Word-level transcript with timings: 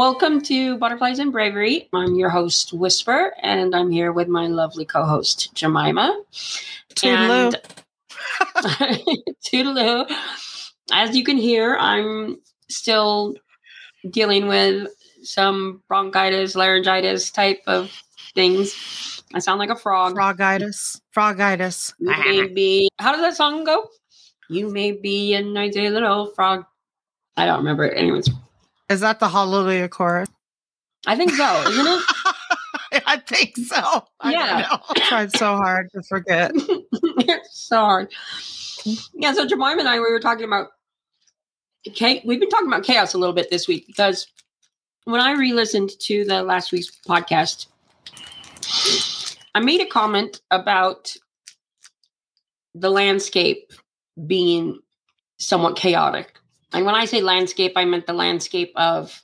Welcome 0.00 0.40
to 0.44 0.78
Butterflies 0.78 1.18
and 1.18 1.30
Bravery. 1.30 1.90
I'm 1.92 2.14
your 2.14 2.30
host, 2.30 2.72
Whisper, 2.72 3.34
and 3.42 3.74
I'm 3.76 3.90
here 3.90 4.12
with 4.12 4.28
my 4.28 4.46
lovely 4.46 4.86
co 4.86 5.04
host, 5.04 5.54
Jemima. 5.54 6.22
Toodaloo. 6.94 7.54
And 8.80 9.18
Toodaloo. 9.44 10.10
As 10.90 11.14
you 11.14 11.22
can 11.22 11.36
hear, 11.36 11.76
I'm 11.76 12.40
still 12.70 13.34
dealing 14.08 14.46
with 14.48 14.88
some 15.22 15.82
bronchitis, 15.86 16.56
laryngitis 16.56 17.30
type 17.30 17.60
of 17.66 17.92
things. 18.34 19.22
I 19.34 19.38
sound 19.38 19.58
like 19.58 19.68
a 19.68 19.76
frog. 19.76 20.14
Frogitis. 20.14 20.98
Frogitis. 21.14 21.92
You 21.98 22.08
may 22.08 22.48
be. 22.54 22.88
How 22.98 23.12
does 23.12 23.20
that 23.20 23.36
song 23.36 23.64
go? 23.64 23.90
You 24.48 24.70
may 24.70 24.92
be 24.92 25.34
a 25.34 25.42
nice 25.42 25.74
little 25.74 26.28
frog. 26.28 26.64
I 27.36 27.44
don't 27.44 27.58
remember 27.58 27.84
it. 27.84 27.98
Anyways, 27.98 28.30
Is 28.90 29.00
that 29.00 29.20
the 29.20 29.28
Hallelujah 29.28 29.88
chorus? 29.88 30.28
I 31.06 31.16
think 31.16 31.30
so, 31.30 31.62
isn't 31.68 31.86
it? 31.86 33.02
I 33.06 33.18
think 33.18 33.56
so. 33.56 34.04
I 34.20 34.32
Yeah. 34.32 34.66
I 34.88 35.00
tried 35.08 35.32
so 35.32 35.56
hard 35.56 35.88
to 35.94 36.02
forget. 36.02 36.50
it's 36.56 37.60
so 37.60 37.76
hard. 37.76 38.12
Yeah, 39.14 39.32
so 39.32 39.46
Jemima 39.46 39.78
and 39.78 39.88
I, 39.88 39.94
we 39.94 40.10
were 40.10 40.18
talking 40.18 40.44
about 40.44 40.70
cha- 41.94 42.20
we've 42.24 42.40
been 42.40 42.48
talking 42.48 42.66
about 42.66 42.82
chaos 42.82 43.14
a 43.14 43.18
little 43.18 43.34
bit 43.34 43.48
this 43.50 43.68
week 43.68 43.86
because 43.86 44.26
when 45.04 45.20
I 45.20 45.32
re-listened 45.32 45.90
to 46.00 46.24
the 46.24 46.42
last 46.42 46.72
week's 46.72 46.90
podcast, 47.06 47.66
I 49.54 49.60
made 49.60 49.80
a 49.80 49.86
comment 49.86 50.40
about 50.50 51.14
the 52.74 52.90
landscape 52.90 53.72
being 54.26 54.80
somewhat 55.38 55.76
chaotic. 55.76 56.39
And 56.72 56.86
when 56.86 56.94
I 56.94 57.04
say 57.04 57.20
landscape, 57.20 57.72
I 57.76 57.84
meant 57.84 58.06
the 58.06 58.12
landscape 58.12 58.72
of 58.76 59.22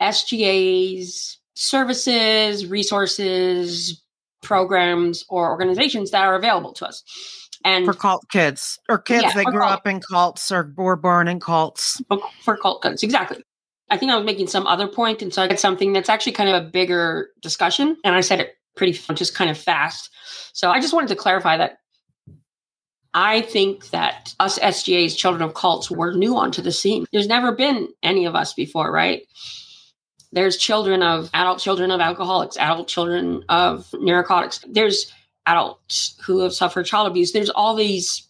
SGAs, 0.00 1.36
services, 1.54 2.66
resources, 2.66 4.02
programs, 4.42 5.24
or 5.28 5.50
organizations 5.50 6.10
that 6.10 6.24
are 6.24 6.34
available 6.34 6.72
to 6.74 6.86
us. 6.86 7.02
And 7.64 7.84
For 7.84 7.94
cult 7.94 8.24
kids 8.30 8.78
or 8.88 8.98
kids 8.98 9.22
Yeah, 9.22 9.32
that 9.34 9.44
grew 9.46 9.60
cult. 9.60 9.72
up 9.72 9.86
in 9.86 10.00
cults 10.00 10.50
or 10.50 10.72
were 10.76 10.96
born 10.96 11.28
in 11.28 11.38
cults. 11.38 12.02
for, 12.42 12.56
cult 12.56 12.82
kids, 12.82 13.02
exactly. 13.02 13.42
I 13.88 13.96
think 13.96 14.10
I 14.10 14.16
was 14.16 14.24
making 14.24 14.48
some 14.48 14.66
other 14.66 14.88
point, 14.88 15.22
and 15.22 15.32
so 15.32 15.42
I 15.42 15.48
had 15.48 15.60
something 15.60 15.92
that's 15.92 16.08
actually 16.08 16.32
kind 16.32 16.48
of 16.48 16.62
a 16.62 16.66
bigger 16.66 17.28
discussion, 17.40 17.96
and 18.04 18.14
I 18.14 18.20
said 18.22 18.40
it 18.40 18.54
pretty 18.74 18.92
just 19.14 19.34
kind 19.34 19.50
of 19.50 19.58
fast. 19.58 20.10
So 20.54 20.70
I 20.70 20.80
just 20.80 20.94
wanted 20.94 21.08
to 21.08 21.16
clarify 21.16 21.58
that 21.58 21.78
I 23.14 23.42
think 23.42 23.90
that 23.90 24.34
us 24.40 24.58
SGAs, 24.58 25.16
children 25.16 25.42
of 25.42 25.54
cults, 25.54 25.90
were 25.90 26.12
new 26.12 26.36
onto 26.36 26.62
the 26.62 26.72
scene. 26.72 27.04
There's 27.12 27.26
never 27.26 27.52
been 27.52 27.88
any 28.02 28.24
of 28.24 28.34
us 28.34 28.54
before, 28.54 28.90
right? 28.90 29.26
There's 30.32 30.56
children 30.56 31.02
of 31.02 31.28
adult 31.34 31.58
children 31.58 31.90
of 31.90 32.00
alcoholics, 32.00 32.56
adult 32.56 32.88
children 32.88 33.44
of 33.50 33.86
narcotics. 33.92 34.64
There's 34.66 35.12
adults 35.44 36.16
who 36.24 36.40
have 36.40 36.54
suffered 36.54 36.86
child 36.86 37.06
abuse. 37.06 37.32
There's 37.32 37.50
all 37.50 37.74
these 37.74 38.28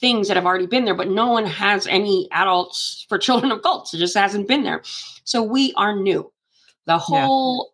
things 0.00 0.26
that 0.26 0.36
have 0.36 0.46
already 0.46 0.66
been 0.66 0.84
there, 0.84 0.96
but 0.96 1.08
no 1.08 1.30
one 1.30 1.46
has 1.46 1.86
any 1.86 2.28
adults 2.32 3.06
for 3.08 3.16
children 3.16 3.52
of 3.52 3.62
cults. 3.62 3.94
It 3.94 3.98
just 3.98 4.16
hasn't 4.16 4.48
been 4.48 4.64
there. 4.64 4.82
So 5.22 5.42
we 5.42 5.72
are 5.76 5.94
new. 5.94 6.32
The 6.86 6.98
whole 6.98 7.72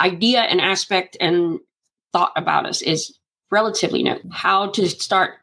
idea 0.00 0.40
and 0.40 0.60
aspect 0.60 1.16
and 1.20 1.60
thought 2.12 2.32
about 2.36 2.66
us 2.66 2.82
is 2.82 3.16
relatively 3.50 4.02
new. 4.02 4.18
How 4.30 4.68
to 4.70 4.88
start, 4.88 5.34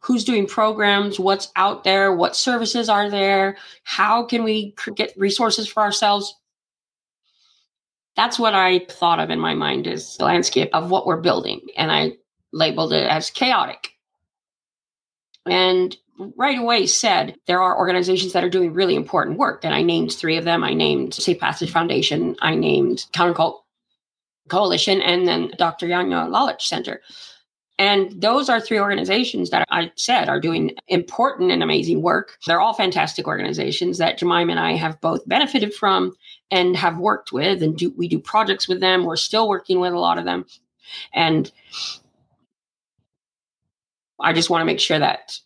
who's 0.00 0.24
doing 0.24 0.46
programs, 0.46 1.18
what's 1.18 1.50
out 1.56 1.84
there, 1.84 2.12
what 2.14 2.36
services 2.36 2.88
are 2.88 3.10
there, 3.10 3.56
how 3.84 4.24
can 4.24 4.44
we 4.44 4.74
get 4.94 5.16
resources 5.16 5.68
for 5.68 5.82
ourselves. 5.82 6.34
That's 8.16 8.38
what 8.38 8.54
I 8.54 8.80
thought 8.80 9.20
of 9.20 9.30
in 9.30 9.38
my 9.38 9.54
mind 9.54 9.86
is 9.86 10.16
the 10.16 10.24
landscape 10.24 10.70
of 10.72 10.90
what 10.90 11.06
we're 11.06 11.20
building. 11.20 11.60
And 11.76 11.90
I 11.92 12.12
labeled 12.52 12.92
it 12.92 13.08
as 13.08 13.30
chaotic 13.30 13.90
and 15.46 15.96
right 16.36 16.58
away 16.58 16.86
said 16.86 17.36
there 17.46 17.62
are 17.62 17.78
organizations 17.78 18.32
that 18.32 18.44
are 18.44 18.50
doing 18.50 18.72
really 18.72 18.94
important 18.94 19.38
work. 19.38 19.64
And 19.64 19.74
I 19.74 19.82
named 19.82 20.12
three 20.12 20.36
of 20.36 20.44
them. 20.44 20.62
I 20.62 20.74
named 20.74 21.14
Safe 21.14 21.38
Passage 21.38 21.70
Foundation, 21.70 22.36
I 22.40 22.54
named 22.54 23.06
Counter 23.12 23.34
Cult 23.34 23.64
Coalition, 24.48 25.00
and 25.00 25.26
then 25.26 25.52
Dr. 25.56 25.86
Janja 25.86 26.28
Lalich 26.28 26.62
Center. 26.62 27.00
And 27.80 28.20
those 28.20 28.50
are 28.50 28.60
three 28.60 28.78
organizations 28.78 29.48
that 29.50 29.66
I 29.70 29.90
said 29.96 30.28
are 30.28 30.38
doing 30.38 30.72
important 30.88 31.50
and 31.50 31.62
amazing 31.62 32.02
work. 32.02 32.36
They're 32.46 32.60
all 32.60 32.74
fantastic 32.74 33.26
organizations 33.26 33.96
that 33.96 34.18
Jemima 34.18 34.50
and 34.50 34.60
I 34.60 34.72
have 34.74 35.00
both 35.00 35.26
benefited 35.26 35.72
from 35.72 36.12
and 36.50 36.76
have 36.76 36.98
worked 36.98 37.32
with, 37.32 37.62
and 37.62 37.74
do 37.78 37.90
we 37.96 38.06
do 38.06 38.18
projects 38.18 38.68
with 38.68 38.80
them. 38.80 39.06
We're 39.06 39.16
still 39.16 39.48
working 39.48 39.80
with 39.80 39.94
a 39.94 39.98
lot 39.98 40.18
of 40.18 40.26
them. 40.26 40.44
And 41.14 41.50
I 44.20 44.34
just 44.34 44.50
want 44.50 44.60
to 44.60 44.66
make 44.66 44.80
sure 44.80 44.98
that 44.98 45.38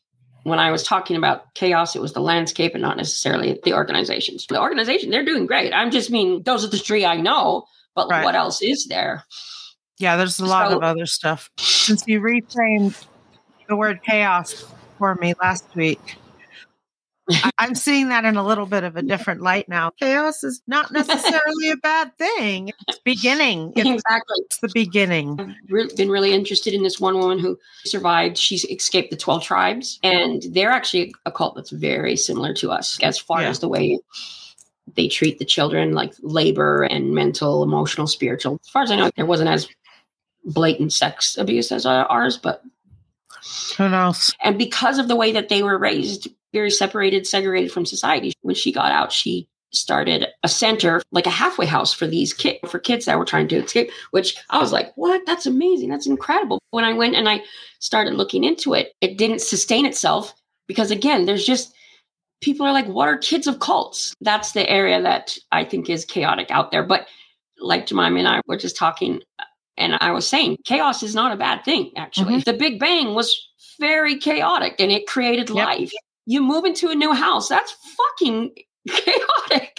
when 0.42 0.58
I 0.58 0.72
was 0.72 0.82
talking 0.82 1.16
about 1.16 1.54
chaos, 1.54 1.94
it 1.94 2.02
was 2.02 2.14
the 2.14 2.20
landscape 2.20 2.74
and 2.74 2.82
not 2.82 2.96
necessarily 2.96 3.60
the 3.62 3.74
organizations. 3.74 4.44
The 4.48 4.60
organization, 4.60 5.10
they're 5.10 5.24
doing 5.24 5.46
great. 5.46 5.72
I'm 5.72 5.92
just 5.92 6.10
mean 6.10 6.42
those 6.42 6.64
are 6.64 6.68
the 6.68 6.78
three 6.78 7.04
I 7.04 7.14
know, 7.14 7.66
but 7.94 8.08
Right. 8.10 8.24
what 8.24 8.34
else 8.34 8.60
is 8.60 8.86
there? 8.86 9.24
Yeah, 9.98 10.16
there's 10.16 10.38
a 10.40 10.46
lot 10.46 10.70
So- 10.70 10.76
of 10.78 10.82
other 10.82 11.06
stuff. 11.06 11.50
Since 11.58 12.04
you 12.06 12.20
reframed 12.20 13.04
the 13.68 13.76
word 13.76 14.00
chaos 14.04 14.64
for 14.98 15.14
me 15.16 15.34
last 15.40 15.64
week, 15.74 16.16
I'm 17.58 17.74
seeing 17.74 18.08
that 18.10 18.26
in 18.26 18.36
a 18.36 18.44
little 18.44 18.66
bit 18.66 18.84
of 18.84 18.96
a 18.96 19.02
different 19.02 19.40
light 19.40 19.66
now. 19.66 19.90
Chaos 19.98 20.44
is 20.44 20.60
not 20.66 20.92
necessarily 20.92 21.70
a 21.70 21.76
bad 21.76 22.16
thing. 22.18 22.70
It's 22.88 22.98
beginning. 22.98 23.72
It's, 23.76 23.88
exactly. 23.88 24.36
it's 24.44 24.58
the 24.58 24.70
beginning. 24.74 25.40
I've 25.40 25.54
re- 25.70 25.88
been 25.96 26.10
really 26.10 26.32
interested 26.34 26.74
in 26.74 26.82
this 26.82 27.00
one 27.00 27.18
woman 27.18 27.38
who 27.38 27.58
survived. 27.86 28.36
She's 28.36 28.64
escaped 28.66 29.10
the 29.10 29.16
12 29.16 29.42
tribes, 29.42 29.98
and 30.02 30.42
they're 30.50 30.70
actually 30.70 31.14
a 31.24 31.32
cult 31.32 31.54
that's 31.54 31.70
very 31.70 32.16
similar 32.16 32.52
to 32.54 32.70
us 32.70 32.98
as 33.02 33.18
far 33.18 33.40
Yeah. 33.40 33.48
as 33.48 33.60
the 33.60 33.68
way 33.68 33.98
they 34.94 35.08
treat 35.08 35.38
the 35.38 35.46
children, 35.46 35.92
like 35.94 36.12
labor 36.20 36.82
and 36.82 37.14
mental, 37.14 37.62
emotional, 37.62 38.06
spiritual. 38.06 38.58
As 38.62 38.68
far 38.68 38.82
as 38.82 38.90
I 38.90 38.96
know, 38.96 39.10
there 39.16 39.24
wasn't 39.24 39.48
as 39.48 39.66
blatant 40.44 40.92
sex 40.92 41.36
abuse 41.38 41.72
as 41.72 41.86
ours, 41.86 42.36
but 42.36 42.62
Who 43.76 43.88
knows? 43.88 44.34
and 44.42 44.58
because 44.58 44.98
of 44.98 45.08
the 45.08 45.16
way 45.16 45.32
that 45.32 45.48
they 45.48 45.62
were 45.62 45.78
raised, 45.78 46.28
very 46.52 46.70
separated, 46.70 47.26
segregated 47.26 47.72
from 47.72 47.86
society, 47.86 48.32
when 48.42 48.54
she 48.54 48.72
got 48.72 48.92
out, 48.92 49.12
she 49.12 49.48
started 49.72 50.26
a 50.44 50.48
center, 50.48 51.02
like 51.10 51.26
a 51.26 51.30
halfway 51.30 51.66
house 51.66 51.92
for 51.92 52.06
these 52.06 52.32
kids, 52.32 52.58
for 52.70 52.78
kids 52.78 53.06
that 53.06 53.18
were 53.18 53.24
trying 53.24 53.48
to 53.48 53.56
escape, 53.56 53.90
which 54.12 54.36
I 54.50 54.58
was 54.58 54.72
like, 54.72 54.92
what? 54.94 55.22
That's 55.26 55.46
amazing. 55.46 55.90
That's 55.90 56.06
incredible. 56.06 56.60
When 56.70 56.84
I 56.84 56.92
went 56.92 57.16
and 57.16 57.28
I 57.28 57.42
started 57.80 58.14
looking 58.14 58.44
into 58.44 58.74
it, 58.74 58.92
it 59.00 59.18
didn't 59.18 59.40
sustain 59.40 59.84
itself 59.84 60.32
because, 60.68 60.90
again, 60.92 61.24
there's 61.24 61.44
just 61.44 61.74
people 62.40 62.66
are 62.66 62.72
like, 62.72 62.86
what 62.86 63.08
are 63.08 63.18
kids 63.18 63.46
of 63.46 63.58
cults? 63.58 64.14
That's 64.20 64.52
the 64.52 64.68
area 64.68 65.02
that 65.02 65.36
I 65.50 65.64
think 65.64 65.90
is 65.90 66.04
chaotic 66.04 66.50
out 66.50 66.70
there. 66.70 66.84
But 66.84 67.08
like 67.58 67.86
Jemima 67.86 68.18
and 68.18 68.28
I 68.28 68.40
were 68.46 68.58
just 68.58 68.76
talking, 68.76 69.22
and 69.76 69.96
I 70.00 70.12
was 70.12 70.26
saying, 70.26 70.58
chaos 70.64 71.02
is 71.02 71.14
not 71.14 71.32
a 71.32 71.36
bad 71.36 71.64
thing, 71.64 71.90
actually. 71.96 72.36
Mm-hmm. 72.36 72.50
The 72.50 72.56
Big 72.56 72.78
Bang 72.78 73.14
was 73.14 73.48
very 73.80 74.18
chaotic 74.18 74.76
and 74.78 74.92
it 74.92 75.06
created 75.06 75.48
Yep. 75.48 75.66
life. 75.66 75.92
You 76.26 76.42
move 76.42 76.64
into 76.64 76.90
a 76.90 76.94
new 76.94 77.12
house, 77.12 77.48
that's 77.48 77.74
fucking 77.96 78.52
chaotic. 78.88 79.78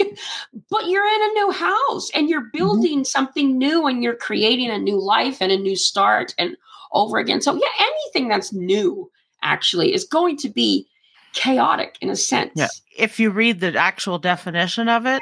But 0.69 0.87
you're 0.87 1.05
in 1.05 1.21
a 1.21 1.33
new 1.33 1.51
house 1.51 2.11
and 2.13 2.29
you're 2.29 2.41
mm-hmm. 2.41 2.57
building 2.57 3.03
something 3.05 3.57
new 3.57 3.87
and 3.87 4.03
you're 4.03 4.15
creating 4.15 4.69
a 4.69 4.77
new 4.77 5.01
life 5.01 5.37
and 5.41 5.51
a 5.51 5.57
new 5.57 5.75
start 5.75 6.35
and 6.37 6.57
over 6.91 7.17
again. 7.17 7.41
So, 7.41 7.53
yeah, 7.53 7.67
anything 7.79 8.29
that's 8.29 8.53
new 8.53 9.09
actually 9.41 9.93
is 9.93 10.03
going 10.03 10.37
to 10.37 10.49
be 10.49 10.87
chaotic 11.33 11.97
in 12.01 12.09
a 12.09 12.15
sense. 12.15 12.51
Yeah. 12.55 12.67
If 12.97 13.19
you 13.19 13.29
read 13.29 13.59
the 13.59 13.77
actual 13.77 14.17
definition 14.17 14.87
of 14.87 15.05
it, 15.05 15.21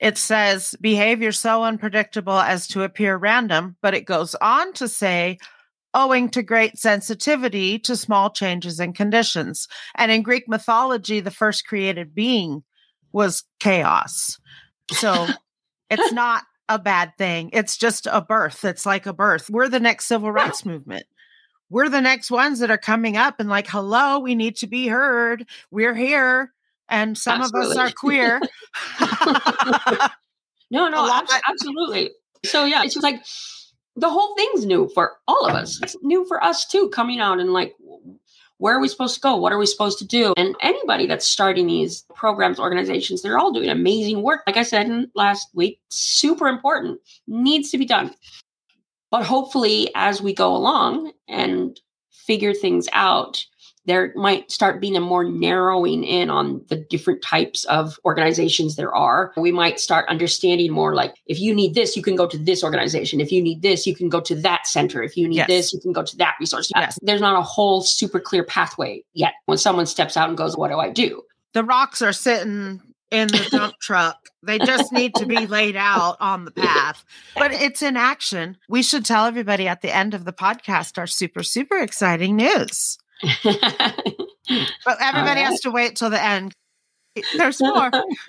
it 0.00 0.16
says 0.16 0.74
behavior 0.80 1.30
so 1.30 1.62
unpredictable 1.62 2.38
as 2.38 2.66
to 2.68 2.82
appear 2.82 3.16
random, 3.16 3.76
but 3.82 3.94
it 3.94 4.06
goes 4.06 4.34
on 4.36 4.72
to 4.74 4.88
say, 4.88 5.38
owing 5.92 6.28
to 6.30 6.42
great 6.42 6.78
sensitivity 6.78 7.78
to 7.80 7.96
small 7.96 8.30
changes 8.30 8.80
in 8.80 8.92
conditions. 8.92 9.68
And 9.96 10.10
in 10.10 10.22
Greek 10.22 10.48
mythology, 10.48 11.20
the 11.20 11.30
first 11.30 11.66
created 11.66 12.14
being 12.14 12.62
was 13.12 13.44
chaos. 13.58 14.38
So 14.92 15.26
it's 15.90 16.12
not 16.12 16.44
a 16.68 16.78
bad 16.78 17.12
thing. 17.18 17.50
It's 17.52 17.76
just 17.76 18.06
a 18.06 18.20
birth. 18.20 18.64
It's 18.64 18.86
like 18.86 19.06
a 19.06 19.12
birth. 19.12 19.50
We're 19.50 19.68
the 19.68 19.80
next 19.80 20.06
civil 20.06 20.30
rights 20.30 20.64
movement. 20.64 21.04
We're 21.68 21.88
the 21.88 22.00
next 22.00 22.30
ones 22.30 22.60
that 22.60 22.70
are 22.70 22.78
coming 22.78 23.16
up 23.16 23.38
and 23.38 23.48
like, 23.48 23.66
hello, 23.68 24.18
we 24.18 24.34
need 24.34 24.56
to 24.56 24.66
be 24.66 24.88
heard. 24.88 25.46
We're 25.70 25.94
here. 25.94 26.52
And 26.90 27.16
some 27.16 27.40
of 27.40 27.54
us 27.54 27.76
are 27.76 27.90
queer. 27.90 28.40
No, 30.70 30.88
no, 30.88 31.06
A 31.06 31.26
absolutely. 31.48 32.10
So 32.44 32.64
yeah, 32.64 32.82
it's 32.82 32.94
just 32.94 33.04
like 33.04 33.22
the 33.96 34.10
whole 34.10 34.34
thing's 34.34 34.66
new 34.66 34.90
for 34.94 35.12
all 35.28 35.46
of 35.46 35.54
us. 35.54 35.80
It's 35.82 35.96
new 36.02 36.24
for 36.26 36.42
us 36.42 36.66
too, 36.66 36.88
coming 36.90 37.20
out 37.20 37.38
and 37.38 37.52
like, 37.52 37.74
where 38.58 38.76
are 38.76 38.80
we 38.80 38.88
supposed 38.88 39.14
to 39.14 39.20
go? 39.20 39.36
What 39.36 39.52
are 39.52 39.58
we 39.58 39.66
supposed 39.66 39.98
to 40.00 40.06
do? 40.06 40.34
And 40.36 40.54
anybody 40.60 41.06
that's 41.06 41.26
starting 41.26 41.66
these 41.66 42.04
programs, 42.14 42.60
organizations, 42.60 43.22
they're 43.22 43.38
all 43.38 43.52
doing 43.52 43.70
amazing 43.70 44.22
work. 44.22 44.42
Like 44.46 44.58
I 44.58 44.64
said 44.64 45.10
last 45.14 45.48
week, 45.54 45.80
super 45.88 46.46
important, 46.46 47.00
needs 47.26 47.70
to 47.70 47.78
be 47.78 47.86
done. 47.86 48.14
But 49.10 49.24
hopefully, 49.24 49.90
as 49.94 50.20
we 50.20 50.34
go 50.34 50.54
along 50.54 51.12
and 51.26 51.80
figure 52.10 52.54
things 52.54 52.86
out, 52.92 53.44
there 53.90 54.12
might 54.14 54.52
start 54.52 54.80
being 54.80 54.94
a 54.94 55.00
more 55.00 55.24
narrowing 55.24 56.04
in 56.04 56.30
on 56.30 56.64
the 56.68 56.76
different 56.76 57.22
types 57.22 57.64
of 57.64 57.98
organizations 58.04 58.76
there 58.76 58.94
are. 58.94 59.32
We 59.36 59.50
might 59.50 59.80
start 59.80 60.08
understanding 60.08 60.70
more 60.70 60.94
like 60.94 61.16
if 61.26 61.40
you 61.40 61.52
need 61.52 61.74
this, 61.74 61.96
you 61.96 62.02
can 62.02 62.14
go 62.14 62.28
to 62.28 62.38
this 62.38 62.62
organization. 62.62 63.20
If 63.20 63.32
you 63.32 63.42
need 63.42 63.62
this, 63.62 63.88
you 63.88 63.96
can 63.96 64.08
go 64.08 64.20
to 64.20 64.36
that 64.36 64.68
center. 64.68 65.02
If 65.02 65.16
you 65.16 65.26
need 65.26 65.38
yes. 65.38 65.48
this, 65.48 65.72
you 65.72 65.80
can 65.80 65.92
go 65.92 66.04
to 66.04 66.16
that 66.18 66.36
resource. 66.38 66.70
Yes. 66.72 67.00
There's 67.02 67.20
not 67.20 67.36
a 67.36 67.42
whole 67.42 67.80
super 67.80 68.20
clear 68.20 68.44
pathway 68.44 69.02
yet. 69.12 69.32
When 69.46 69.58
someone 69.58 69.86
steps 69.86 70.16
out 70.16 70.28
and 70.28 70.38
goes, 70.38 70.56
What 70.56 70.68
do 70.68 70.78
I 70.78 70.90
do? 70.90 71.22
The 71.52 71.64
rocks 71.64 72.00
are 72.00 72.12
sitting 72.12 72.80
in 73.10 73.26
the 73.26 73.48
dump 73.50 73.74
truck. 73.80 74.28
They 74.44 74.58
just 74.58 74.92
need 74.92 75.16
to 75.16 75.26
be 75.26 75.48
laid 75.48 75.74
out 75.74 76.16
on 76.20 76.44
the 76.44 76.52
path. 76.52 77.04
But 77.34 77.52
it's 77.52 77.82
in 77.82 77.96
action. 77.96 78.56
We 78.68 78.84
should 78.84 79.04
tell 79.04 79.26
everybody 79.26 79.66
at 79.66 79.82
the 79.82 79.94
end 79.94 80.14
of 80.14 80.24
the 80.24 80.32
podcast 80.32 80.96
our 80.96 81.08
super, 81.08 81.42
super 81.42 81.76
exciting 81.78 82.36
news. 82.36 82.98
but 84.84 84.96
everybody 85.00 85.40
has 85.42 85.60
to 85.60 85.70
wait 85.70 85.96
till 85.96 86.10
the 86.10 86.22
end. 86.22 86.54
There's 87.36 87.60
more. 87.60 87.90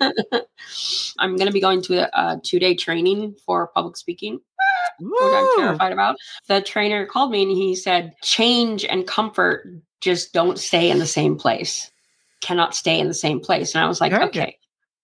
I'm 1.18 1.36
going 1.36 1.46
to 1.46 1.52
be 1.52 1.60
going 1.60 1.82
to 1.82 1.98
a, 1.98 2.10
a 2.12 2.40
two 2.42 2.58
day 2.58 2.74
training 2.74 3.36
for 3.46 3.68
public 3.68 3.96
speaking, 3.96 4.40
Ooh. 5.00 5.06
which 5.08 5.34
I'm 5.34 5.48
terrified 5.56 5.92
about. 5.92 6.16
The 6.48 6.60
trainer 6.60 7.06
called 7.06 7.30
me 7.30 7.42
and 7.42 7.52
he 7.52 7.74
said, 7.74 8.14
change 8.22 8.84
and 8.84 9.06
comfort 9.06 9.68
just 10.00 10.32
don't 10.32 10.58
stay 10.58 10.90
in 10.90 10.98
the 10.98 11.06
same 11.06 11.36
place. 11.36 11.90
Cannot 12.40 12.74
stay 12.74 12.98
in 12.98 13.06
the 13.06 13.14
same 13.14 13.40
place. 13.40 13.74
And 13.74 13.84
I 13.84 13.88
was 13.88 14.00
like, 14.00 14.10
Very 14.10 14.24
okay. 14.24 14.44
Good. 14.46 14.54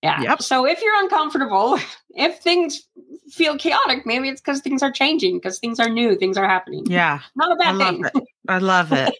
Yeah. 0.02 0.20
Yep. 0.22 0.42
So 0.42 0.66
if 0.66 0.80
you're 0.80 1.02
uncomfortable, 1.02 1.78
if 2.10 2.38
things 2.40 2.86
feel 3.30 3.56
chaotic, 3.56 4.06
maybe 4.06 4.28
it's 4.28 4.40
because 4.40 4.60
things 4.60 4.82
are 4.82 4.92
changing, 4.92 5.38
because 5.38 5.58
things 5.58 5.80
are 5.80 5.88
new, 5.88 6.16
things 6.16 6.36
are 6.36 6.48
happening. 6.48 6.86
Yeah. 6.86 7.20
Not 7.34 7.52
a 7.52 7.56
bad 7.56 7.80
I 7.80 7.90
thing. 7.90 8.04
It. 8.04 8.24
I 8.48 8.58
love 8.58 8.92
it. 8.92 9.14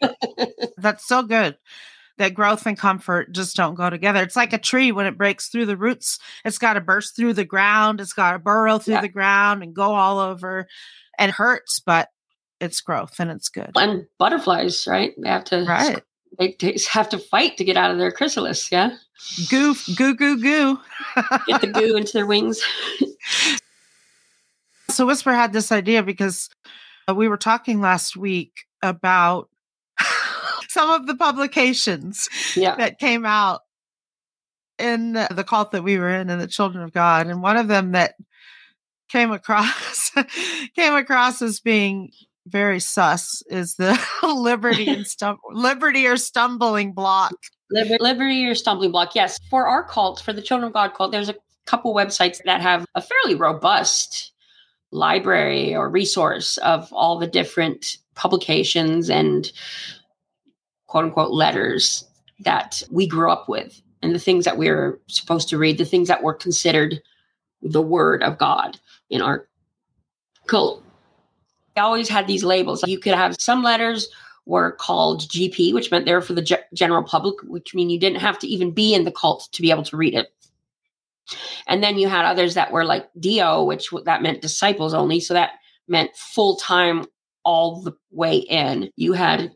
That's 0.79 1.07
so 1.07 1.23
good. 1.23 1.57
That 2.19 2.35
growth 2.35 2.67
and 2.67 2.77
comfort 2.77 3.33
just 3.33 3.55
don't 3.55 3.77
go 3.77 3.91
together. 3.91 4.23
It's 4.23 4.35
like 4.35 4.53
a 4.53 4.59
tree 4.59 4.91
when 4.91 5.07
it 5.07 5.17
breaks 5.17 5.49
through 5.49 5.67
the 5.67 5.77
roots, 5.77 6.19
it's 6.45 6.59
got 6.59 6.73
to 6.73 6.81
burst 6.81 7.15
through 7.15 7.35
the 7.35 7.45
ground, 7.45 8.01
it's 8.01 8.13
got 8.13 8.33
to 8.33 8.41
burrow 8.41 8.79
through 8.79 8.95
yeah. 8.95 9.03
the 9.03 9.09
ground 9.09 9.63
and 9.63 9.75
go 9.75 9.95
all 9.95 10.19
over 10.19 10.67
and 11.17 11.31
hurts, 11.31 11.79
but 11.79 12.09
it's 12.61 12.81
growth 12.81 13.21
and 13.21 13.31
it's 13.31 13.49
good. 13.49 13.71
And 13.77 14.07
butterflies, 14.19 14.87
right? 14.89 15.15
They 15.17 15.29
have 15.29 15.45
to 15.45 15.65
right. 15.65 16.03
They, 16.39 16.57
they 16.59 16.77
have 16.91 17.09
to 17.11 17.19
fight 17.19 17.57
to 17.57 17.65
get 17.65 17.77
out 17.77 17.91
of 17.91 17.99
their 17.99 18.13
chrysalis. 18.13 18.71
Yeah. 18.71 18.97
Goo, 19.51 19.75
goo, 19.97 20.15
goo, 20.15 20.41
goo. 20.41 20.79
get 21.47 21.61
the 21.61 21.67
goo 21.67 21.97
into 21.97 22.13
their 22.13 22.27
wings. 22.27 22.63
so 24.91 25.07
Whisper 25.07 25.33
had 25.33 25.53
this 25.53 25.73
idea 25.73 26.03
because 26.03 26.49
uh, 27.09 27.15
we 27.15 27.29
were 27.29 27.37
talking 27.37 27.81
last 27.81 28.17
week 28.17 28.53
about 28.83 29.49
some 30.69 30.91
of 30.91 31.07
the 31.07 31.17
publications 31.17 32.29
yeah. 32.55 32.77
that 32.77 32.99
came 32.99 33.27
out 33.27 33.63
in 34.79 35.15
the 35.15 35.45
cult 35.47 35.73
that 35.73 35.83
we 35.83 35.99
were 35.99 36.11
in 36.11 36.31
and 36.31 36.41
the 36.41 36.47
children 36.47 36.85
of 36.85 36.93
god 36.93 37.27
and 37.27 37.43
one 37.43 37.57
of 37.57 37.67
them 37.67 37.93
that 37.93 38.15
came 39.09 39.33
across 39.33 40.13
came 40.77 40.95
across 40.95 41.43
as 41.43 41.59
being 41.59 42.13
very 42.49 42.81
sus 42.81 43.43
is 43.49 43.77
the 43.77 43.99
liberty 44.23 44.89
and 44.89 45.05
stum- 45.05 45.39
liberty 45.51 46.07
or 46.07 46.17
stumbling 46.17 46.93
block 46.93 47.35
liberty 47.71 48.47
or 48.47 48.55
stumbling 48.55 48.91
block 48.91 49.15
yes 49.15 49.39
for 49.51 49.67
our 49.67 49.83
cult 49.85 50.21
for 50.21 50.33
the 50.33 50.43
children 50.43 50.67
of 50.67 50.73
god 50.73 50.95
cult 50.95 51.13
there's 51.13 51.29
a 51.29 51.35
couple 51.67 51.95
websites 51.95 52.41
that 52.45 52.61
have 52.61 52.87
a 52.95 53.03
fairly 53.03 53.35
robust 53.35 54.33
library 54.91 55.75
or 55.75 55.91
resource 55.91 56.57
of 56.59 56.91
all 56.93 57.19
the 57.19 57.27
different 57.27 57.99
publications 58.15 59.11
and 59.11 59.53
quote 60.87 61.05
unquote 61.05 61.31
letters 61.31 62.05
that 62.41 62.83
we 62.91 63.07
grew 63.07 63.31
up 63.31 63.49
with 63.49 63.81
and 64.03 64.15
the 64.15 64.19
things 64.19 64.45
that 64.45 64.57
we 64.57 64.69
are 64.69 64.99
supposed 65.09 65.49
to 65.49 65.59
read, 65.59 65.79
the 65.79 65.85
things 65.85 66.09
that 66.09 66.23
were 66.23 66.35
considered 66.35 67.03
the 67.63 67.83
word 67.83 68.23
of 68.23 68.39
God 68.39 68.79
in 69.11 69.21
our 69.21 69.49
cult. 70.47 70.83
Always 71.79 72.09
had 72.09 72.27
these 72.27 72.45
labels. 72.45 72.87
You 72.87 72.99
could 72.99 73.15
have 73.15 73.41
some 73.41 73.63
letters 73.63 74.09
were 74.47 74.73
called 74.73 75.29
GP, 75.29 75.75
which 75.75 75.91
meant 75.91 76.07
they 76.07 76.15
were 76.15 76.23
for 76.23 76.33
the 76.33 76.43
ge- 76.43 76.55
general 76.75 77.03
public, 77.03 77.37
which 77.45 77.75
mean 77.75 77.91
you 77.91 78.01
didn't 78.01 78.21
have 78.21 78.39
to 78.39 78.47
even 78.47 78.71
be 78.71 78.95
in 78.95 79.05
the 79.05 79.13
cult 79.13 79.49
to 79.53 79.63
be 79.63 79.71
able 79.71 79.83
to 79.85 79.97
read 79.97 80.15
it. 80.15 80.33
And 81.67 81.83
then 81.83 81.99
you 81.99 82.09
had 82.09 82.25
others 82.25 82.55
that 82.55 82.73
were 82.73 82.85
like 82.85 83.09
DO, 83.21 83.65
which 83.65 83.91
that 84.05 84.23
meant 84.23 84.41
disciples 84.41 84.95
only. 84.95 85.21
So 85.21 85.35
that 85.35 85.53
meant 85.87 86.17
full 86.17 86.57
time 86.57 87.05
all 87.45 87.83
the 87.83 87.93
way 88.11 88.39
in. 88.39 88.91
You 88.97 89.13
had 89.13 89.53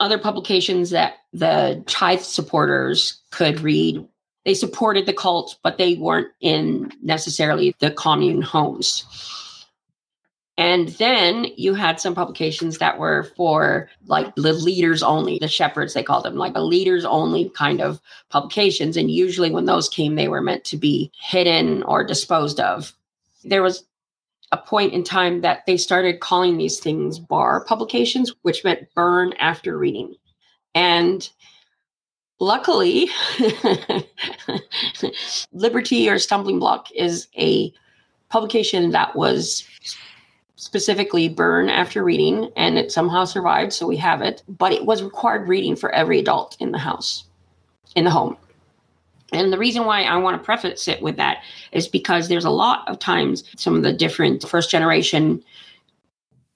other 0.00 0.18
publications 0.18 0.90
that 0.90 1.14
the 1.32 1.82
tithe 1.86 2.20
supporters 2.20 3.20
could 3.30 3.60
read. 3.60 4.06
They 4.44 4.54
supported 4.54 5.06
the 5.06 5.12
cult, 5.12 5.58
but 5.62 5.78
they 5.78 5.94
weren't 5.94 6.28
in 6.40 6.90
necessarily 7.02 7.76
the 7.78 7.90
commune 7.90 8.42
homes. 8.42 9.04
And 10.62 10.90
then 10.90 11.48
you 11.56 11.74
had 11.74 11.98
some 11.98 12.14
publications 12.14 12.78
that 12.78 12.96
were 12.96 13.24
for 13.36 13.90
like 14.06 14.32
the 14.36 14.52
leaders 14.52 15.02
only, 15.02 15.40
the 15.40 15.48
shepherds, 15.48 15.92
they 15.92 16.04
called 16.04 16.24
them, 16.24 16.36
like 16.36 16.54
a 16.54 16.60
leaders 16.60 17.04
only 17.04 17.48
kind 17.48 17.80
of 17.80 18.00
publications. 18.28 18.96
And 18.96 19.10
usually 19.10 19.50
when 19.50 19.64
those 19.64 19.88
came, 19.88 20.14
they 20.14 20.28
were 20.28 20.40
meant 20.40 20.62
to 20.66 20.76
be 20.76 21.10
hidden 21.20 21.82
or 21.82 22.04
disposed 22.04 22.60
of. 22.60 22.92
There 23.42 23.64
was 23.64 23.82
a 24.52 24.56
point 24.56 24.92
in 24.92 25.02
time 25.02 25.40
that 25.40 25.66
they 25.66 25.76
started 25.76 26.20
calling 26.20 26.58
these 26.58 26.78
things 26.78 27.18
bar 27.18 27.64
publications, 27.64 28.32
which 28.42 28.62
meant 28.62 28.86
burn 28.94 29.32
after 29.40 29.76
reading. 29.76 30.14
And 30.76 31.28
luckily, 32.38 33.08
Liberty 35.52 36.08
or 36.08 36.20
Stumbling 36.20 36.60
Block 36.60 36.86
is 36.92 37.26
a 37.36 37.74
publication 38.28 38.92
that 38.92 39.16
was 39.16 39.66
specifically 40.62 41.28
burn 41.28 41.68
after 41.68 42.04
reading 42.04 42.48
and 42.54 42.78
it 42.78 42.92
somehow 42.92 43.24
survived 43.24 43.72
so 43.72 43.84
we 43.84 43.96
have 43.96 44.22
it. 44.22 44.44
But 44.46 44.72
it 44.72 44.86
was 44.86 45.02
required 45.02 45.48
reading 45.48 45.74
for 45.74 45.90
every 45.90 46.20
adult 46.20 46.56
in 46.60 46.70
the 46.70 46.78
house 46.78 47.24
in 47.96 48.04
the 48.04 48.12
home. 48.12 48.36
And 49.32 49.52
the 49.52 49.58
reason 49.58 49.86
why 49.86 50.02
I 50.02 50.16
want 50.18 50.40
to 50.40 50.44
preface 50.44 50.86
it 50.86 51.02
with 51.02 51.16
that 51.16 51.42
is 51.72 51.88
because 51.88 52.28
there's 52.28 52.44
a 52.44 52.50
lot 52.50 52.88
of 52.88 53.00
times 53.00 53.42
some 53.56 53.74
of 53.74 53.82
the 53.82 53.92
different 53.92 54.48
first 54.48 54.70
generation 54.70 55.42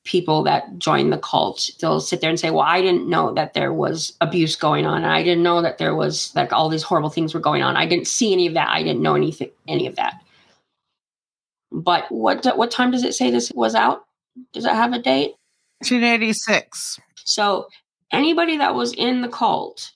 people 0.04 0.44
that 0.44 0.78
join 0.78 1.10
the 1.10 1.18
cult 1.18 1.68
they'll 1.80 1.98
sit 1.98 2.20
there 2.20 2.30
and 2.30 2.38
say 2.38 2.50
well 2.50 2.60
i 2.60 2.80
didn't 2.80 3.08
know 3.08 3.34
that 3.34 3.54
there 3.54 3.72
was 3.72 4.12
abuse 4.20 4.54
going 4.54 4.86
on. 4.86 5.02
I 5.02 5.24
didn't 5.24 5.42
know 5.42 5.60
that 5.62 5.78
there 5.78 5.96
was 5.96 6.32
like 6.36 6.52
all 6.52 6.68
these 6.68 6.84
horrible 6.84 7.10
things 7.10 7.34
were 7.34 7.40
going 7.40 7.62
on. 7.62 7.76
I 7.76 7.86
didn't 7.86 8.06
see 8.06 8.32
any 8.32 8.46
of 8.46 8.54
that. 8.54 8.68
I 8.68 8.84
didn't 8.84 9.02
know 9.02 9.16
anything 9.16 9.50
any 9.66 9.88
of 9.88 9.96
that. 9.96 10.22
But 11.72 12.10
what 12.10 12.56
what 12.56 12.70
time 12.70 12.90
does 12.90 13.04
it 13.04 13.14
say 13.14 13.30
this 13.30 13.52
was 13.54 13.74
out? 13.74 14.05
Does 14.52 14.64
it 14.64 14.72
have 14.72 14.92
a 14.92 14.98
date? 14.98 15.34
1986. 15.80 17.00
So 17.24 17.68
anybody 18.12 18.56
that 18.58 18.74
was 18.74 18.92
in 18.92 19.22
the 19.22 19.28
cult 19.28 19.92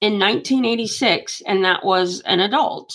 in 0.00 0.18
1986 0.18 1.42
and 1.46 1.64
that 1.64 1.84
was 1.84 2.20
an 2.20 2.40
adult, 2.40 2.94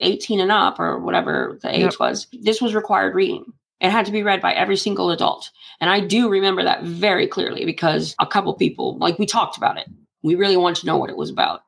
18 0.00 0.40
and 0.40 0.52
up 0.52 0.78
or 0.78 0.98
whatever 0.98 1.58
the 1.62 1.74
age 1.74 1.80
yep. 1.80 2.00
was, 2.00 2.26
this 2.32 2.60
was 2.60 2.74
required 2.74 3.14
reading. 3.14 3.52
It 3.80 3.90
had 3.90 4.06
to 4.06 4.12
be 4.12 4.22
read 4.22 4.40
by 4.40 4.52
every 4.52 4.76
single 4.76 5.10
adult. 5.10 5.50
And 5.80 5.90
I 5.90 6.00
do 6.00 6.28
remember 6.28 6.62
that 6.64 6.82
very 6.82 7.26
clearly 7.26 7.64
because 7.64 8.14
a 8.18 8.26
couple 8.26 8.54
people, 8.54 8.96
like 8.98 9.18
we 9.18 9.26
talked 9.26 9.56
about 9.56 9.76
it, 9.76 9.86
we 10.22 10.34
really 10.34 10.56
wanted 10.56 10.80
to 10.80 10.86
know 10.86 10.96
what 10.96 11.10
it 11.10 11.16
was 11.16 11.30
about. 11.30 11.62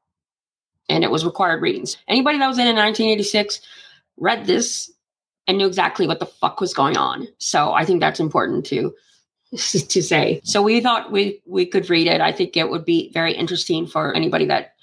And 0.88 1.04
it 1.04 1.10
was 1.10 1.24
required 1.24 1.60
readings. 1.60 1.98
Anybody 2.08 2.38
that 2.38 2.48
was 2.48 2.58
in 2.58 2.66
in 2.66 2.76
1986 2.76 3.60
read 4.16 4.46
this 4.46 4.90
and 5.48 5.56
knew 5.56 5.66
exactly 5.66 6.06
what 6.06 6.20
the 6.20 6.26
fuck 6.26 6.60
was 6.60 6.74
going 6.74 6.96
on. 6.98 7.26
So 7.38 7.72
I 7.72 7.84
think 7.84 8.00
that's 8.00 8.20
important 8.20 8.66
to 8.66 8.94
to 9.50 10.02
say. 10.02 10.40
So 10.44 10.62
we 10.62 10.80
thought 10.80 11.10
we 11.10 11.40
we 11.46 11.66
could 11.66 11.90
read 11.90 12.06
it. 12.06 12.20
I 12.20 12.30
think 12.30 12.56
it 12.56 12.70
would 12.70 12.84
be 12.84 13.10
very 13.12 13.32
interesting 13.32 13.86
for 13.86 14.14
anybody 14.14 14.44
that 14.46 14.74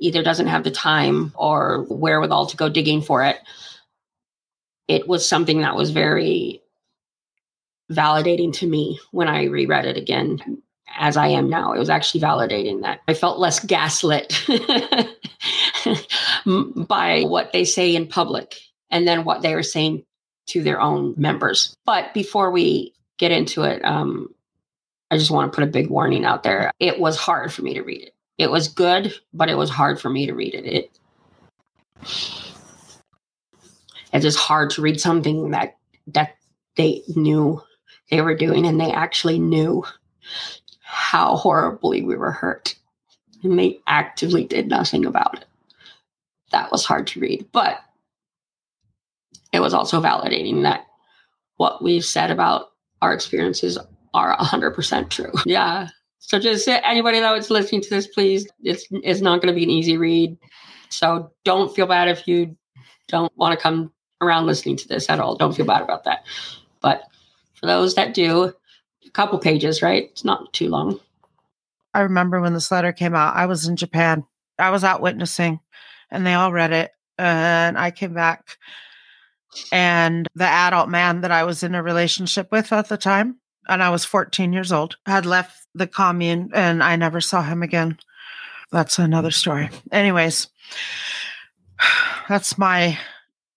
either 0.00 0.22
doesn't 0.22 0.46
have 0.46 0.64
the 0.64 0.70
time 0.70 1.30
or 1.36 1.84
wherewithal 1.90 2.46
to 2.46 2.56
go 2.56 2.70
digging 2.70 3.02
for 3.02 3.22
it. 3.22 3.36
It 4.88 5.06
was 5.06 5.28
something 5.28 5.60
that 5.60 5.76
was 5.76 5.90
very 5.90 6.62
validating 7.92 8.52
to 8.54 8.66
me 8.66 8.98
when 9.10 9.28
I 9.28 9.44
reread 9.44 9.84
it 9.84 9.98
again 9.98 10.62
as 10.98 11.18
I 11.18 11.28
am 11.28 11.50
now. 11.50 11.74
It 11.74 11.78
was 11.78 11.90
actually 11.90 12.22
validating 12.22 12.80
that 12.80 13.00
I 13.06 13.14
felt 13.14 13.38
less 13.38 13.62
gaslit 13.62 14.42
by 16.46 17.22
what 17.24 17.52
they 17.52 17.64
say 17.64 17.94
in 17.94 18.06
public 18.06 18.56
and 18.90 19.06
then 19.06 19.24
what 19.24 19.42
they 19.42 19.54
were 19.54 19.62
saying 19.62 20.04
to 20.46 20.62
their 20.62 20.80
own 20.80 21.14
members. 21.16 21.76
But 21.86 22.12
before 22.14 22.50
we 22.50 22.92
get 23.18 23.30
into 23.30 23.62
it, 23.62 23.84
um, 23.84 24.34
I 25.10 25.18
just 25.18 25.30
want 25.30 25.52
to 25.52 25.56
put 25.56 25.64
a 25.64 25.70
big 25.70 25.88
warning 25.88 26.24
out 26.24 26.42
there. 26.42 26.72
It 26.78 26.98
was 26.98 27.16
hard 27.16 27.52
for 27.52 27.62
me 27.62 27.74
to 27.74 27.82
read 27.82 28.02
it. 28.02 28.14
It 28.38 28.50
was 28.50 28.68
good, 28.68 29.12
but 29.32 29.48
it 29.48 29.56
was 29.56 29.70
hard 29.70 30.00
for 30.00 30.08
me 30.08 30.26
to 30.26 30.34
read 30.34 30.54
it. 30.54 30.66
It 30.66 30.98
it's 34.12 34.24
just 34.24 34.38
hard 34.38 34.70
to 34.70 34.82
read 34.82 35.00
something 35.00 35.50
that 35.50 35.76
that 36.08 36.36
they 36.76 37.02
knew 37.14 37.62
they 38.10 38.20
were 38.20 38.34
doing 38.34 38.66
and 38.66 38.80
they 38.80 38.90
actually 38.90 39.38
knew 39.38 39.84
how 40.80 41.36
horribly 41.36 42.02
we 42.02 42.16
were 42.16 42.32
hurt 42.32 42.74
and 43.42 43.58
they 43.58 43.78
actively 43.86 44.44
did 44.44 44.68
nothing 44.68 45.04
about 45.04 45.34
it 45.34 45.44
that 46.50 46.72
was 46.72 46.84
hard 46.84 47.06
to 47.06 47.20
read 47.20 47.46
but 47.52 47.80
it 49.52 49.60
was 49.60 49.74
also 49.74 50.00
validating 50.00 50.62
that 50.62 50.86
what 51.56 51.82
we've 51.82 52.04
said 52.04 52.30
about 52.30 52.66
our 53.02 53.12
experiences 53.12 53.78
are 54.14 54.36
100% 54.36 55.10
true 55.10 55.32
yeah 55.46 55.88
so 56.18 56.38
just 56.38 56.68
anybody 56.68 57.20
that 57.20 57.32
was 57.32 57.50
listening 57.50 57.80
to 57.80 57.90
this 57.90 58.06
please 58.06 58.48
it's 58.62 58.86
it's 58.90 59.20
not 59.20 59.40
going 59.40 59.52
to 59.52 59.56
be 59.56 59.64
an 59.64 59.70
easy 59.70 59.96
read 59.96 60.36
so 60.90 61.30
don't 61.44 61.74
feel 61.74 61.86
bad 61.86 62.08
if 62.08 62.26
you 62.26 62.56
don't 63.08 63.32
want 63.36 63.56
to 63.56 63.62
come 63.62 63.92
around 64.20 64.46
listening 64.46 64.76
to 64.76 64.88
this 64.88 65.08
at 65.08 65.20
all. 65.20 65.36
Don't 65.36 65.54
feel 65.54 65.66
bad 65.66 65.82
about 65.82 66.04
that. 66.04 66.24
But 66.80 67.02
for 67.54 67.66
those 67.66 67.94
that 67.94 68.14
do, 68.14 68.52
a 69.06 69.10
couple 69.10 69.38
pages, 69.38 69.82
right? 69.82 70.04
It's 70.10 70.24
not 70.24 70.52
too 70.52 70.68
long. 70.68 71.00
I 71.94 72.00
remember 72.00 72.40
when 72.40 72.54
this 72.54 72.70
letter 72.70 72.92
came 72.92 73.14
out, 73.14 73.34
I 73.34 73.46
was 73.46 73.66
in 73.66 73.76
Japan. 73.76 74.24
I 74.58 74.70
was 74.70 74.84
out 74.84 75.00
witnessing 75.00 75.60
and 76.10 76.26
they 76.26 76.34
all 76.34 76.52
read 76.52 76.72
it. 76.72 76.92
And 77.18 77.76
I 77.76 77.90
came 77.90 78.14
back 78.14 78.56
and 79.72 80.28
the 80.34 80.46
adult 80.46 80.88
man 80.88 81.22
that 81.22 81.30
I 81.30 81.44
was 81.44 81.62
in 81.62 81.74
a 81.74 81.82
relationship 81.82 82.48
with 82.50 82.72
at 82.72 82.88
the 82.88 82.96
time, 82.96 83.38
and 83.68 83.82
I 83.82 83.90
was 83.90 84.04
14 84.04 84.52
years 84.52 84.72
old, 84.72 84.96
had 85.06 85.26
left 85.26 85.66
the 85.74 85.86
commune 85.86 86.50
and 86.54 86.82
I 86.82 86.96
never 86.96 87.20
saw 87.20 87.42
him 87.42 87.62
again. 87.62 87.98
That's 88.72 88.98
another 88.98 89.30
story. 89.30 89.68
Anyways, 89.92 90.48
that's 92.28 92.58
my 92.58 92.98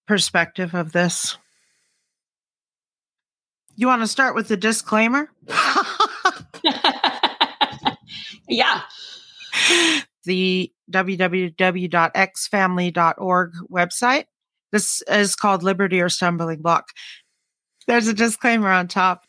perspective 0.07 0.73
of 0.73 0.91
this. 0.91 1.37
You 3.75 3.87
want 3.87 4.03
to 4.03 4.07
start 4.07 4.35
with 4.35 4.47
the 4.47 4.57
disclaimer? 4.57 5.31
yeah. 8.47 8.81
The 10.25 10.71
www.xfamily.org 10.91 13.51
website. 13.71 14.25
This 14.73 15.03
is 15.03 15.35
called 15.35 15.61
Liberty 15.61 16.01
or 16.01 16.09
Stumbling 16.09 16.63
Block. 16.63 16.89
There's 17.85 18.07
a 18.07 18.13
disclaimer 18.13 18.69
on 18.69 18.87
top. 18.87 19.25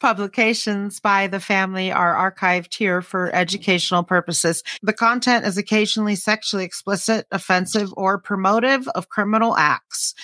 Publications 0.00 1.00
by 1.00 1.26
the 1.26 1.40
family 1.40 1.90
are 1.90 2.32
archived 2.32 2.72
here 2.74 3.02
for 3.02 3.34
educational 3.34 4.04
purposes. 4.04 4.62
The 4.82 4.92
content 4.92 5.44
is 5.44 5.58
occasionally 5.58 6.14
sexually 6.14 6.64
explicit, 6.64 7.26
offensive, 7.32 7.92
or 7.96 8.22
promotive 8.22 8.86
of 8.88 9.08
criminal 9.08 9.56
acts, 9.56 10.14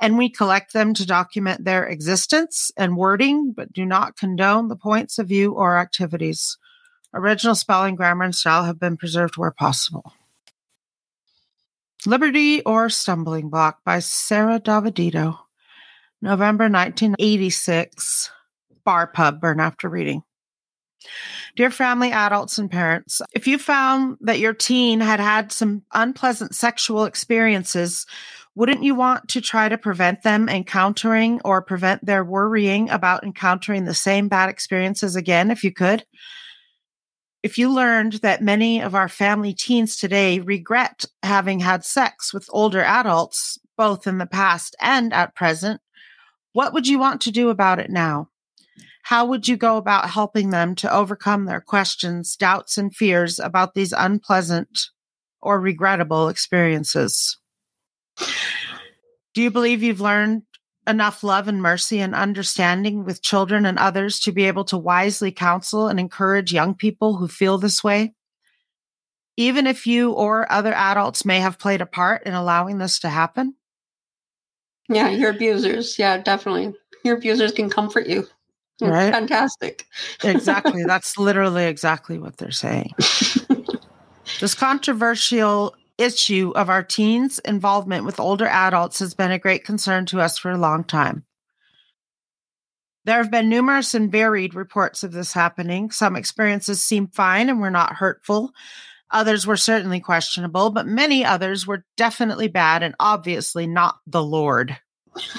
and 0.00 0.16
we 0.16 0.30
collect 0.30 0.72
them 0.72 0.94
to 0.94 1.06
document 1.06 1.64
their 1.64 1.84
existence 1.84 2.70
and 2.76 2.96
wording, 2.96 3.52
but 3.56 3.72
do 3.72 3.84
not 3.84 4.16
condone 4.16 4.68
the 4.68 4.76
points 4.76 5.18
of 5.18 5.26
view 5.26 5.52
or 5.52 5.78
activities. 5.78 6.58
Original 7.12 7.56
spelling, 7.56 7.96
grammar, 7.96 8.24
and 8.24 8.34
style 8.36 8.64
have 8.64 8.78
been 8.78 8.96
preserved 8.96 9.36
where 9.36 9.50
possible. 9.50 10.12
Liberty 12.06 12.62
or 12.62 12.88
Stumbling 12.88 13.50
Block 13.50 13.84
by 13.84 13.98
Sara 13.98 14.58
Davidito, 14.58 15.38
November 16.22 16.64
1986 16.64 18.30
bar 18.84 19.06
pub 19.06 19.40
burn 19.40 19.60
after 19.60 19.88
reading. 19.88 20.22
Dear 21.56 21.70
family, 21.70 22.10
adults, 22.10 22.56
and 22.56 22.70
parents, 22.70 23.20
if 23.34 23.46
you 23.46 23.58
found 23.58 24.16
that 24.20 24.38
your 24.38 24.54
teen 24.54 25.00
had 25.00 25.20
had 25.20 25.52
some 25.52 25.82
unpleasant 25.92 26.54
sexual 26.54 27.04
experiences, 27.04 28.06
wouldn't 28.54 28.82
you 28.82 28.94
want 28.94 29.28
to 29.28 29.42
try 29.42 29.68
to 29.68 29.76
prevent 29.76 30.22
them 30.22 30.48
encountering 30.48 31.40
or 31.44 31.60
prevent 31.60 32.04
their 32.04 32.24
worrying 32.24 32.88
about 32.88 33.24
encountering 33.24 33.84
the 33.84 33.94
same 33.94 34.28
bad 34.28 34.48
experiences 34.48 35.16
again 35.16 35.50
if 35.50 35.64
you 35.64 35.72
could? 35.72 36.04
If 37.42 37.56
you 37.56 37.72
learned 37.72 38.14
that 38.14 38.42
many 38.42 38.82
of 38.82 38.94
our 38.94 39.08
family 39.08 39.54
teens 39.54 39.96
today 39.96 40.40
regret 40.40 41.06
having 41.22 41.60
had 41.60 41.84
sex 41.84 42.34
with 42.34 42.50
older 42.50 42.82
adults, 42.82 43.58
both 43.78 44.06
in 44.06 44.18
the 44.18 44.26
past 44.26 44.76
and 44.78 45.12
at 45.14 45.34
present, 45.34 45.80
what 46.52 46.74
would 46.74 46.86
you 46.86 46.98
want 46.98 47.22
to 47.22 47.30
do 47.30 47.48
about 47.48 47.78
it 47.78 47.90
now? 47.90 48.28
How 49.04 49.24
would 49.24 49.48
you 49.48 49.56
go 49.56 49.78
about 49.78 50.10
helping 50.10 50.50
them 50.50 50.74
to 50.76 50.92
overcome 50.92 51.46
their 51.46 51.62
questions, 51.62 52.36
doubts, 52.36 52.76
and 52.76 52.94
fears 52.94 53.38
about 53.38 53.72
these 53.72 53.94
unpleasant 53.96 54.88
or 55.40 55.58
regrettable 55.58 56.28
experiences? 56.28 57.38
Do 59.32 59.42
you 59.42 59.50
believe 59.50 59.82
you've 59.82 60.02
learned 60.02 60.42
enough 60.86 61.22
love 61.22 61.48
and 61.48 61.62
mercy 61.62 62.00
and 62.00 62.14
understanding 62.14 63.04
with 63.04 63.22
children 63.22 63.66
and 63.66 63.78
others 63.78 64.18
to 64.20 64.32
be 64.32 64.44
able 64.44 64.64
to 64.64 64.78
wisely 64.78 65.30
counsel 65.32 65.88
and 65.88 66.00
encourage 66.00 66.52
young 66.52 66.74
people 66.74 67.16
who 67.16 67.28
feel 67.28 67.58
this 67.58 67.84
way? 67.84 68.14
Even 69.36 69.66
if 69.66 69.86
you 69.86 70.12
or 70.12 70.50
other 70.50 70.72
adults 70.72 71.24
may 71.24 71.40
have 71.40 71.58
played 71.58 71.80
a 71.80 71.86
part 71.86 72.24
in 72.26 72.34
allowing 72.34 72.78
this 72.78 72.98
to 73.00 73.08
happen? 73.08 73.54
Yeah, 74.88 75.08
your 75.08 75.30
abusers. 75.30 75.98
Yeah, 75.98 76.18
definitely. 76.18 76.74
Your 77.04 77.16
abusers 77.16 77.52
can 77.52 77.70
comfort 77.70 78.06
you. 78.06 78.26
Right? 78.82 79.12
Fantastic. 79.12 79.86
exactly. 80.24 80.84
That's 80.86 81.18
literally 81.18 81.64
exactly 81.64 82.18
what 82.18 82.38
they're 82.38 82.50
saying. 82.50 82.92
this 84.40 84.54
controversial 84.54 85.74
issue 86.00 86.52
of 86.54 86.68
our 86.68 86.82
teens' 86.82 87.38
involvement 87.40 88.04
with 88.04 88.20
older 88.20 88.46
adults 88.46 88.98
has 89.00 89.14
been 89.14 89.30
a 89.30 89.38
great 89.38 89.64
concern 89.64 90.06
to 90.06 90.20
us 90.20 90.38
for 90.38 90.50
a 90.50 90.58
long 90.58 90.84
time. 90.84 91.24
There 93.04 93.18
have 93.18 93.30
been 93.30 93.48
numerous 93.48 93.94
and 93.94 94.12
varied 94.12 94.54
reports 94.54 95.02
of 95.02 95.12
this 95.12 95.32
happening. 95.32 95.90
Some 95.90 96.16
experiences 96.16 96.82
seem 96.82 97.08
fine 97.08 97.48
and 97.48 97.60
were 97.60 97.70
not 97.70 97.94
hurtful. 97.94 98.52
Others 99.10 99.46
were 99.46 99.56
certainly 99.56 100.00
questionable, 100.00 100.70
but 100.70 100.86
many 100.86 101.24
others 101.24 101.66
were 101.66 101.84
definitely 101.96 102.48
bad 102.48 102.82
and 102.82 102.94
obviously 103.00 103.66
not 103.66 103.98
the 104.06 104.22
Lord. 104.22 104.78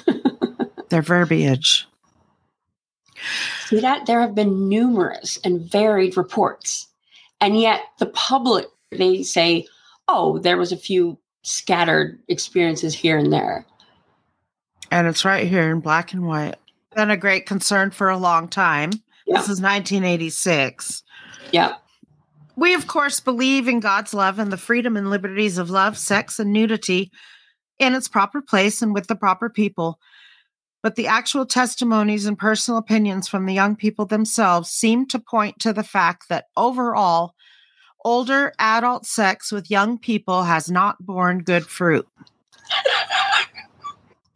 Their 0.90 1.02
verbiage. 1.02 1.88
See 3.68 3.80
that 3.80 4.08
there 4.08 4.20
have 4.22 4.36
been 4.36 4.68
numerous 4.68 5.40
and 5.44 5.62
varied 5.62 6.18
reports, 6.18 6.88
and 7.40 7.60
yet 7.60 7.82
the 8.00 8.08
public 8.08 8.66
they 8.92 9.24
say, 9.24 9.68
"Oh, 10.08 10.40
there 10.40 10.58
was 10.58 10.72
a 10.72 10.78
few 10.78 11.18
scattered 11.44 12.20
experiences 12.28 12.94
here 12.94 13.18
and 13.18 13.32
there," 13.32 13.66
and 14.90 15.08
it's 15.08 15.26
right 15.26 15.48
here 15.48 15.72
in 15.72 15.80
black 15.80 16.14
and 16.14 16.26
white. 16.26 16.56
Been 16.96 17.12
a 17.12 17.18
great 17.18 17.46
concern 17.46 17.92
for 17.92 18.10
a 18.10 18.18
long 18.18 18.48
time. 18.48 18.92
Yeah. 19.26 19.38
This 19.38 19.50
is 19.50 19.62
1986. 19.62 21.04
Yeah. 21.52 21.76
We, 22.58 22.74
of 22.74 22.88
course, 22.88 23.22
believe 23.22 23.68
in 23.68 23.80
God's 23.80 24.14
love 24.14 24.38
and 24.38 24.52
the 24.52 24.58
freedom 24.58 24.98
and 24.98 25.10
liberties 25.10 25.58
of 25.58 25.70
love, 25.70 25.98
sex, 25.98 26.38
and 26.38 26.52
nudity 26.52 27.12
in 27.80 27.96
its 27.96 28.10
proper 28.10 28.42
place 28.42 28.82
and 28.82 28.94
with 28.94 29.08
the 29.08 29.16
proper 29.16 29.50
people 29.50 30.00
but 30.82 30.96
the 30.96 31.08
actual 31.08 31.46
testimonies 31.46 32.26
and 32.26 32.38
personal 32.38 32.78
opinions 32.78 33.28
from 33.28 33.46
the 33.46 33.54
young 33.54 33.76
people 33.76 34.06
themselves 34.06 34.70
seem 34.70 35.06
to 35.08 35.20
point 35.20 35.60
to 35.60 35.74
the 35.74 35.84
fact 35.84 36.28
that 36.30 36.46
overall, 36.58 37.36
older 38.06 38.54
adult 38.60 39.06
sex 39.06 39.52
with 39.52 39.70
young 39.72 39.98
people 39.98 40.44
has 40.44 40.72
not 40.72 41.06
borne 41.06 41.40
good 41.40 41.66
fruit. 41.66 42.08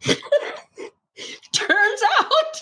Turns 1.51 2.01
out 2.19 2.61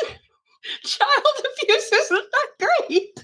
child 0.83 1.23
abuse 1.63 1.91
isn't 1.91 2.25
that 2.31 2.49
great. 2.89 3.23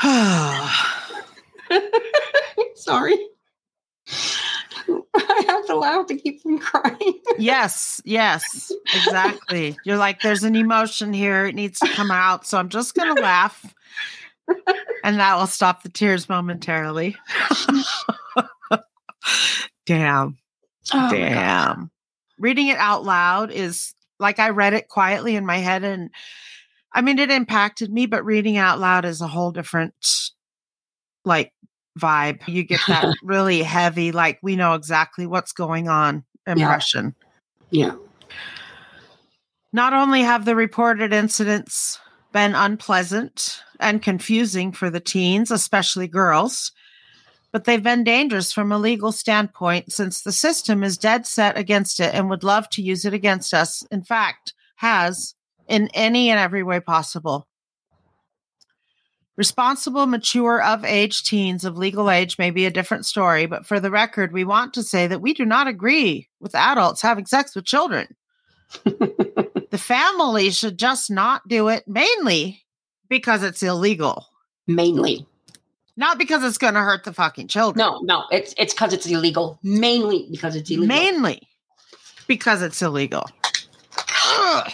Sorry. 2.76 3.18
I 5.14 5.44
have 5.46 5.66
to 5.66 5.76
laugh 5.76 6.06
to 6.06 6.16
keep 6.16 6.40
from 6.40 6.58
crying. 6.58 7.20
yes, 7.38 8.00
yes, 8.04 8.72
exactly. 8.94 9.76
You're 9.84 9.98
like, 9.98 10.22
there's 10.22 10.44
an 10.44 10.56
emotion 10.56 11.12
here. 11.12 11.44
It 11.46 11.54
needs 11.54 11.78
to 11.80 11.88
come 11.88 12.10
out. 12.10 12.46
So 12.46 12.56
I'm 12.58 12.70
just 12.70 12.94
going 12.94 13.14
to 13.14 13.20
laugh. 13.20 13.74
And 15.04 15.20
that 15.20 15.36
will 15.38 15.46
stop 15.46 15.82
the 15.82 15.88
tears 15.88 16.28
momentarily. 16.28 17.16
Damn. 19.86 20.36
Oh 20.92 21.10
Damn. 21.10 21.90
Reading 22.38 22.68
it 22.68 22.76
out 22.76 23.04
loud 23.04 23.50
is 23.50 23.94
like 24.18 24.38
I 24.38 24.50
read 24.50 24.74
it 24.74 24.88
quietly 24.88 25.36
in 25.36 25.46
my 25.46 25.58
head. 25.58 25.84
And 25.84 26.10
I 26.92 27.00
mean, 27.00 27.18
it 27.18 27.30
impacted 27.30 27.92
me, 27.92 28.06
but 28.06 28.24
reading 28.24 28.56
out 28.56 28.78
loud 28.78 29.04
is 29.04 29.20
a 29.20 29.28
whole 29.28 29.50
different, 29.50 29.94
like, 31.24 31.52
vibe. 31.98 32.46
You 32.46 32.64
get 32.64 32.80
that 32.88 33.14
really 33.22 33.62
heavy, 33.62 34.12
like 34.12 34.38
we 34.42 34.56
know 34.56 34.74
exactly 34.74 35.26
what's 35.26 35.52
going 35.52 35.88
on 35.88 36.24
impression. 36.46 37.14
Yeah. 37.70 37.86
yeah. 37.86 37.94
Not 39.72 39.92
only 39.92 40.22
have 40.22 40.44
the 40.44 40.56
reported 40.56 41.12
incidents 41.12 41.98
been 42.32 42.54
unpleasant 42.54 43.62
and 43.80 44.02
confusing 44.02 44.72
for 44.72 44.90
the 44.90 45.00
teens, 45.00 45.50
especially 45.50 46.08
girls, 46.08 46.72
but 47.52 47.64
they've 47.64 47.82
been 47.82 48.04
dangerous 48.04 48.52
from 48.52 48.72
a 48.72 48.78
legal 48.78 49.12
standpoint 49.12 49.92
since 49.92 50.20
the 50.20 50.32
system 50.32 50.82
is 50.82 50.98
dead 50.98 51.26
set 51.26 51.56
against 51.56 52.00
it 52.00 52.14
and 52.14 52.28
would 52.28 52.44
love 52.44 52.68
to 52.70 52.82
use 52.82 53.04
it 53.04 53.14
against 53.14 53.54
us. 53.54 53.82
In 53.90 54.02
fact, 54.02 54.52
has 54.76 55.34
in 55.66 55.88
any 55.94 56.30
and 56.30 56.38
every 56.38 56.62
way 56.62 56.80
possible. 56.80 57.46
Responsible, 59.36 60.06
mature, 60.06 60.60
of 60.60 60.84
age 60.84 61.22
teens 61.22 61.64
of 61.64 61.78
legal 61.78 62.10
age 62.10 62.38
may 62.38 62.50
be 62.50 62.66
a 62.66 62.72
different 62.72 63.06
story, 63.06 63.46
but 63.46 63.64
for 63.64 63.78
the 63.78 63.90
record, 63.90 64.32
we 64.32 64.44
want 64.44 64.74
to 64.74 64.82
say 64.82 65.06
that 65.06 65.20
we 65.20 65.32
do 65.32 65.44
not 65.44 65.68
agree 65.68 66.28
with 66.40 66.56
adults 66.56 67.02
having 67.02 67.24
sex 67.24 67.54
with 67.54 67.64
children. 67.64 68.08
the 68.84 69.78
family 69.78 70.50
should 70.50 70.76
just 70.76 71.08
not 71.08 71.46
do 71.46 71.68
it 71.68 71.86
mainly 71.86 72.64
because 73.08 73.42
it's 73.42 73.62
illegal. 73.62 74.26
Mainly. 74.66 75.26
Not 75.96 76.18
because 76.18 76.44
it's 76.44 76.58
going 76.58 76.74
to 76.74 76.80
hurt 76.80 77.04
the 77.04 77.12
fucking 77.12 77.48
children. 77.48 77.84
No, 77.84 78.00
no, 78.02 78.24
it's 78.30 78.54
it's 78.56 78.72
because 78.72 78.92
it's 78.92 79.06
illegal. 79.06 79.58
Mainly 79.64 80.28
because 80.30 80.54
it's 80.54 80.70
illegal. 80.70 80.86
Mainly 80.86 81.42
because 82.28 82.62
it's 82.62 82.80
illegal. 82.80 83.28
Ugh. 84.28 84.70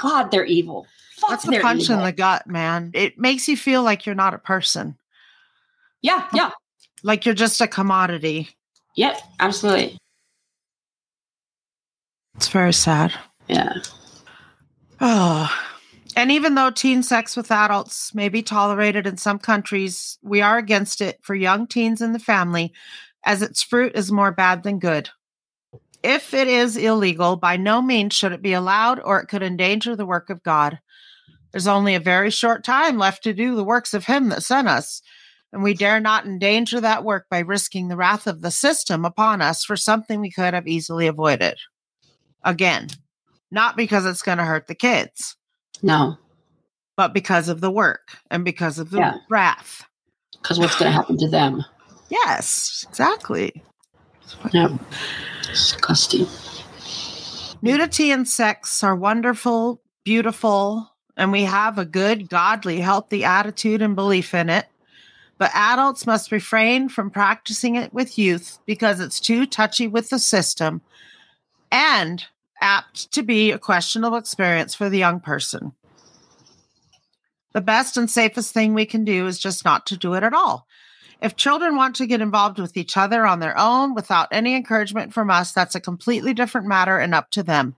God, 0.00 0.30
they're 0.32 0.44
evil. 0.44 0.86
Fuck, 1.16 1.30
That's 1.30 1.44
the 1.44 1.60
punch 1.60 1.88
in 1.88 2.02
the 2.02 2.10
gut, 2.10 2.48
man. 2.48 2.90
It 2.92 3.18
makes 3.18 3.46
you 3.46 3.56
feel 3.56 3.84
like 3.84 4.04
you're 4.04 4.16
not 4.16 4.34
a 4.34 4.38
person, 4.38 4.96
Yeah, 6.02 6.26
yeah, 6.32 6.50
like 7.04 7.24
you're 7.24 7.36
just 7.36 7.60
a 7.60 7.68
commodity. 7.68 8.48
Yep, 8.96 9.20
absolutely. 9.38 9.96
It's 12.34 12.48
very 12.48 12.72
sad. 12.72 13.12
Yeah. 13.46 13.74
Oh. 15.00 15.73
And 16.16 16.30
even 16.30 16.54
though 16.54 16.70
teen 16.70 17.02
sex 17.02 17.36
with 17.36 17.50
adults 17.50 18.14
may 18.14 18.28
be 18.28 18.42
tolerated 18.42 19.06
in 19.06 19.16
some 19.16 19.38
countries, 19.38 20.18
we 20.22 20.40
are 20.40 20.58
against 20.58 21.00
it 21.00 21.18
for 21.22 21.34
young 21.34 21.66
teens 21.66 22.00
in 22.00 22.12
the 22.12 22.20
family, 22.20 22.72
as 23.24 23.42
its 23.42 23.62
fruit 23.62 23.92
is 23.96 24.12
more 24.12 24.30
bad 24.30 24.62
than 24.62 24.78
good. 24.78 25.10
If 26.04 26.32
it 26.32 26.46
is 26.46 26.76
illegal, 26.76 27.36
by 27.36 27.56
no 27.56 27.82
means 27.82 28.14
should 28.14 28.32
it 28.32 28.42
be 28.42 28.52
allowed, 28.52 29.00
or 29.00 29.18
it 29.18 29.26
could 29.26 29.42
endanger 29.42 29.96
the 29.96 30.06
work 30.06 30.30
of 30.30 30.42
God. 30.42 30.78
There's 31.50 31.66
only 31.66 31.94
a 31.94 32.00
very 32.00 32.30
short 32.30 32.62
time 32.62 32.96
left 32.96 33.24
to 33.24 33.32
do 33.32 33.56
the 33.56 33.64
works 33.64 33.92
of 33.92 34.04
Him 34.04 34.28
that 34.28 34.42
sent 34.42 34.68
us, 34.68 35.02
and 35.52 35.64
we 35.64 35.74
dare 35.74 36.00
not 36.00 36.26
endanger 36.26 36.80
that 36.80 37.04
work 37.04 37.26
by 37.28 37.40
risking 37.40 37.88
the 37.88 37.96
wrath 37.96 38.26
of 38.26 38.40
the 38.40 38.50
system 38.50 39.04
upon 39.04 39.40
us 39.40 39.64
for 39.64 39.76
something 39.76 40.20
we 40.20 40.30
could 40.30 40.54
have 40.54 40.68
easily 40.68 41.06
avoided. 41.08 41.58
Again, 42.44 42.88
not 43.50 43.76
because 43.76 44.04
it's 44.04 44.22
going 44.22 44.38
to 44.38 44.44
hurt 44.44 44.68
the 44.68 44.74
kids 44.74 45.36
No, 45.82 46.16
but 46.96 47.12
because 47.12 47.48
of 47.48 47.60
the 47.60 47.70
work 47.70 48.18
and 48.30 48.44
because 48.44 48.78
of 48.78 48.90
the 48.90 48.98
Yeah. 48.98 49.14
wrath. 49.28 49.84
because 50.42 50.58
what's 50.58 50.76
going 50.78 50.90
to 50.90 50.92
happen 50.92 51.16
to 51.18 51.28
them? 51.28 51.64
Yes, 52.10 52.84
exactly. 52.88 53.62
Yeah. 54.52 54.76
Disgusting. 55.42 56.26
Nudity 57.62 58.10
and 58.10 58.28
sex 58.28 58.84
are 58.84 58.94
wonderful, 58.94 59.80
beautiful, 60.04 60.90
and 61.16 61.32
we 61.32 61.44
have 61.44 61.78
a 61.78 61.86
good, 61.86 62.28
godly, 62.28 62.80
healthy 62.80 63.24
attitude 63.24 63.80
and 63.80 63.96
belief 63.96 64.34
in 64.34 64.50
it. 64.50 64.66
But 65.38 65.50
adults 65.54 66.06
must 66.06 66.30
refrain 66.30 66.90
from 66.90 67.10
practicing 67.10 67.74
it 67.76 67.94
with 67.94 68.18
youth 68.18 68.58
because 68.66 69.00
it's 69.00 69.18
too 69.18 69.46
touchy 69.46 69.86
with 69.88 70.10
the 70.10 70.18
system 70.18 70.82
and 71.72 72.22
apt 72.64 73.12
to 73.12 73.22
be 73.22 73.52
a 73.52 73.58
questionable 73.58 74.16
experience 74.16 74.74
for 74.74 74.88
the 74.88 74.98
young 74.98 75.20
person. 75.20 75.72
The 77.52 77.60
best 77.60 77.96
and 77.96 78.10
safest 78.10 78.52
thing 78.52 78.72
we 78.72 78.86
can 78.86 79.04
do 79.04 79.26
is 79.26 79.38
just 79.38 79.64
not 79.64 79.86
to 79.86 79.96
do 79.96 80.14
it 80.14 80.24
at 80.24 80.32
all. 80.32 80.66
If 81.20 81.36
children 81.36 81.76
want 81.76 81.94
to 81.96 82.06
get 82.06 82.22
involved 82.22 82.58
with 82.58 82.76
each 82.76 82.96
other 82.96 83.26
on 83.26 83.40
their 83.40 83.56
own 83.56 83.94
without 83.94 84.28
any 84.32 84.56
encouragement 84.56 85.12
from 85.12 85.30
us, 85.30 85.52
that's 85.52 85.74
a 85.74 85.80
completely 85.80 86.34
different 86.34 86.66
matter 86.66 86.98
and 86.98 87.14
up 87.14 87.30
to 87.32 87.42
them. 87.42 87.76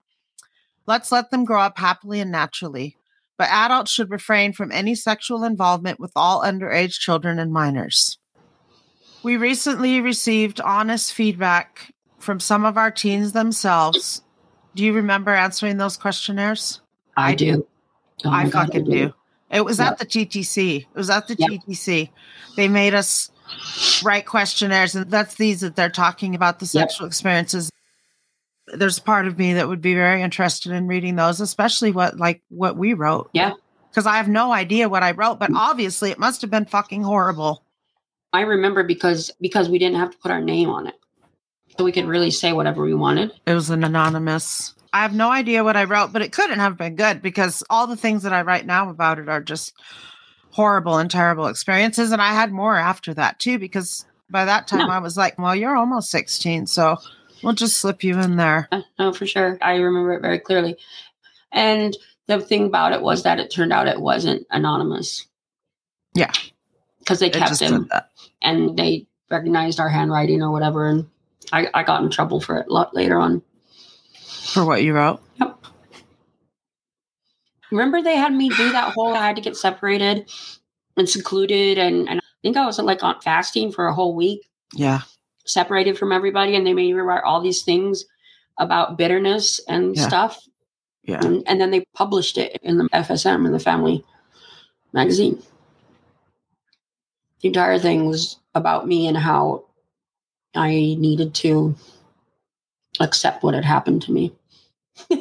Let's 0.86 1.10
let 1.12 1.30
them 1.30 1.44
grow 1.44 1.60
up 1.60 1.78
happily 1.78 2.20
and 2.20 2.30
naturally. 2.30 2.96
But 3.36 3.50
adults 3.50 3.90
should 3.90 4.10
refrain 4.10 4.52
from 4.52 4.72
any 4.72 4.94
sexual 4.94 5.44
involvement 5.44 6.00
with 6.00 6.12
all 6.16 6.42
underage 6.42 6.92
children 6.92 7.38
and 7.38 7.52
minors. 7.52 8.18
We 9.22 9.36
recently 9.36 10.00
received 10.00 10.60
honest 10.60 11.12
feedback 11.12 11.92
from 12.18 12.40
some 12.40 12.64
of 12.64 12.78
our 12.78 12.90
teens 12.90 13.32
themselves. 13.32 14.22
Do 14.76 14.84
you 14.84 14.92
remember 14.92 15.30
answering 15.32 15.78
those 15.78 15.96
questionnaires? 15.96 16.80
I, 17.16 17.30
I 17.30 17.34
do. 17.34 17.66
Oh 18.24 18.30
I 18.30 18.44
God, 18.48 18.66
fucking 18.66 18.84
do. 18.84 19.12
It 19.50 19.64
was 19.64 19.78
Yep. 19.78 19.92
at 19.92 19.98
the 19.98 20.04
TTC. 20.06 20.76
It 20.82 20.86
was 20.94 21.08
at 21.08 21.26
the 21.28 21.34
Yep. 21.38 21.50
TTC. 21.50 22.10
They 22.56 22.68
made 22.68 22.92
us 22.94 23.30
write 24.04 24.26
questionnaires, 24.26 24.94
and 24.94 25.10
that's 25.10 25.34
these 25.36 25.60
that 25.60 25.76
they're 25.76 25.88
talking 25.88 26.34
about 26.34 26.58
the 26.58 26.64
Yep. 26.66 26.90
sexual 26.90 27.06
experiences. 27.06 27.70
There's 28.74 28.98
part 28.98 29.26
of 29.26 29.38
me 29.38 29.54
that 29.54 29.66
would 29.66 29.80
be 29.80 29.94
very 29.94 30.20
interested 30.22 30.72
in 30.72 30.86
reading 30.88 31.16
those, 31.16 31.40
especially 31.40 31.90
what 31.92 32.18
like 32.18 32.42
what 32.50 32.76
we 32.76 32.92
wrote. 32.92 33.30
Yeah. 33.32 33.52
Because 33.90 34.06
I 34.06 34.18
have 34.18 34.28
no 34.28 34.52
idea 34.52 34.90
what 34.90 35.02
I 35.02 35.12
wrote, 35.12 35.38
but 35.38 35.50
obviously 35.54 36.10
it 36.10 36.18
must 36.18 36.42
have 36.42 36.50
been 36.50 36.66
fucking 36.66 37.02
horrible. 37.02 37.62
I 38.34 38.42
remember 38.42 38.82
because 38.82 39.30
because 39.40 39.70
we 39.70 39.78
didn't 39.78 39.96
have 39.98 40.10
to 40.10 40.18
put 40.18 40.30
our 40.30 40.40
name 40.42 40.68
on 40.68 40.86
it, 40.86 40.96
so 41.78 41.84
we 41.84 41.92
could 41.92 42.06
really 42.06 42.30
say 42.30 42.52
whatever 42.52 42.82
we 42.82 42.94
wanted. 42.94 43.32
It 43.46 43.54
was 43.54 43.70
an 43.70 43.84
anonymous. 43.84 44.74
I 44.92 45.02
have 45.02 45.14
no 45.14 45.30
idea 45.30 45.64
what 45.64 45.76
I 45.76 45.84
wrote, 45.84 46.12
but 46.12 46.22
it 46.22 46.32
couldn't 46.32 46.58
have 46.58 46.78
been 46.78 46.96
good 46.96 47.20
because 47.20 47.62
all 47.68 47.86
the 47.86 47.96
things 47.96 48.22
that 48.22 48.32
I 48.32 48.42
write 48.42 48.66
now 48.66 48.88
about 48.88 49.18
it 49.18 49.28
are 49.28 49.42
just 49.42 49.74
horrible 50.50 50.96
and 50.96 51.10
terrible 51.10 51.48
experiences. 51.48 52.12
And 52.12 52.22
I 52.22 52.32
had 52.32 52.50
more 52.50 52.76
after 52.76 53.12
that 53.14 53.38
too, 53.38 53.58
because 53.58 54.06
by 54.30 54.46
that 54.46 54.66
time 54.66 54.88
No. 54.88 54.88
I 54.88 54.98
was 54.98 55.16
like, 55.16 55.38
well, 55.38 55.54
you're 55.54 55.76
almost 55.76 56.10
16. 56.10 56.66
So 56.66 56.96
we'll 57.42 57.52
just 57.52 57.76
slip 57.76 58.02
you 58.02 58.18
in 58.18 58.36
there. 58.36 58.68
Uh, 58.72 58.82
No, 58.98 59.12
for 59.12 59.26
sure. 59.26 59.58
I 59.60 59.74
remember 59.74 60.14
it 60.14 60.22
very 60.22 60.38
clearly. 60.38 60.76
And 61.52 61.94
the 62.26 62.40
thing 62.40 62.64
about 62.66 62.92
it 62.92 63.02
was 63.02 63.22
that 63.24 63.38
it 63.38 63.50
turned 63.50 63.72
out 63.72 63.88
it 63.88 64.00
wasn't 64.00 64.46
anonymous. 64.50 65.26
Yeah. 66.14 66.32
Because 67.00 67.20
they 67.20 67.30
kept 67.30 67.60
him 67.60 67.90
and 68.40 68.76
they 68.78 69.06
recognized 69.30 69.78
our 69.78 69.88
handwriting 69.88 70.42
or 70.42 70.50
whatever. 70.50 70.88
And 70.88 71.06
I, 71.52 71.68
I 71.74 71.82
got 71.82 72.02
in 72.02 72.10
trouble 72.10 72.40
for 72.40 72.56
it 72.58 72.66
a 72.68 72.72
lot 72.72 72.94
later 72.94 73.18
on. 73.18 73.42
For 74.52 74.64
what 74.64 74.82
you 74.82 74.94
wrote. 74.94 75.20
Yep. 75.40 75.58
Remember 77.70 78.02
they 78.02 78.16
had 78.16 78.32
me 78.32 78.48
do 78.48 78.70
that 78.72 78.92
whole 78.92 79.14
I 79.14 79.26
had 79.26 79.36
to 79.36 79.42
get 79.42 79.56
separated 79.56 80.30
and 80.96 81.08
secluded 81.08 81.78
and, 81.78 82.08
and 82.08 82.20
I 82.20 82.22
think 82.42 82.56
I 82.56 82.64
was 82.66 82.78
like 82.78 83.02
on 83.02 83.20
fasting 83.20 83.72
for 83.72 83.86
a 83.86 83.94
whole 83.94 84.14
week, 84.14 84.48
Yeah. 84.72 85.00
separated 85.44 85.98
from 85.98 86.12
everybody, 86.12 86.54
and 86.54 86.66
they 86.66 86.72
made 86.74 86.94
me 86.94 87.00
write 87.00 87.24
all 87.24 87.40
these 87.40 87.62
things 87.62 88.04
about 88.58 88.96
bitterness 88.96 89.60
and 89.68 89.96
Yeah. 89.96 90.06
stuff. 90.06 90.40
Yeah. 91.04 91.24
And, 91.24 91.42
and 91.46 91.60
then 91.60 91.70
they 91.70 91.84
published 91.94 92.38
it 92.38 92.58
in 92.62 92.78
the 92.78 92.88
FSM 92.92 93.46
in 93.46 93.52
the 93.52 93.60
family 93.60 94.04
magazine. 94.92 95.42
The 97.42 97.48
entire 97.48 97.78
thing 97.78 98.06
was 98.06 98.38
about 98.54 98.88
me 98.88 99.06
and 99.06 99.16
how 99.16 99.65
I 100.56 100.70
needed 100.70 101.34
to 101.36 101.74
accept 103.00 103.42
what 103.42 103.54
had 103.54 103.64
happened 103.64 104.02
to 104.02 104.12
me. 104.12 104.32
yeah. 105.10 105.20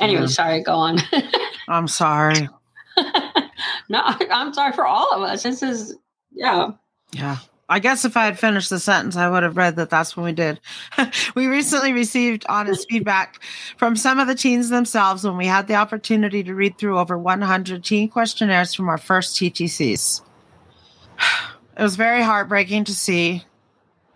Anyway, 0.00 0.22
Yeah. 0.22 0.26
sorry, 0.26 0.62
go 0.62 0.74
on. 0.74 0.98
I'm 1.68 1.88
sorry. 1.88 2.48
no, 3.88 4.00
I'm 4.30 4.52
sorry 4.54 4.72
for 4.72 4.86
all 4.86 5.12
of 5.12 5.22
us. 5.22 5.42
This 5.42 5.62
is, 5.62 5.96
yeah. 6.32 6.70
Yeah. 7.12 7.36
I 7.68 7.78
guess 7.78 8.04
if 8.04 8.16
I 8.16 8.24
had 8.24 8.36
finished 8.36 8.68
the 8.70 8.80
sentence, 8.80 9.14
I 9.16 9.30
would 9.30 9.44
have 9.44 9.56
read 9.56 9.76
that 9.76 9.90
that's 9.90 10.16
what 10.16 10.24
we 10.24 10.32
did. 10.32 10.58
we 11.36 11.46
recently 11.46 11.92
received 11.92 12.44
honest 12.48 12.88
feedback 12.90 13.40
from 13.76 13.94
some 13.94 14.18
of 14.18 14.26
the 14.26 14.34
teens 14.34 14.70
themselves 14.70 15.22
when 15.22 15.36
we 15.36 15.46
had 15.46 15.68
the 15.68 15.76
opportunity 15.76 16.42
to 16.42 16.52
read 16.54 16.78
through 16.78 16.98
over 16.98 17.16
100 17.16 17.84
teen 17.84 18.08
questionnaires 18.08 18.74
from 18.74 18.88
our 18.88 18.98
first 18.98 19.36
TTCs. 19.36 20.20
It 21.76 21.82
was 21.82 21.96
very 21.96 22.22
heartbreaking 22.22 22.84
to 22.84 22.94
see 22.94 23.44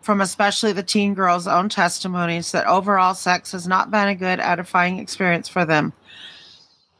from 0.02 0.20
especially 0.20 0.72
the 0.72 0.82
teen 0.82 1.14
girls' 1.14 1.46
own 1.46 1.68
testimonies 1.68 2.52
that 2.52 2.66
overall 2.66 3.14
sex 3.14 3.52
has 3.52 3.66
not 3.66 3.90
been 3.90 4.08
a 4.08 4.14
good, 4.14 4.38
edifying 4.38 4.98
experience 4.98 5.48
for 5.48 5.64
them 5.64 5.92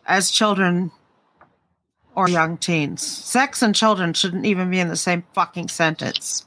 as 0.06 0.30
children 0.30 0.90
or 2.14 2.28
young 2.28 2.56
teens. 2.56 3.02
Sex 3.02 3.60
and 3.62 3.74
children 3.74 4.14
shouldn't 4.14 4.46
even 4.46 4.70
be 4.70 4.80
in 4.80 4.88
the 4.88 4.96
same 4.96 5.24
fucking 5.34 5.68
sentence. 5.68 6.46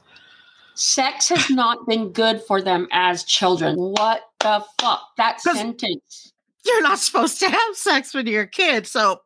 Sex 0.74 1.28
has 1.28 1.50
not 1.50 1.86
been 1.86 2.12
good 2.12 2.40
for 2.42 2.62
them 2.62 2.88
as 2.92 3.24
children. 3.24 3.76
What 3.76 4.22
the 4.40 4.64
fuck? 4.80 5.02
That 5.16 5.40
sentence. 5.40 6.32
You're 6.64 6.82
not 6.82 6.98
supposed 6.98 7.38
to 7.40 7.48
have 7.48 7.76
sex 7.76 8.14
when 8.14 8.26
you're 8.26 8.42
a 8.42 8.48
kid, 8.48 8.86
so. 8.86 9.20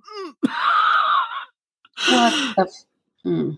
mm. 0.45 0.51
What 2.09 2.57
the 2.57 2.63
f- 2.63 2.85
hmm. 3.23 3.51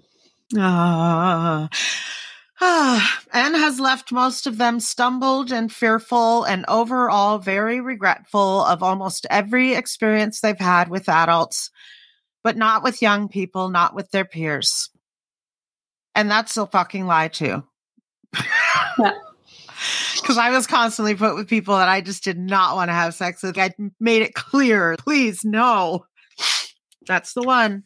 Ah. 0.56 1.68
and 3.32 3.56
has 3.56 3.80
left 3.80 4.12
most 4.12 4.46
of 4.46 4.58
them 4.58 4.80
stumbled 4.80 5.52
and 5.52 5.72
fearful 5.72 6.44
and 6.44 6.64
overall 6.68 7.38
very 7.38 7.80
regretful 7.80 8.64
of 8.64 8.82
almost 8.82 9.26
every 9.28 9.74
experience 9.74 10.40
they've 10.40 10.58
had 10.58 10.88
with 10.88 11.08
adults, 11.08 11.70
but 12.42 12.56
not 12.56 12.82
with 12.82 13.02
young 13.02 13.28
people, 13.28 13.68
not 13.68 13.94
with 13.94 14.10
their 14.10 14.24
peers. 14.24 14.88
And 16.14 16.30
that's 16.30 16.56
a 16.56 16.66
fucking 16.66 17.06
lie, 17.06 17.28
too. 17.28 17.64
Because 18.32 19.08
I 20.38 20.50
was 20.50 20.66
constantly 20.66 21.14
put 21.16 21.34
with 21.34 21.48
people 21.48 21.76
that 21.76 21.88
I 21.88 22.00
just 22.00 22.22
did 22.22 22.38
not 22.38 22.76
want 22.76 22.88
to 22.88 22.94
have 22.94 23.14
sex 23.14 23.42
with. 23.42 23.58
I 23.58 23.74
made 23.98 24.22
it 24.22 24.34
clear, 24.34 24.96
please, 24.98 25.44
no. 25.44 26.06
That's 27.06 27.34
the 27.34 27.42
one. 27.42 27.82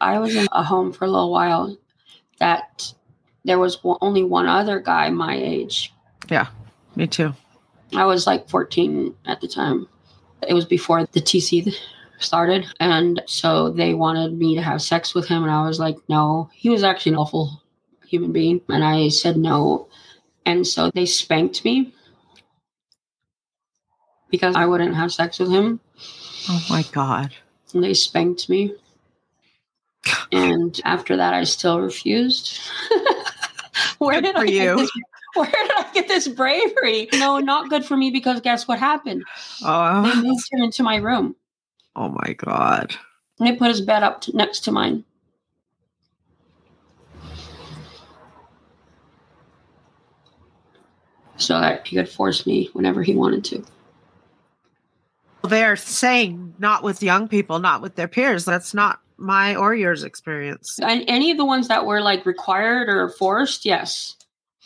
I 0.00 0.18
was 0.20 0.34
in 0.34 0.46
a 0.52 0.62
home 0.62 0.92
for 0.92 1.04
a 1.04 1.10
little 1.10 1.30
while 1.30 1.76
that 2.40 2.92
there 3.44 3.58
was 3.58 3.78
only 3.84 4.24
one 4.24 4.46
other 4.46 4.80
guy 4.80 5.10
my 5.10 5.36
age. 5.36 5.92
Yeah, 6.28 6.48
me 6.96 7.06
too. 7.06 7.34
I 7.94 8.04
was 8.04 8.26
like 8.26 8.48
14 8.48 9.14
at 9.26 9.40
the 9.40 9.48
time. 9.48 9.88
It 10.46 10.54
was 10.54 10.64
before 10.64 11.06
the 11.06 11.20
TC 11.20 11.74
started. 12.18 12.66
And 12.78 13.22
so 13.26 13.70
they 13.70 13.94
wanted 13.94 14.38
me 14.38 14.54
to 14.54 14.62
have 14.62 14.82
sex 14.82 15.14
with 15.14 15.26
him. 15.26 15.42
And 15.42 15.52
I 15.52 15.66
was 15.66 15.80
like, 15.80 15.96
no. 16.08 16.50
He 16.52 16.70
was 16.70 16.84
actually 16.84 17.12
an 17.12 17.18
awful 17.18 17.62
human 18.06 18.32
being. 18.32 18.60
And 18.68 18.84
I 18.84 19.08
said 19.08 19.36
no. 19.36 19.88
And 20.46 20.66
so 20.66 20.90
they 20.90 21.06
spanked 21.06 21.64
me 21.64 21.92
because 24.30 24.54
I 24.54 24.66
wouldn't 24.66 24.94
have 24.94 25.12
sex 25.12 25.38
with 25.38 25.50
him. 25.50 25.80
Oh 26.48 26.64
my 26.70 26.84
God. 26.92 27.34
And 27.74 27.82
they 27.82 27.94
spanked 27.94 28.48
me. 28.48 28.74
And 30.32 30.80
after 30.84 31.16
that, 31.16 31.34
I 31.34 31.44
still 31.44 31.80
refused. 31.80 32.58
where 33.98 34.20
did 34.20 34.36
I 34.36 34.44
you? 34.44 34.76
This, 34.76 34.90
where 35.34 35.46
did 35.46 35.70
I 35.76 35.90
get 35.92 36.08
this 36.08 36.28
bravery? 36.28 37.08
No, 37.14 37.38
not 37.38 37.70
good 37.70 37.84
for 37.84 37.96
me 37.96 38.10
because 38.10 38.40
guess 38.40 38.66
what 38.66 38.78
happened? 38.78 39.24
Oh. 39.64 40.02
They 40.02 40.20
moved 40.20 40.48
him 40.50 40.62
into 40.62 40.82
my 40.82 40.96
room. 40.96 41.36
Oh 41.96 42.08
my 42.08 42.34
god! 42.34 42.94
And 43.38 43.48
they 43.48 43.56
put 43.56 43.68
his 43.68 43.80
bed 43.80 44.02
up 44.02 44.20
to, 44.22 44.36
next 44.36 44.60
to 44.60 44.72
mine. 44.72 45.04
So 51.36 51.58
that 51.58 51.86
he 51.86 51.96
could 51.96 52.08
force 52.08 52.46
me 52.46 52.68
whenever 52.74 53.02
he 53.02 53.14
wanted 53.14 53.44
to. 53.46 53.64
They're 55.42 55.76
saying 55.76 56.54
not 56.58 56.82
with 56.82 57.02
young 57.02 57.28
people, 57.28 57.58
not 57.58 57.82
with 57.82 57.94
their 57.94 58.08
peers. 58.08 58.44
That's 58.44 58.74
not 58.74 59.00
my 59.16 59.54
or 59.54 59.74
yours 59.74 60.02
experience. 60.02 60.78
And 60.82 61.04
any 61.06 61.30
of 61.30 61.36
the 61.36 61.44
ones 61.44 61.68
that 61.68 61.86
were 61.86 62.00
like 62.00 62.26
required 62.26 62.88
or 62.88 63.08
forced, 63.10 63.64
yes. 63.64 64.16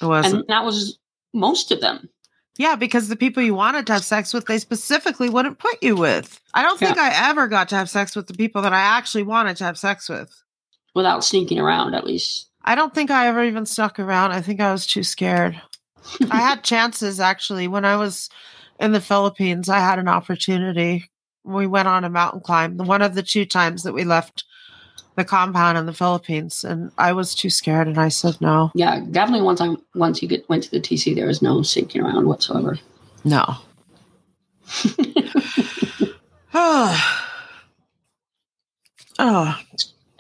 It 0.01 0.07
was 0.07 0.33
And 0.33 0.45
that 0.49 0.65
was 0.65 0.99
most 1.33 1.71
of 1.71 1.81
them. 1.81 2.09
Yeah, 2.57 2.77
because 2.77 3.09
the 3.09 3.17
people 3.17 3.43
you 3.43 3.55
wanted 3.55 3.87
to 3.89 3.95
have 3.95 4.05
sex 4.05 4.33
with, 4.33 4.47
they 4.47 4.59
specifically 4.59 5.29
wouldn't 5.29 5.59
put 5.59 5.83
you 5.83 5.97
with. 5.97 6.41
I 6.55 6.63
don't 6.63 6.79
think 6.79 6.97
yeah. 6.97 7.03
I 7.03 7.31
ever 7.31 7.49
got 7.49 7.69
to 7.71 7.77
have 7.77 7.91
sex 7.91 8.15
with 8.15 8.29
the 8.29 8.35
people 8.35 8.63
that 8.63 8.73
I 8.73 8.81
actually 8.81 9.25
wanted 9.25 9.57
to 9.57 9.65
have 9.65 9.77
sex 9.77 10.09
with. 10.09 10.31
Without 10.95 11.25
sneaking 11.25 11.59
around, 11.59 11.95
at 11.95 12.05
least. 12.05 12.49
I 12.65 12.77
don't 12.77 12.95
think 12.95 13.11
I 13.11 13.27
ever 13.27 13.43
even 13.43 13.67
snuck 13.67 13.99
around. 13.99 14.31
I 14.31 14.41
think 14.41 14.61
I 14.61 14.71
was 14.71 14.87
too 14.87 15.03
scared. 15.03 15.61
I 16.31 16.37
had 16.37 16.63
chances 16.63 17.19
actually 17.19 17.67
when 17.67 17.85
I 17.85 17.97
was 17.97 18.31
in 18.81 18.93
the 18.93 19.01
Philippines. 19.01 19.69
I 19.69 19.79
had 19.79 19.99
an 19.99 20.09
opportunity 20.09 21.11
we 21.45 21.67
went 21.67 21.89
on 21.89 22.05
a 22.05 22.11
mountain 22.11 22.41
climb. 22.41 22.77
One 22.79 23.03
of 23.03 23.15
the 23.15 23.23
two 23.23 23.45
times 23.45 23.83
that 23.83 23.93
we 23.93 24.05
left 24.05 24.45
the 25.17 25.25
compound 25.25 25.79
in 25.79 25.87
the 25.87 25.93
Philippines, 25.93 26.65
and 26.65 26.91
I 26.99 27.13
was 27.13 27.35
too 27.35 27.51
scared, 27.51 27.87
and 27.87 27.99
I 27.99 28.09
said 28.09 28.41
no. 28.41 28.73
Yeah, 28.75 29.01
definitely. 29.11 29.45
Once 29.45 29.61
I 29.61 29.75
once 29.95 30.23
you 30.23 30.29
get 30.29 30.49
went 30.49 30.65
to 30.65 30.71
the 30.71 30.81
TC, 30.81 31.15
there 31.15 31.27
was 31.27 31.43
no 31.43 31.63
sinking 31.63 32.03
around 32.03 32.27
whatsoever. 32.27 32.79
No. 33.25 33.45
oh. 36.55 37.21
Oh. 39.17 39.57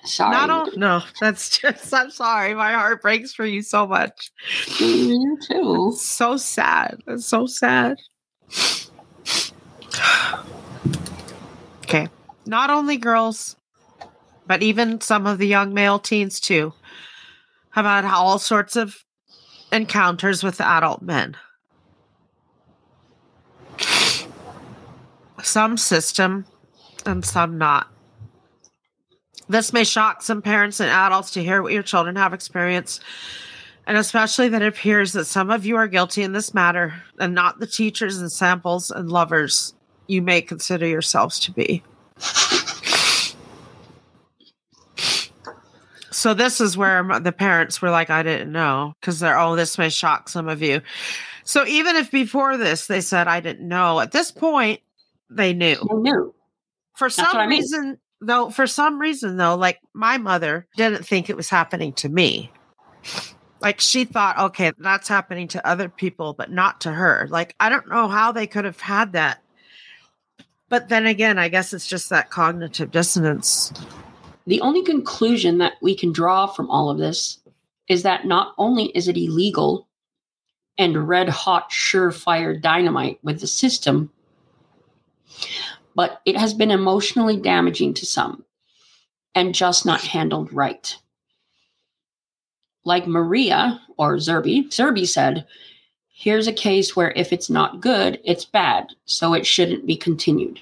Sorry. 0.04 0.32
Not 0.32 0.50
all, 0.50 0.68
no, 0.76 1.02
that's 1.20 1.58
just, 1.58 1.92
I'm 1.94 2.10
sorry. 2.10 2.54
My 2.54 2.72
heart 2.72 3.00
breaks 3.00 3.32
for 3.32 3.46
you 3.46 3.62
so 3.62 3.86
much. 3.86 4.30
You 4.78 5.38
too. 5.48 5.88
It's 5.92 6.06
so 6.06 6.36
sad. 6.36 7.00
It's 7.06 7.24
so 7.26 7.46
sad. 7.46 7.96
Okay. 11.82 12.08
Not 12.46 12.70
only 12.70 12.96
girls, 12.96 13.56
but 14.46 14.62
even 14.62 15.00
some 15.00 15.26
of 15.26 15.38
the 15.38 15.46
young 15.46 15.72
male 15.72 15.98
teens 15.98 16.40
too 16.40 16.72
have 17.70 17.84
had 17.84 18.04
all 18.04 18.38
sorts 18.38 18.76
of 18.76 19.04
encounters 19.72 20.42
with 20.42 20.60
adult 20.60 21.02
men. 21.02 21.36
Some 25.42 25.76
system 25.76 26.46
and 27.04 27.24
some 27.24 27.58
not. 27.58 27.88
This 29.48 29.72
may 29.72 29.84
shock 29.84 30.22
some 30.22 30.40
parents 30.40 30.80
and 30.80 30.90
adults 30.90 31.32
to 31.32 31.42
hear 31.42 31.62
what 31.62 31.72
your 31.72 31.82
children 31.82 32.16
have 32.16 32.32
experienced, 32.32 33.02
and 33.86 33.96
especially 33.96 34.48
that 34.48 34.62
it 34.62 34.68
appears 34.68 35.12
that 35.12 35.26
some 35.26 35.50
of 35.50 35.66
you 35.66 35.76
are 35.76 35.88
guilty 35.88 36.22
in 36.22 36.32
this 36.32 36.54
matter 36.54 36.94
and 37.18 37.34
not 37.34 37.58
the 37.58 37.66
teachers 37.66 38.18
and 38.18 38.30
samples 38.30 38.90
and 38.90 39.10
lovers 39.10 39.74
you 40.06 40.22
may 40.22 40.40
consider 40.42 40.86
yourselves 40.86 41.38
to 41.40 41.52
be. 41.52 41.82
So 46.10 46.32
this 46.32 46.60
is 46.60 46.76
where 46.76 47.20
the 47.20 47.32
parents 47.32 47.82
were 47.82 47.90
like, 47.90 48.08
I 48.08 48.22
didn't 48.22 48.50
know 48.50 48.94
because 49.00 49.20
they're, 49.20 49.38
oh, 49.38 49.56
this 49.56 49.76
may 49.76 49.90
shock 49.90 50.28
some 50.28 50.48
of 50.48 50.62
you. 50.62 50.80
So 51.44 51.66
even 51.66 51.96
if 51.96 52.10
before 52.10 52.56
this 52.56 52.86
they 52.86 53.02
said, 53.02 53.28
I 53.28 53.40
didn't 53.40 53.68
know, 53.68 54.00
at 54.00 54.12
this 54.12 54.30
point, 54.30 54.80
they 55.28 55.52
knew. 55.52 55.76
They 55.76 55.96
knew. 55.96 56.34
For 56.96 57.08
That's 57.10 57.30
some 57.30 57.48
reason, 57.48 57.82
mean. 57.82 57.98
though, 58.22 58.48
for 58.48 58.66
some 58.66 58.98
reason, 58.98 59.36
though, 59.36 59.54
like 59.56 59.80
my 59.92 60.16
mother 60.16 60.66
didn't 60.76 61.04
think 61.04 61.28
it 61.28 61.36
was 61.36 61.50
happening 61.50 61.92
to 61.94 62.08
me. 62.08 62.50
Like 63.64 63.80
she 63.80 64.04
thought, 64.04 64.38
okay, 64.38 64.72
that's 64.78 65.08
happening 65.08 65.48
to 65.48 65.66
other 65.66 65.88
people, 65.88 66.34
but 66.34 66.52
not 66.52 66.82
to 66.82 66.92
her. 66.92 67.26
Like 67.30 67.56
I 67.58 67.68
don't 67.68 67.88
know 67.88 68.06
how 68.06 68.30
they 68.30 68.46
could 68.46 68.64
have 68.64 68.80
had 68.80 69.12
that 69.12 69.40
but 70.74 70.88
then 70.88 71.06
again, 71.06 71.38
I 71.38 71.48
guess 71.48 71.72
it's 71.72 71.86
just 71.86 72.10
that 72.10 72.30
cognitive 72.30 72.90
dissonance. 72.90 73.72
The 74.46 74.60
only 74.60 74.82
conclusion 74.82 75.58
that 75.58 75.74
we 75.80 75.94
can 75.94 76.12
draw 76.12 76.48
from 76.48 76.68
all 76.68 76.90
of 76.90 76.98
this 76.98 77.38
is 77.88 78.02
that 78.02 78.26
not 78.26 78.54
only 78.58 78.86
is 78.86 79.06
it 79.06 79.16
illegal 79.16 79.86
and 80.76 81.08
red 81.08 81.28
hot, 81.28 81.70
surefire 81.70 82.60
dynamite 82.60 83.20
with 83.22 83.40
the 83.40 83.46
system, 83.46 84.10
but 85.94 86.20
it 86.24 86.36
has 86.36 86.54
been 86.54 86.72
emotionally 86.72 87.36
damaging 87.36 87.94
to 87.94 88.04
some 88.04 88.44
and 89.34 89.54
just 89.54 89.86
not 89.86 90.00
handled 90.00 90.52
right. 90.52 90.96
Like 92.84 93.06
Maria 93.06 93.80
or 93.96 94.16
Zerby, 94.16 94.68
Zerby 94.68 95.06
said, 95.06 95.46
Here's 96.16 96.46
a 96.46 96.52
case 96.52 96.94
where 96.94 97.10
if 97.16 97.32
it's 97.32 97.50
not 97.50 97.80
good, 97.80 98.20
it's 98.24 98.44
bad, 98.44 98.86
so 99.04 99.34
it 99.34 99.46
shouldn't 99.46 99.86
be 99.86 99.96
continued. 99.96 100.60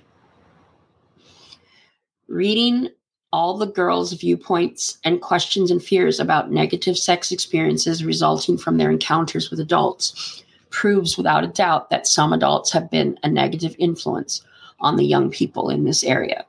Reading 2.26 2.88
all 3.32 3.56
the 3.56 3.66
girls' 3.66 4.12
viewpoints 4.12 4.98
and 5.04 5.20
questions 5.20 5.70
and 5.70 5.82
fears 5.82 6.20
about 6.20 6.50
negative 6.50 6.96
sex 6.96 7.32
experiences 7.32 8.04
resulting 8.04 8.58
from 8.58 8.76
their 8.76 8.90
encounters 8.90 9.50
with 9.50 9.60
adults 9.60 10.42
proves 10.70 11.16
without 11.16 11.44
a 11.44 11.48
doubt 11.48 11.90
that 11.90 12.06
some 12.06 12.32
adults 12.32 12.72
have 12.72 12.90
been 12.90 13.18
a 13.22 13.28
negative 13.28 13.76
influence 13.78 14.42
on 14.80 14.96
the 14.96 15.04
young 15.04 15.30
people 15.30 15.70
in 15.70 15.84
this 15.84 16.02
area. 16.02 16.44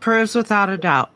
Proves 0.00 0.34
without 0.34 0.70
a 0.70 0.78
doubt. 0.78 1.10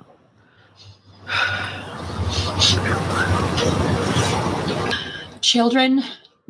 Children 5.41 6.03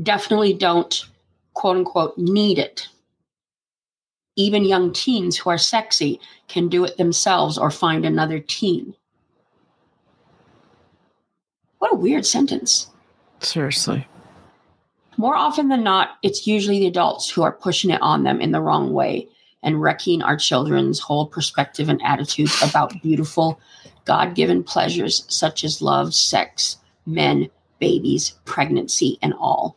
definitely 0.03 0.55
don't 0.55 1.05
quote 1.53 1.77
unquote 1.77 2.16
need 2.18 2.59
it. 2.59 2.88
Even 4.37 4.64
young 4.64 4.92
teens 4.92 5.37
who 5.37 5.50
are 5.50 5.59
sexy 5.59 6.20
can 6.48 6.68
do 6.68 6.85
it 6.85 6.96
themselves 6.96 7.57
or 7.57 7.70
find 7.70 8.05
another 8.05 8.40
teen. 8.40 8.94
What 11.79 11.92
a 11.92 11.96
weird 11.96 12.27
sentence. 12.27 12.88
Seriously. 13.40 14.07
More 15.16 15.37
often 15.37 15.68
than 15.68 15.85
not, 15.85 16.16
it's 16.22 16.46
usually 16.46 16.81
the 16.81 16.87
adults 16.88 17.31
who 17.31 17.42
are 17.42 17.53
pushing 17.53 17.90
it 17.90 18.03
on 18.03 18.24
them 18.24 18.40
in 18.40 18.50
the 18.50 18.61
wrong 18.61 18.92
way 18.92 19.29
and 19.62 19.81
wrecking 19.81 20.22
our 20.22 20.37
children's 20.37 20.98
whole 20.98 21.27
perspective 21.27 21.88
and 21.88 22.00
attitudes 22.03 22.61
about 22.62 23.00
beautiful, 23.03 23.61
God 24.05 24.35
given 24.35 24.62
pleasures 24.62 25.24
such 25.29 25.64
as 25.64 25.81
love, 25.81 26.14
sex, 26.14 26.79
men, 27.07 27.49
babies, 27.79 28.35
pregnancy, 28.45 29.19
and 29.23 29.35
all. 29.35 29.77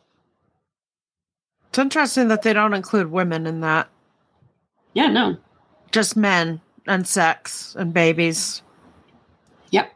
It's 1.68 1.78
interesting 1.78 2.28
that 2.28 2.42
they 2.42 2.52
don't 2.52 2.74
include 2.74 3.10
women 3.10 3.46
in 3.46 3.60
that. 3.60 3.88
Yeah, 4.94 5.08
no. 5.08 5.36
Just 5.92 6.16
men 6.16 6.60
and 6.86 7.06
sex 7.06 7.76
and 7.78 7.92
babies. 7.92 8.62
Yep. 9.70 9.92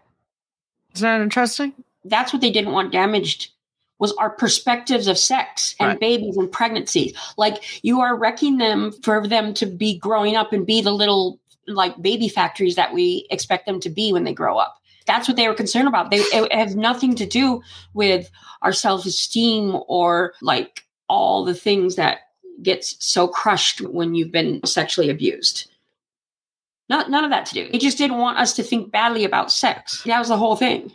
Isn't 0.95 1.07
that 1.09 1.21
interesting? 1.23 1.73
that's 2.05 2.33
what 2.33 2.42
they 2.42 2.51
didn't 2.51 2.73
want 2.73 2.90
damaged 2.90 3.53
was 4.01 4.12
our 4.14 4.31
perspectives 4.31 5.07
of 5.07 5.16
sex 5.16 5.77
and 5.79 5.90
Right. 5.90 6.01
babies 6.01 6.37
and 6.37 6.51
pregnancy. 6.51 7.14
Like 7.37 7.62
you 7.85 8.01
are 8.01 8.16
wrecking 8.16 8.59
them 8.59 8.90
for 9.05 9.29
them 9.29 9.55
to 9.55 9.66
be 9.66 9.97
growing 9.99 10.35
up 10.35 10.53
and 10.53 10.66
be 10.66 10.83
the 10.83 10.90
little 10.90 11.38
like 11.68 12.03
baby 12.03 12.27
factories 12.29 12.75
that 12.75 12.92
we 12.92 13.29
expect 13.31 13.66
them 13.66 13.79
to 13.79 13.88
be 13.88 14.12
when 14.12 14.25
they 14.25 14.35
grow 14.35 14.59
up. 14.59 14.79
That's 15.06 15.28
what 15.28 15.36
they 15.36 15.48
were 15.48 15.54
concerned 15.54 15.88
about. 15.88 16.10
They 16.10 16.18
it 16.18 16.52
has 16.52 16.76
nothing 16.76 17.14
to 17.16 17.26
do 17.26 17.62
with 17.94 18.30
our 18.62 18.72
self-esteem 18.72 19.78
or 19.88 20.34
like 20.40 20.84
all 21.08 21.44
the 21.44 21.54
things 21.54 21.96
that 21.96 22.18
gets 22.62 22.96
so 23.04 23.26
crushed 23.26 23.80
when 23.80 24.14
you've 24.14 24.32
been 24.32 24.64
sexually 24.64 25.10
abused. 25.10 25.70
Not 26.88 27.10
none 27.10 27.24
of 27.24 27.30
that 27.30 27.46
to 27.46 27.54
do. 27.54 27.70
They 27.70 27.78
just 27.78 27.98
didn't 27.98 28.18
want 28.18 28.38
us 28.38 28.52
to 28.54 28.62
think 28.62 28.92
badly 28.92 29.24
about 29.24 29.50
sex. 29.50 30.02
That 30.04 30.18
was 30.18 30.28
the 30.28 30.36
whole 30.36 30.56
thing. 30.56 30.92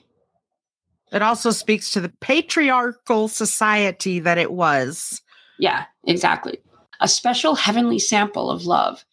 It 1.11 1.21
also 1.21 1.51
speaks 1.51 1.91
to 1.91 2.01
the 2.01 2.11
patriarchal 2.19 3.27
society 3.27 4.19
that 4.19 4.37
it 4.37 4.51
was. 4.51 5.21
Yeah, 5.57 5.85
exactly. 6.05 6.59
A 6.99 7.07
special 7.07 7.55
heavenly 7.55 7.99
sample 7.99 8.51
of 8.51 8.65
love 8.65 9.05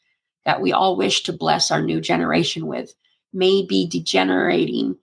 that 0.45 0.61
we 0.61 0.73
all 0.73 0.97
wish 0.97 1.23
to 1.23 1.33
bless 1.33 1.71
our 1.71 1.81
new 1.81 2.01
generation 2.01 2.67
with 2.67 2.95
may 3.35 3.63
be 3.63 3.87
degenerating 3.87 4.97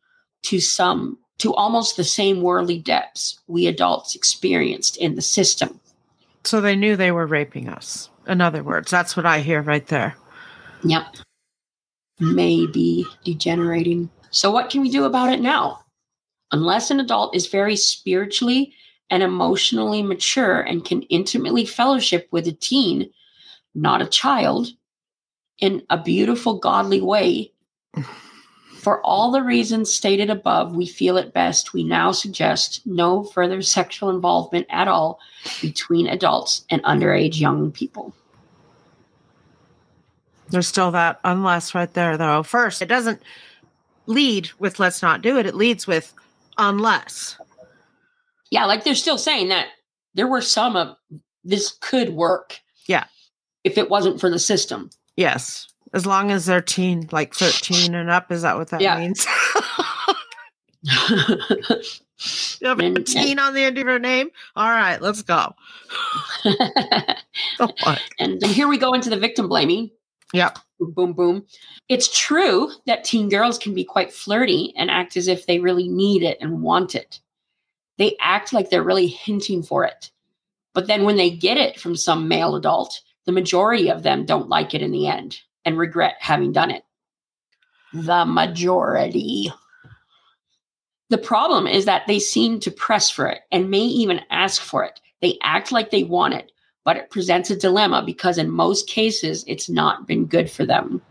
to 0.44 0.60
some 0.60 1.18
to 1.38 1.54
almost 1.56 1.98
the 1.98 2.04
same 2.04 2.42
worldly 2.42 2.78
depths 2.78 3.40
we 3.48 3.68
adults 3.68 4.16
experienced 4.16 4.98
in 4.98 5.16
the 5.16 5.22
system. 5.22 5.80
So 6.44 6.62
they 6.62 6.76
knew 6.76 6.96
they 6.96 7.12
were 7.12 7.28
raping 7.28 7.68
us. 7.68 8.10
In 8.28 8.42
other 8.42 8.64
words, 8.64 8.92
that's 8.92 9.18
what 9.18 9.26
I 9.26 9.40
hear 9.40 9.62
right 9.62 9.86
there. 9.88 10.16
Yep. 10.84 11.18
May 12.20 12.68
be 12.68 13.06
degenerating. 13.24 14.10
So 14.30 14.52
what 14.52 14.70
can 14.70 14.82
we 14.82 14.90
do 14.90 15.06
about 15.06 15.34
it 15.34 15.42
now? 15.42 15.80
Unless 16.52 16.92
an 16.92 17.00
adult 17.00 17.36
is 17.36 17.48
very 17.48 17.76
spiritually 17.76 18.74
and 19.10 19.24
emotionally 19.24 20.04
mature 20.04 20.62
and 20.62 20.86
can 20.86 21.02
intimately 21.04 21.66
fellowship 21.66 22.28
with 22.32 22.48
a 22.48 22.52
teen, 22.52 23.10
not 23.74 24.02
a 24.02 24.08
child, 24.08 24.68
in 25.60 25.84
a 25.90 25.98
beautiful, 26.02 26.60
godly 26.60 27.02
way. 27.02 27.52
For 28.82 29.00
all 29.02 29.30
the 29.32 29.44
reasons 29.44 29.94
stated 29.94 30.32
above, 30.32 30.76
we 30.76 30.88
feel 30.88 31.16
it 31.18 31.34
best. 31.34 31.72
We 31.72 31.84
now 31.84 32.12
suggest 32.12 32.82
no 32.88 33.24
further 33.24 33.62
sexual 33.62 34.10
involvement 34.10 34.66
at 34.72 34.88
all 34.88 35.20
between 35.62 36.08
adults 36.08 36.66
and 36.72 36.82
underage 36.82 37.40
young 37.40 37.72
people. 37.72 38.12
There's 40.50 40.68
still 40.68 40.90
that 40.92 41.20
unless 41.24 41.76
right 41.76 41.94
there, 41.94 42.18
though. 42.18 42.42
First, 42.42 42.82
it 42.82 42.88
doesn't 42.88 43.22
lead 44.08 44.50
with 44.58 44.80
let's 44.80 45.04
not 45.04 45.22
do 45.22 45.38
it. 45.38 45.46
It 45.46 45.54
leads 45.54 45.86
with 45.86 46.12
unless. 46.58 47.38
Yeah, 48.50 48.66
like 48.66 48.84
they're 48.84 48.96
still 48.96 49.20
saying 49.20 49.50
that 49.50 49.68
there 50.16 50.28
were 50.28 50.42
some 50.42 50.76
of 50.76 50.98
this 51.44 51.78
could 51.82 52.10
work. 52.10 52.60
Yeah. 52.88 53.06
If 53.64 53.78
it 53.78 53.92
wasn't 53.92 54.20
for 54.20 54.32
the 54.32 54.40
system. 54.40 54.90
Yes. 55.16 55.71
As 55.94 56.06
long 56.06 56.32
as 56.32 56.46
they're 56.46 56.62
teen, 56.62 57.10
like 57.12 57.34
13 57.34 57.94
and 57.96 58.10
up. 58.10 58.32
Is 58.32 58.44
that 58.44 58.58
what 58.58 58.70
that 58.70 58.82
Yeah. 58.82 58.98
means? 58.98 59.28
you 60.84 62.68
have 62.68 62.80
a 62.80 62.94
teen 63.04 63.40
on 63.40 63.54
the 63.54 63.62
end 63.64 63.78
of 63.78 63.86
your 63.86 64.00
name? 64.00 64.30
All 64.56 64.70
right, 64.70 65.02
let's 65.02 65.22
go. 65.22 65.54
And 68.20 68.44
here 68.46 68.68
we 68.68 68.78
go 68.78 68.94
into 68.94 69.10
the 69.10 69.18
victim 69.18 69.48
blaming. 69.48 69.92
Yep. 70.34 70.60
Boom, 70.80 71.14
boom. 71.14 71.46
It's 71.90 72.18
true 72.18 72.72
that 72.88 73.04
teen 73.04 73.30
girls 73.30 73.58
can 73.58 73.74
be 73.74 73.84
quite 73.84 74.14
flirty 74.14 74.74
and 74.78 74.90
act 74.90 75.18
as 75.18 75.28
if 75.28 75.46
they 75.46 75.60
really 75.60 75.88
need 75.88 76.24
it 76.24 76.38
and 76.42 76.62
want 76.62 76.96
it. 76.96 77.20
They 77.98 78.16
act 78.20 78.54
like 78.54 78.70
they're 78.70 78.84
really 78.84 79.08
hinting 79.08 79.62
for 79.64 79.84
it. 79.84 80.10
But 80.74 80.88
then 80.88 81.04
when 81.04 81.18
they 81.18 81.30
get 81.30 81.58
it 81.58 81.80
from 81.80 81.96
some 81.96 82.28
male 82.28 82.56
adult, 82.56 83.02
the 83.26 83.32
majority 83.32 83.90
of 83.92 84.04
them 84.04 84.26
don't 84.26 84.50
like 84.50 84.74
it 84.74 84.82
in 84.82 84.92
the 84.92 85.08
end 85.08 85.40
and 85.66 85.78
regret 85.78 86.16
having 86.20 86.52
done 86.52 86.72
it. 86.72 86.84
The 87.94 88.26
majority. 88.26 89.52
The 91.10 91.18
problem 91.18 91.68
is 91.68 91.86
that 91.86 92.08
they 92.08 92.20
seem 92.20 92.60
to 92.62 92.72
press 92.72 93.10
for 93.10 93.28
it 93.28 93.42
and 93.52 93.70
may 93.70 93.82
even 93.82 94.22
ask 94.30 94.62
for 94.62 94.84
it. 94.84 95.02
They 95.22 95.38
act 95.44 95.72
like 95.72 95.92
they 95.92 96.04
want 96.04 96.34
it, 96.34 96.52
but 96.86 96.96
it 96.98 97.10
presents 97.10 97.52
a 97.52 97.56
dilemma 97.56 98.02
because 98.06 98.38
in 98.38 98.50
most 98.50 98.88
cases 98.88 99.44
it's 99.48 99.70
not 99.70 100.08
been 100.08 100.26
good 100.26 100.50
for 100.50 100.66
them. 100.66 101.02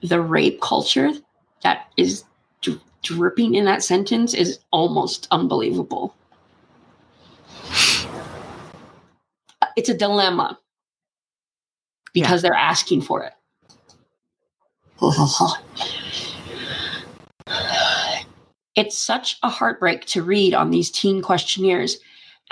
The 0.00 0.20
rape 0.20 0.60
culture 0.60 1.12
that 1.62 1.92
is 1.96 2.24
dri- 2.62 2.80
dripping 3.02 3.54
in 3.54 3.64
that 3.66 3.82
sentence 3.82 4.32
is 4.32 4.60
almost 4.70 5.28
unbelievable. 5.30 6.14
It's 9.76 9.88
a 9.88 9.94
dilemma 9.94 10.58
because 12.20 12.42
they're 12.42 12.54
asking 12.54 13.02
for 13.02 13.24
it. 13.24 13.32
It's 18.78 18.96
such 18.96 19.38
a 19.42 19.48
heartbreak 19.48 20.04
to 20.06 20.22
read 20.22 20.54
on 20.54 20.70
these 20.70 20.88
teen 20.88 21.20
questionnaires. 21.20 21.98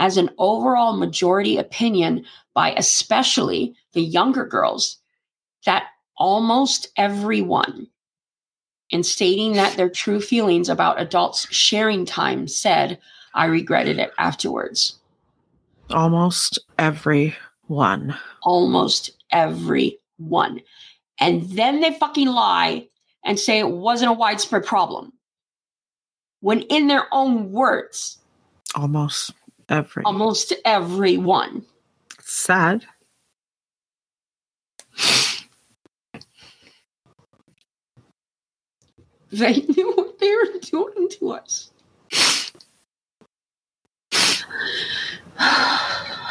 As 0.00 0.16
an 0.16 0.30
overall 0.38 0.96
majority 0.96 1.56
opinion 1.56 2.24
by 2.52 2.72
especially 2.72 3.76
the 3.92 4.02
younger 4.02 4.44
girls 4.44 4.98
that 5.66 5.84
almost 6.18 6.88
everyone 6.96 7.86
in 8.90 9.04
stating 9.04 9.52
that 9.52 9.76
their 9.76 9.88
true 9.88 10.20
feelings 10.20 10.68
about 10.68 11.00
adults 11.00 11.46
sharing 11.54 12.04
time 12.04 12.48
said 12.48 12.98
i 13.34 13.44
regretted 13.44 14.00
it 14.00 14.10
afterwards. 14.18 14.98
Almost 15.90 16.58
every 16.76 17.36
one. 17.68 18.16
almost 18.42 19.10
every 19.30 19.98
one 20.18 20.60
and 21.20 21.42
then 21.50 21.80
they 21.80 21.92
fucking 21.94 22.28
lie 22.28 22.86
and 23.24 23.38
say 23.38 23.58
it 23.58 23.70
wasn't 23.70 24.10
a 24.10 24.14
widespread 24.14 24.64
problem 24.64 25.12
when 26.40 26.62
in 26.62 26.86
their 26.86 27.06
own 27.12 27.50
words 27.52 28.18
Almost 28.74 29.32
every. 29.68 30.02
almost 30.04 30.52
everyone 30.64 31.64
Sad. 32.22 32.84
They 39.32 39.54
knew 39.54 39.92
what 39.96 40.18
they 40.18 40.30
were 40.30 40.60
doing 40.62 41.08
to 41.18 41.32
us. 41.32 41.70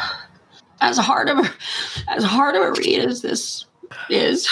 As 0.80 0.98
hard 0.98 1.28
of 1.28 1.38
a 1.38 1.50
as 2.08 2.22
hard 2.22 2.54
of 2.54 2.62
a 2.62 2.72
read 2.72 3.00
as 3.00 3.22
this 3.22 3.64
is, 4.10 4.48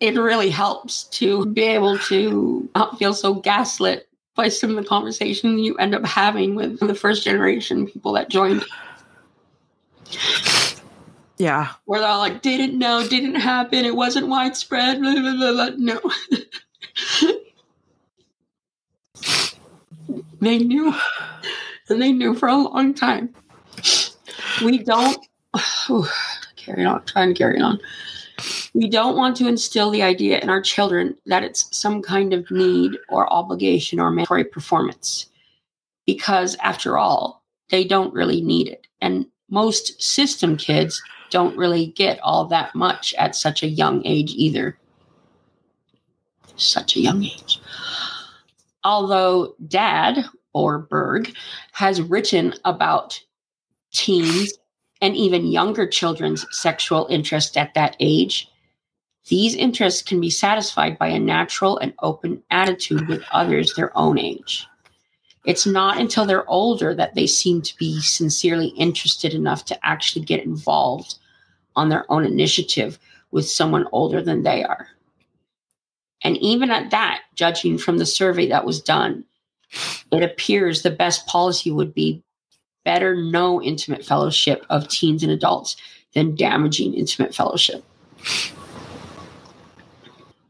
it 0.00 0.16
really 0.16 0.50
helps 0.50 1.04
to 1.04 1.46
be 1.46 1.62
able 1.62 1.96
to 1.98 2.68
not 2.74 2.98
feel 2.98 3.14
so 3.14 3.34
gaslit 3.34 4.08
by 4.34 4.48
some 4.48 4.70
of 4.70 4.76
the 4.76 4.88
conversation 4.88 5.58
you 5.58 5.76
end 5.76 5.94
up 5.94 6.04
having 6.04 6.56
with 6.56 6.80
the 6.80 6.94
first 6.94 7.22
generation 7.22 7.86
people 7.86 8.12
that 8.12 8.28
joined. 8.28 8.64
Yeah. 11.38 11.72
where 11.86 12.00
they're 12.00 12.08
all 12.08 12.18
like, 12.18 12.42
didn't 12.42 12.78
know, 12.78 13.06
didn't 13.06 13.34
happen, 13.34 13.84
it 13.84 13.96
wasn't 13.96 14.28
widespread. 14.28 15.00
Blah, 15.00 15.12
blah, 15.12 15.34
blah, 15.34 15.52
blah. 15.52 15.70
No. 15.76 16.00
they 20.40 20.58
knew. 20.58 20.94
And 21.88 22.00
they 22.00 22.12
knew 22.12 22.34
for 22.34 22.48
a 22.48 22.56
long 22.56 22.94
time. 22.94 23.34
We 24.64 24.78
don't 24.78 25.18
carry 26.56 26.84
on, 26.84 27.04
trying 27.04 27.34
to 27.34 27.38
carry 27.38 27.60
on. 27.60 27.78
We 28.74 28.88
don't 28.88 29.16
want 29.16 29.36
to 29.36 29.48
instill 29.48 29.90
the 29.90 30.02
idea 30.02 30.38
in 30.38 30.48
our 30.48 30.62
children 30.62 31.16
that 31.26 31.42
it's 31.42 31.68
some 31.76 32.00
kind 32.02 32.32
of 32.32 32.50
need 32.50 32.96
or 33.08 33.30
obligation 33.32 34.00
or 34.00 34.10
mandatory 34.10 34.44
performance. 34.44 35.26
Because 36.06 36.56
after 36.62 36.98
all, 36.98 37.42
they 37.70 37.84
don't 37.84 38.14
really 38.14 38.40
need 38.40 38.68
it. 38.68 38.86
And 39.00 39.26
most 39.50 40.02
system 40.02 40.56
kids 40.56 41.02
don't 41.30 41.56
really 41.56 41.86
get 41.88 42.18
all 42.20 42.46
that 42.46 42.74
much 42.74 43.14
at 43.14 43.36
such 43.36 43.62
a 43.62 43.68
young 43.68 44.04
age 44.06 44.32
either. 44.32 44.78
Such 46.56 46.96
a 46.96 47.00
young 47.00 47.22
age. 47.24 47.60
Although 48.84 49.54
Dad 49.68 50.24
or 50.52 50.78
Berg 50.78 51.34
has 51.72 52.02
written 52.02 52.54
about 52.64 53.20
teens 53.92 54.52
and 55.00 55.16
even 55.16 55.46
younger 55.46 55.86
children's 55.86 56.46
sexual 56.50 57.06
interest 57.10 57.56
at 57.56 57.74
that 57.74 57.96
age, 58.00 58.48
these 59.28 59.54
interests 59.54 60.02
can 60.02 60.20
be 60.20 60.30
satisfied 60.30 60.98
by 60.98 61.08
a 61.08 61.18
natural 61.18 61.78
and 61.78 61.92
open 62.02 62.42
attitude 62.50 63.08
with 63.08 63.22
others 63.32 63.74
their 63.74 63.96
own 63.96 64.18
age. 64.18 64.66
It's 65.44 65.66
not 65.66 65.98
until 65.98 66.24
they're 66.24 66.48
older 66.48 66.94
that 66.94 67.14
they 67.14 67.26
seem 67.26 67.62
to 67.62 67.76
be 67.76 68.00
sincerely 68.00 68.68
interested 68.68 69.34
enough 69.34 69.64
to 69.66 69.86
actually 69.86 70.24
get 70.24 70.44
involved 70.44 71.16
on 71.74 71.88
their 71.88 72.10
own 72.10 72.24
initiative 72.24 72.98
with 73.32 73.48
someone 73.48 73.88
older 73.92 74.22
than 74.22 74.42
they 74.42 74.62
are. 74.62 74.88
And 76.22 76.36
even 76.38 76.70
at 76.70 76.90
that, 76.90 77.22
judging 77.34 77.78
from 77.78 77.98
the 77.98 78.06
survey 78.06 78.46
that 78.48 78.64
was 78.64 78.80
done, 78.80 79.24
it 80.10 80.22
appears 80.22 80.82
the 80.82 80.90
best 80.90 81.26
policy 81.26 81.70
would 81.70 81.94
be 81.94 82.22
better 82.84 83.14
no 83.14 83.62
intimate 83.62 84.04
fellowship 84.04 84.64
of 84.68 84.88
teens 84.88 85.22
and 85.22 85.32
adults 85.32 85.76
than 86.14 86.34
damaging 86.34 86.94
intimate 86.94 87.34
fellowship. 87.34 87.84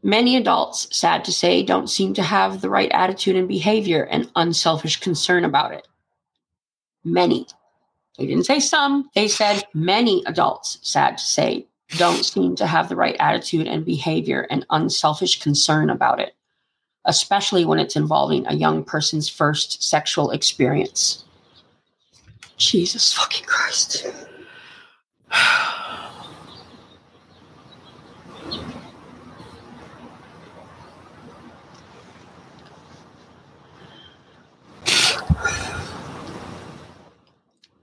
Many 0.05 0.35
adults, 0.35 0.87
sad 0.91 1.23
to 1.25 1.31
say, 1.31 1.63
don't 1.63 1.89
seem 1.89 2.13
to 2.15 2.23
have 2.23 2.59
the 2.59 2.69
right 2.69 2.91
attitude 2.91 3.37
and 3.37 3.47
behavior 3.47 4.03
and 4.03 4.29
unselfish 4.35 4.99
concern 4.99 5.45
about 5.45 5.71
it. 5.71 5.87
Many. 7.05 7.47
They 8.17 8.27
didn't 8.27 8.45
say 8.45 8.59
some, 8.59 9.09
they 9.15 9.27
said 9.27 9.63
many 9.73 10.21
adults, 10.25 10.77
sad 10.81 11.17
to 11.17 11.23
say, 11.23 11.67
don't 11.97 12.25
seem 12.25 12.55
to 12.57 12.67
have 12.67 12.89
the 12.89 12.95
right 12.95 13.15
attitude 13.19 13.67
and 13.67 13.85
behavior 13.85 14.45
and 14.49 14.65
unselfish 14.69 15.39
concern 15.39 15.89
about 15.89 16.19
it, 16.19 16.35
especially 17.05 17.65
when 17.65 17.79
it's 17.79 17.95
involving 17.95 18.45
a 18.47 18.53
young 18.53 18.83
person's 18.83 19.29
first 19.29 19.83
sexual 19.83 20.31
experience. 20.31 21.23
Jesus 22.57 23.13
fucking 23.13 23.45
Christ. 23.45 24.07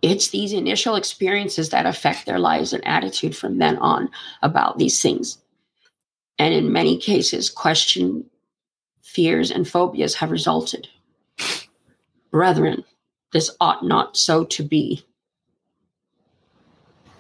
it's 0.02 0.28
these 0.28 0.52
initial 0.52 0.96
experiences 0.96 1.70
that 1.70 1.86
affect 1.86 2.26
their 2.26 2.38
lives 2.38 2.72
and 2.72 2.86
attitude 2.86 3.36
from 3.36 3.58
then 3.58 3.76
on 3.78 4.08
about 4.42 4.78
these 4.78 5.00
things. 5.00 5.38
And 6.38 6.54
in 6.54 6.72
many 6.72 6.96
cases, 6.96 7.50
question, 7.50 8.24
fears, 9.12 9.50
and 9.50 9.68
phobias 9.68 10.14
have 10.14 10.30
resulted. 10.30 10.88
Brethren, 12.30 12.84
this 13.32 13.50
ought 13.60 13.84
not 13.84 14.16
so 14.16 14.44
to 14.44 14.62
be. 14.62 15.04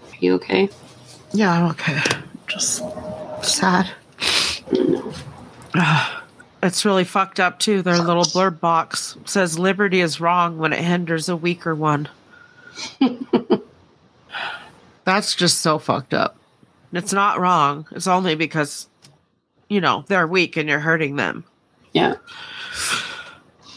Are 0.04 0.16
you 0.20 0.34
okay? 0.34 0.68
Yeah, 1.32 1.52
I'm 1.52 1.70
okay. 1.70 2.00
Just 2.46 2.82
sad. 3.42 3.90
No. 4.72 5.12
It's 6.62 6.84
really 6.84 7.04
fucked 7.04 7.40
up 7.40 7.58
too. 7.58 7.80
Their 7.80 7.96
little 7.96 8.22
blurb 8.22 8.60
box 8.60 9.16
says 9.24 9.58
liberty 9.58 10.02
is 10.02 10.20
wrong 10.20 10.58
when 10.58 10.74
it 10.74 10.84
hinders 10.84 11.30
a 11.30 11.34
weaker 11.34 11.74
one. 11.74 12.06
That's 15.04 15.34
just 15.34 15.60
so 15.60 15.78
fucked 15.78 16.12
up. 16.12 16.36
It's 16.92 17.14
not 17.14 17.40
wrong. 17.40 17.86
It's 17.92 18.06
only 18.06 18.34
because, 18.34 18.88
you 19.70 19.80
know, 19.80 20.04
they're 20.08 20.26
weak 20.26 20.58
and 20.58 20.68
you're 20.68 20.80
hurting 20.80 21.16
them. 21.16 21.44
Yeah. 21.92 22.14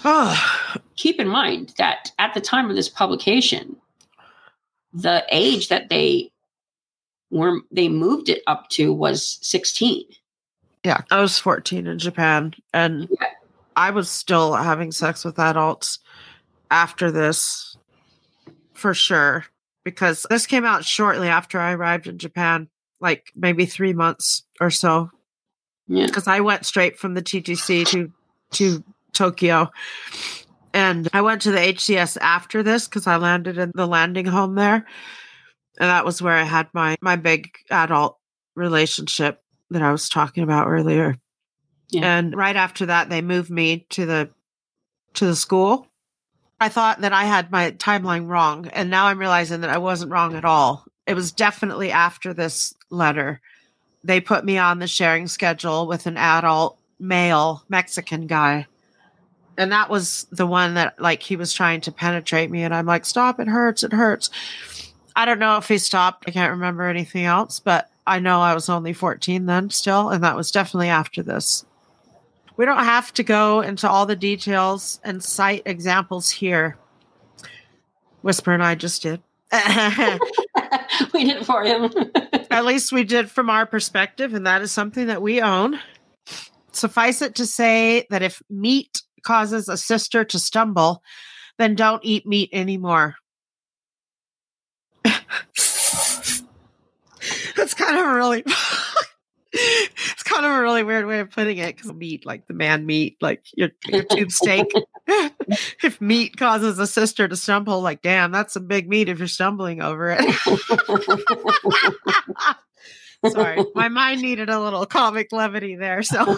Oh, 0.05 0.59
Keep 0.95 1.19
in 1.19 1.27
mind 1.27 1.73
that 1.77 2.11
at 2.19 2.33
the 2.33 2.41
time 2.41 2.69
of 2.69 2.75
this 2.75 2.89
publication, 2.89 3.75
the 4.93 5.23
age 5.29 5.69
that 5.69 5.89
they 5.89 6.29
were 7.31 7.61
they 7.71 7.89
moved 7.89 8.29
it 8.29 8.43
up 8.47 8.69
to 8.69 8.93
was 8.93 9.39
16. 9.41 10.03
yeah. 10.83 11.01
I 11.09 11.19
was 11.21 11.39
14 11.39 11.87
in 11.87 11.97
Japan 11.99 12.53
and 12.73 13.07
Yeah. 13.19 13.27
I 13.75 13.89
was 13.89 14.09
still 14.09 14.53
having 14.53 14.91
sex 14.91 15.25
with 15.25 15.39
adults 15.39 15.97
after 16.69 17.09
this 17.09 17.75
for 18.73 18.93
sure 18.93 19.45
because 19.83 20.25
this 20.29 20.45
came 20.45 20.63
out 20.65 20.85
shortly 20.85 21.27
after 21.27 21.59
I 21.59 21.71
arrived 21.71 22.05
in 22.07 22.19
Japan, 22.19 22.69
like 22.99 23.31
maybe 23.35 23.65
three 23.65 23.93
months 23.93 24.43
or 24.61 24.69
so. 24.69 25.09
Yeah. 25.93 26.07
because 26.07 26.27
I 26.27 26.39
went 26.39 26.65
straight 26.65 26.97
from 26.97 27.13
the 27.13 27.21
TTC 27.21 27.87
to 27.89 28.11
to 28.53 28.83
Tokyo, 29.13 29.69
and 30.73 31.07
I 31.13 31.21
went 31.21 31.41
to 31.43 31.51
the 31.51 31.59
HCS 31.59 32.17
after 32.19 32.63
this 32.63 32.87
because 32.87 33.07
I 33.07 33.17
landed 33.17 33.57
in 33.57 33.71
the 33.75 33.87
landing 33.87 34.25
home 34.25 34.55
there, 34.55 34.85
and 35.79 35.89
that 35.89 36.05
was 36.05 36.21
where 36.21 36.33
I 36.33 36.43
had 36.43 36.67
my 36.73 36.97
my 37.01 37.15
big 37.15 37.49
adult 37.69 38.17
relationship 38.55 39.41
that 39.69 39.81
I 39.81 39.91
was 39.91 40.09
talking 40.09 40.43
about 40.43 40.67
earlier. 40.67 41.15
Yeah. 41.89 42.17
And 42.17 42.35
right 42.35 42.55
after 42.55 42.87
that, 42.87 43.09
they 43.09 43.21
moved 43.21 43.51
me 43.51 43.85
to 43.91 44.05
the 44.05 44.29
to 45.13 45.25
the 45.25 45.35
school. 45.35 45.87
I 46.59 46.69
thought 46.69 47.01
that 47.01 47.13
I 47.13 47.25
had 47.25 47.51
my 47.51 47.71
timeline 47.71 48.27
wrong, 48.27 48.67
and 48.67 48.89
now 48.89 49.05
I'm 49.07 49.19
realizing 49.19 49.61
that 49.61 49.69
I 49.69 49.77
wasn't 49.77 50.11
wrong 50.11 50.35
at 50.35 50.45
all. 50.45 50.85
It 51.05 51.13
was 51.13 51.31
definitely 51.31 51.91
after 51.91 52.33
this 52.33 52.73
letter 52.89 53.41
they 54.03 54.19
put 54.19 54.45
me 54.45 54.57
on 54.57 54.79
the 54.79 54.87
sharing 54.87 55.27
schedule 55.27 55.87
with 55.87 56.05
an 56.05 56.17
adult 56.17 56.77
male 56.99 57.63
Mexican 57.69 58.27
guy. 58.27 58.67
And 59.57 59.71
that 59.71 59.89
was 59.89 60.25
the 60.31 60.47
one 60.47 60.73
that 60.73 60.99
like 60.99 61.21
he 61.21 61.35
was 61.35 61.53
trying 61.53 61.81
to 61.81 61.91
penetrate 61.91 62.49
me 62.49 62.63
and 62.63 62.73
I'm 62.73 62.85
like, 62.85 63.05
"Stop, 63.05 63.39
it 63.39 63.47
hurts, 63.47 63.83
it 63.83 63.93
hurts." 63.93 64.29
I 65.15 65.25
don't 65.25 65.39
know 65.39 65.57
if 65.57 65.67
he 65.67 65.77
stopped. 65.77 66.25
I 66.27 66.31
can't 66.31 66.51
remember 66.51 66.87
anything 66.87 67.25
else, 67.25 67.59
but 67.59 67.89
I 68.07 68.19
know 68.19 68.41
I 68.41 68.55
was 68.55 68.67
only 68.67 68.93
14 68.93 69.45
then 69.45 69.69
still 69.69 70.09
and 70.09 70.23
that 70.23 70.35
was 70.35 70.51
definitely 70.51 70.89
after 70.89 71.21
this. 71.21 71.65
We 72.57 72.65
don't 72.65 72.83
have 72.83 73.13
to 73.13 73.23
go 73.23 73.61
into 73.61 73.89
all 73.89 74.05
the 74.05 74.15
details 74.15 74.99
and 75.03 75.23
cite 75.23 75.63
examples 75.65 76.29
here. 76.29 76.77
Whisper 78.21 78.51
and 78.51 78.63
I 78.63 78.75
just 78.75 79.01
did. 79.01 79.21
we 81.13 81.25
did 81.25 81.37
it 81.37 81.45
for 81.45 81.63
him. 81.63 81.91
At 82.51 82.65
least 82.65 82.91
we 82.91 83.03
did 83.03 83.29
from 83.29 83.49
our 83.49 83.65
perspective, 83.65 84.33
and 84.33 84.45
that 84.45 84.61
is 84.61 84.71
something 84.71 85.07
that 85.07 85.21
we 85.21 85.41
own. 85.41 85.79
Suffice 86.71 87.21
it 87.21 87.35
to 87.35 87.45
say 87.45 88.05
that 88.09 88.21
if 88.21 88.41
meat 88.49 89.01
causes 89.23 89.69
a 89.69 89.77
sister 89.77 90.23
to 90.25 90.39
stumble, 90.39 91.01
then 91.57 91.75
don't 91.75 92.03
eat 92.03 92.25
meat 92.25 92.49
anymore. 92.51 93.15
That's 95.03 96.41
kind 97.75 97.97
of 97.97 98.05
a 98.05 98.15
really 98.15 98.43
it's 100.23 100.31
kind 100.31 100.45
of 100.45 100.53
a 100.53 100.61
really 100.61 100.83
weird 100.83 101.05
way 101.05 101.19
of 101.19 101.29
putting 101.31 101.57
it 101.57 101.75
because 101.75 101.91
meat, 101.91 102.25
like 102.25 102.47
the 102.47 102.53
man 102.53 102.85
meat, 102.85 103.17
like 103.19 103.43
your, 103.55 103.71
your 103.87 104.03
tube 104.09 104.31
steak. 104.31 104.71
if 105.83 105.99
meat 105.99 106.37
causes 106.37 106.79
a 106.79 106.87
sister 106.87 107.27
to 107.27 107.35
stumble, 107.35 107.81
like 107.81 108.01
damn, 108.01 108.31
that's 108.31 108.53
some 108.53 108.65
big 108.65 108.87
meat 108.87 109.09
if 109.09 109.19
you're 109.19 109.27
stumbling 109.27 109.81
over 109.81 110.15
it. 110.17 110.21
Sorry, 113.33 113.65
my 113.75 113.89
mind 113.89 114.21
needed 114.21 114.49
a 114.49 114.61
little 114.61 114.85
comic 114.85 115.33
levity 115.33 115.75
there. 115.75 116.03
So 116.03 116.37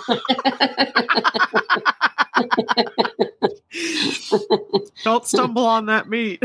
don't 5.03 5.25
stumble 5.25 5.65
on 5.65 5.85
that 5.87 6.07
meat. 6.09 6.41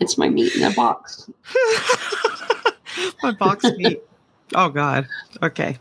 it's 0.00 0.16
my 0.16 0.28
meat 0.30 0.54
in 0.56 0.62
a 0.62 0.72
box. 0.72 1.30
my 3.22 3.32
box 3.32 3.64
meat. 3.76 4.02
Oh 4.54 4.68
God. 4.68 5.06
Okay. 5.42 5.78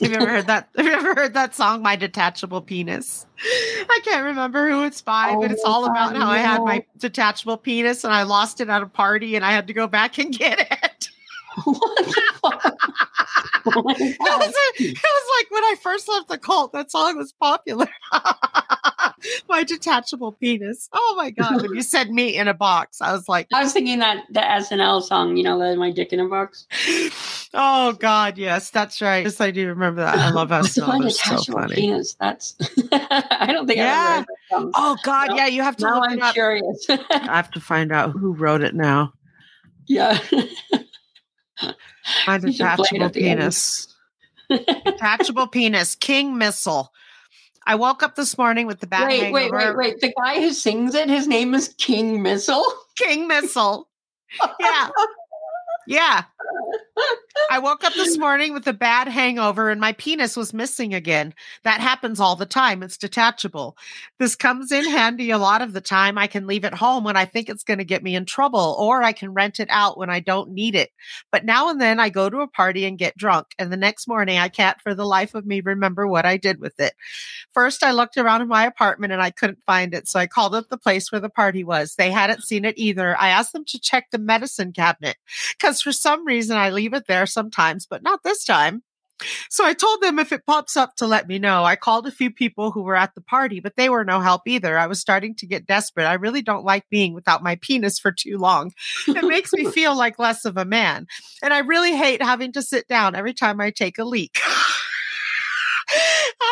Have 0.00 0.10
you 0.12 0.16
ever 0.16 0.26
heard 0.28 0.46
that? 0.46 0.68
Have 0.76 0.86
you 0.86 0.92
ever 0.92 1.14
heard 1.14 1.34
that 1.34 1.56
song, 1.56 1.82
"My 1.82 1.96
Detachable 1.96 2.60
Penis"? 2.62 3.26
I 3.40 4.00
can't 4.04 4.24
remember 4.24 4.70
who 4.70 4.84
it's 4.84 5.02
by, 5.02 5.34
but 5.34 5.50
it's 5.50 5.62
Oh, 5.64 5.72
all 5.72 5.84
about 5.86 6.14
how 6.14 6.28
I 6.28 6.38
had 6.38 6.62
my 6.62 6.84
detachable 6.98 7.56
penis 7.56 8.04
and 8.04 8.12
I 8.12 8.22
lost 8.22 8.60
it 8.60 8.68
at 8.68 8.82
a 8.82 8.86
party 8.86 9.34
and 9.34 9.44
I 9.44 9.50
had 9.50 9.66
to 9.66 9.72
go 9.72 9.88
back 9.88 10.18
and 10.18 10.32
get 10.36 10.60
it. 10.60 11.08
what 11.64 11.96
the 12.06 12.22
fuck? 12.40 12.74
Oh 13.66 13.90
It 13.90 14.18
was, 14.20 14.54
it 14.78 15.02
was 15.02 15.40
like 15.40 15.50
when 15.50 15.64
I 15.64 15.74
first 15.82 16.08
left 16.08 16.28
the 16.28 16.38
cult, 16.38 16.72
that 16.72 16.92
song 16.92 17.16
was 17.16 17.32
popular. 17.32 17.88
my 19.48 19.64
detachable 19.64 20.32
penis. 20.32 20.88
Oh 20.92 21.14
my 21.16 21.30
God. 21.30 21.62
When 21.62 21.74
you 21.74 21.82
said 21.82 22.10
me 22.10 22.36
in 22.36 22.46
a 22.46 22.54
box, 22.54 23.00
I 23.00 23.12
was 23.12 23.28
like, 23.28 23.48
I 23.52 23.64
was 23.64 23.72
thinking 23.72 23.98
that 23.98 24.24
the 24.30 24.40
SNL 24.40 25.02
song, 25.02 25.36
you 25.36 25.42
know, 25.42 25.58
the 25.58 25.76
my 25.76 25.90
dick 25.90 26.12
in 26.12 26.20
a 26.20 26.28
box. 26.28 26.66
Oh 27.54 27.92
God, 27.94 28.38
yes, 28.38 28.70
that's 28.70 29.00
right. 29.00 29.24
Yes, 29.24 29.40
I 29.40 29.50
do 29.50 29.66
remember 29.68 30.02
that. 30.02 30.18
I 30.18 30.30
love 30.32 30.50
SNL. 30.50 31.00
They're 31.00 31.10
so 31.10 31.52
funny. 31.52 31.74
penis. 31.74 32.14
That's. 32.20 32.54
I 32.92 33.48
don't 33.52 33.66
think 33.66 33.78
Yeah. 33.78 34.24
That 34.26 34.26
song. 34.50 34.72
Oh 34.74 34.96
God, 35.02 35.30
No, 35.30 35.36
yeah, 35.36 35.46
you 35.46 35.62
have 35.62 35.76
to 35.78 35.84
now 35.84 36.00
look 36.00 36.10
I'm 36.10 36.18
it 36.18 36.22
up. 36.22 36.34
curious. 36.34 36.86
I 36.88 36.96
have 37.36 37.50
to 37.52 37.60
find 37.60 37.92
out 37.92 38.12
who 38.12 38.32
wrote 38.34 38.62
it 38.62 38.74
now. 38.74 39.12
yeah. 39.86 40.18
My 42.26 42.36
You 42.36 42.52
should 42.52 42.66
play 42.76 42.86
detachable 42.92 43.02
at 43.04 43.12
the 43.14 43.28
end. 43.28 43.40
penis. 43.40 43.88
detachable 44.48 45.46
penis. 45.48 45.94
King 45.96 46.38
missile. 46.38 46.92
I 47.66 47.74
woke 47.74 48.02
up 48.02 48.14
this 48.16 48.38
morning 48.38 48.66
with 48.66 48.80
the 48.80 48.86
bad 48.86 49.08
wait, 49.08 49.30
wait, 49.32 49.52
wait, 49.52 49.76
wait. 49.76 50.00
The 50.00 50.14
guy 50.16 50.40
who 50.40 50.52
sings 50.54 50.94
it, 50.94 51.08
his 51.10 51.26
name 51.28 51.52
is 51.54 51.74
King 51.76 52.22
Missile. 52.22 52.64
King 52.96 53.28
missile. 53.28 53.88
Yeah. 54.58 54.88
Yeah. 55.86 56.22
I 57.50 57.58
woke 57.60 57.82
up 57.84 57.94
this 57.94 58.18
morning 58.18 58.52
with 58.52 58.66
a 58.66 58.72
bad 58.72 59.08
hangover 59.08 59.70
and 59.70 59.80
my 59.80 59.92
penis 59.92 60.36
was 60.36 60.52
missing 60.52 60.92
again. 60.92 61.32
That 61.64 61.80
happens 61.80 62.20
all 62.20 62.36
the 62.36 62.46
time. 62.46 62.82
It's 62.82 62.98
detachable. 62.98 63.76
This 64.18 64.36
comes 64.36 64.70
in 64.70 64.84
handy 64.84 65.30
a 65.30 65.38
lot 65.38 65.62
of 65.62 65.72
the 65.72 65.80
time. 65.80 66.18
I 66.18 66.26
can 66.26 66.46
leave 66.46 66.64
it 66.64 66.74
home 66.74 67.04
when 67.04 67.16
I 67.16 67.24
think 67.24 67.48
it's 67.48 67.64
going 67.64 67.78
to 67.78 67.84
get 67.84 68.02
me 68.02 68.14
in 68.14 68.26
trouble, 68.26 68.76
or 68.78 69.02
I 69.02 69.12
can 69.12 69.32
rent 69.32 69.60
it 69.60 69.68
out 69.70 69.96
when 69.96 70.10
I 70.10 70.20
don't 70.20 70.50
need 70.50 70.74
it. 70.74 70.90
But 71.32 71.44
now 71.44 71.70
and 71.70 71.80
then 71.80 71.98
I 72.00 72.10
go 72.10 72.28
to 72.28 72.40
a 72.40 72.48
party 72.48 72.84
and 72.84 72.98
get 72.98 73.16
drunk, 73.16 73.46
and 73.58 73.72
the 73.72 73.76
next 73.76 74.08
morning 74.08 74.38
I 74.38 74.48
can't 74.48 74.80
for 74.80 74.94
the 74.94 75.06
life 75.06 75.34
of 75.34 75.46
me 75.46 75.60
remember 75.60 76.06
what 76.06 76.26
I 76.26 76.36
did 76.36 76.60
with 76.60 76.78
it. 76.78 76.94
First, 77.52 77.82
I 77.82 77.92
looked 77.92 78.16
around 78.16 78.42
in 78.42 78.48
my 78.48 78.66
apartment 78.66 79.12
and 79.12 79.22
I 79.22 79.30
couldn't 79.30 79.64
find 79.64 79.94
it, 79.94 80.06
so 80.06 80.18
I 80.18 80.26
called 80.26 80.54
up 80.54 80.68
the 80.68 80.76
place 80.76 81.10
where 81.10 81.20
the 81.20 81.30
party 81.30 81.64
was. 81.64 81.94
They 81.94 82.10
hadn't 82.10 82.44
seen 82.44 82.64
it 82.64 82.76
either. 82.76 83.16
I 83.18 83.28
asked 83.30 83.52
them 83.52 83.64
to 83.66 83.80
check 83.80 84.10
the 84.10 84.18
medicine 84.18 84.72
cabinet 84.72 85.16
because 85.58 85.80
for 85.80 85.92
some 85.92 86.26
reason 86.26 86.37
I 86.46 86.70
leave 86.70 86.94
it 86.94 87.06
there 87.06 87.26
sometimes, 87.26 87.86
but 87.86 88.02
not 88.02 88.22
this 88.22 88.44
time. 88.44 88.82
So 89.50 89.64
I 89.64 89.74
told 89.74 90.00
them 90.00 90.18
if 90.18 90.32
it 90.32 90.46
pops 90.46 90.76
up 90.76 90.96
to 90.96 91.06
let 91.06 91.26
me 91.26 91.38
know. 91.38 91.64
I 91.64 91.76
called 91.76 92.06
a 92.06 92.12
few 92.12 92.30
people 92.30 92.70
who 92.70 92.82
were 92.82 92.96
at 92.96 93.14
the 93.14 93.20
party, 93.20 93.60
but 93.60 93.74
they 93.76 93.88
were 93.88 94.04
no 94.04 94.20
help 94.20 94.42
either. 94.46 94.78
I 94.78 94.86
was 94.86 95.00
starting 95.00 95.34
to 95.36 95.46
get 95.46 95.66
desperate. 95.66 96.06
I 96.06 96.14
really 96.14 96.42
don't 96.42 96.64
like 96.64 96.88
being 96.88 97.14
without 97.14 97.42
my 97.42 97.56
penis 97.56 97.98
for 97.98 98.12
too 98.12 98.38
long. 98.38 98.72
It 99.08 99.24
makes 99.24 99.52
me 99.52 99.64
feel 99.70 99.96
like 99.96 100.18
less 100.18 100.44
of 100.44 100.56
a 100.56 100.64
man. 100.64 101.06
And 101.42 101.52
I 101.52 101.58
really 101.58 101.96
hate 101.96 102.22
having 102.22 102.52
to 102.52 102.62
sit 102.62 102.86
down 102.86 103.16
every 103.16 103.34
time 103.34 103.60
I 103.60 103.70
take 103.70 103.98
a 103.98 104.04
leak. 104.04 104.38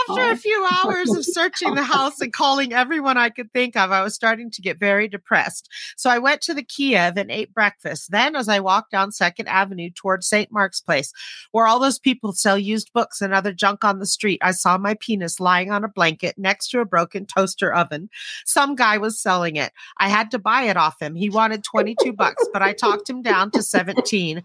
After 0.08 0.30
a 0.30 0.36
few 0.36 0.68
hours 0.82 1.10
of 1.14 1.24
searching 1.24 1.74
the 1.74 1.82
house 1.82 2.20
and 2.20 2.32
calling 2.32 2.72
everyone 2.72 3.16
I 3.16 3.30
could 3.30 3.52
think 3.52 3.76
of, 3.76 3.92
I 3.92 4.02
was 4.02 4.14
starting 4.14 4.50
to 4.50 4.62
get 4.62 4.78
very 4.78 5.06
depressed. 5.06 5.68
So 5.96 6.10
I 6.10 6.18
went 6.18 6.40
to 6.42 6.54
the 6.54 6.62
Kiev 6.62 7.16
and 7.16 7.30
ate 7.30 7.54
breakfast. 7.54 8.10
Then, 8.10 8.34
as 8.34 8.48
I 8.48 8.58
walked 8.60 8.90
down 8.90 9.12
Second 9.12 9.48
Avenue 9.48 9.90
towards 9.94 10.26
St. 10.26 10.50
Mark's 10.50 10.80
Place, 10.80 11.12
where 11.52 11.66
all 11.66 11.78
those 11.78 11.98
people 11.98 12.32
sell 12.32 12.58
used 12.58 12.92
books 12.92 13.20
and 13.20 13.32
other 13.32 13.52
junk 13.52 13.84
on 13.84 14.00
the 14.00 14.06
street, 14.06 14.40
I 14.42 14.52
saw 14.52 14.76
my 14.76 14.94
penis 14.94 15.38
lying 15.38 15.70
on 15.70 15.84
a 15.84 15.88
blanket 15.88 16.36
next 16.36 16.70
to 16.70 16.80
a 16.80 16.84
broken 16.84 17.24
toaster 17.24 17.72
oven. 17.72 18.10
Some 18.44 18.74
guy 18.74 18.98
was 18.98 19.20
selling 19.20 19.56
it. 19.56 19.72
I 19.98 20.08
had 20.08 20.30
to 20.32 20.38
buy 20.38 20.62
it 20.62 20.76
off 20.76 21.00
him. 21.00 21.14
He 21.14 21.30
wanted 21.30 21.62
22 21.62 22.12
bucks, 22.12 22.44
but 22.52 22.62
I 22.62 22.72
talked 22.72 23.08
him 23.08 23.22
down 23.22 23.50
to 23.52 23.62
17. 23.62 24.42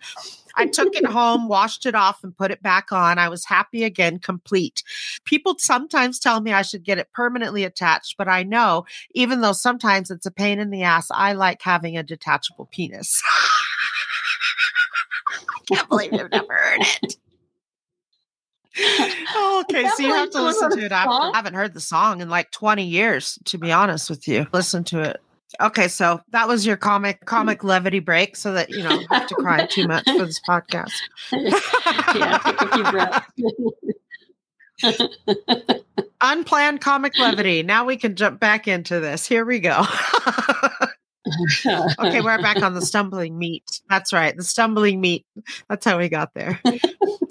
I 0.56 0.66
took 0.68 0.96
it 0.96 1.06
home, 1.06 1.48
washed 1.48 1.86
it 1.86 1.96
off, 1.96 2.24
and 2.24 2.36
put 2.36 2.52
it 2.52 2.62
back 2.62 2.92
on. 2.92 3.18
I 3.18 3.30
was 3.30 3.46
happy 3.46 3.84
again, 3.84 4.20
complete. 4.20 4.84
People 5.26 5.56
sometimes 5.58 6.20
tell 6.20 6.42
me 6.42 6.54
I 6.54 6.62
should 6.62 6.84
get 6.84 6.98
it 6.98 7.12
permanently 7.14 7.64
attached, 7.64 8.16
but 8.18 8.28
I 8.28 8.44
know, 8.44 8.86
even 9.14 9.42
though 9.42 9.54
sometimes 9.54 10.12
it's 10.12 10.26
a 10.26 10.32
pain 10.32 10.60
in 10.60 10.70
the 10.70 10.84
ass, 10.84 11.08
I 11.12 11.34
like 11.34 11.62
having 11.62 11.98
a 11.98 12.04
detachable 12.04 12.68
penis. 12.72 13.22
I 15.30 15.76
can't 15.76 15.90
believe 15.90 16.14
you've 16.14 16.32
never 16.32 16.54
heard 16.54 16.82
it. 17.04 17.16
Oh, 19.34 19.66
okay, 19.70 19.88
so 19.96 20.04
you 20.04 20.14
have 20.14 20.30
to 20.32 20.42
listen 20.42 20.72
to 20.72 20.86
it. 20.86 20.92
I 20.92 21.32
haven't 21.34 21.54
heard 21.56 21.74
the 21.74 21.82
song 21.82 22.22
in 22.22 22.30
like 22.30 22.52
20 22.52 22.84
years, 22.84 23.38
to 23.46 23.58
be 23.58 23.72
honest 23.72 24.10
with 24.10 24.28
you. 24.28 24.48
Listen 24.54 24.84
to 24.86 25.02
it 25.02 25.22
Okay, 25.60 25.88
so 25.88 26.22
that 26.30 26.48
was 26.48 26.66
your 26.66 26.78
comic 26.78 27.22
mm. 27.22 27.26
comic 27.26 27.64
levity 27.64 28.00
break, 28.00 28.36
so 28.36 28.54
that 28.54 28.70
you 28.70 28.84
don't 28.84 29.06
have 29.12 29.28
to 29.28 29.36
cry 29.36 29.66
too 29.70 29.88
much 29.88 30.06
for 30.06 30.26
this 30.26 30.40
podcast. 30.48 30.94
yeah, 31.32 32.38
take 32.38 32.62
a 32.62 32.68
few 32.74 32.84
breaths. 32.92 33.28
Unplanned 36.22 36.82
comic 36.82 37.18
levity. 37.18 37.64
Now 37.64 37.86
we 37.86 37.98
can 37.98 38.16
jump 38.16 38.40
back 38.40 38.68
into 38.68 39.00
this. 39.00 39.28
Here 39.28 39.44
we 39.44 39.60
go. 39.60 39.84
okay, 41.66 42.22
we're 42.22 42.42
back 42.42 42.62
on 42.62 42.74
the 42.74 42.82
stumbling 42.82 43.38
meat. 43.38 43.64
That's 43.90 44.14
right, 44.14 44.36
the 44.36 44.44
stumbling 44.44 45.02
meat. 45.02 45.26
That's 45.70 45.86
how 45.86 45.98
we 45.98 46.10
got 46.10 46.34
there. 46.34 46.60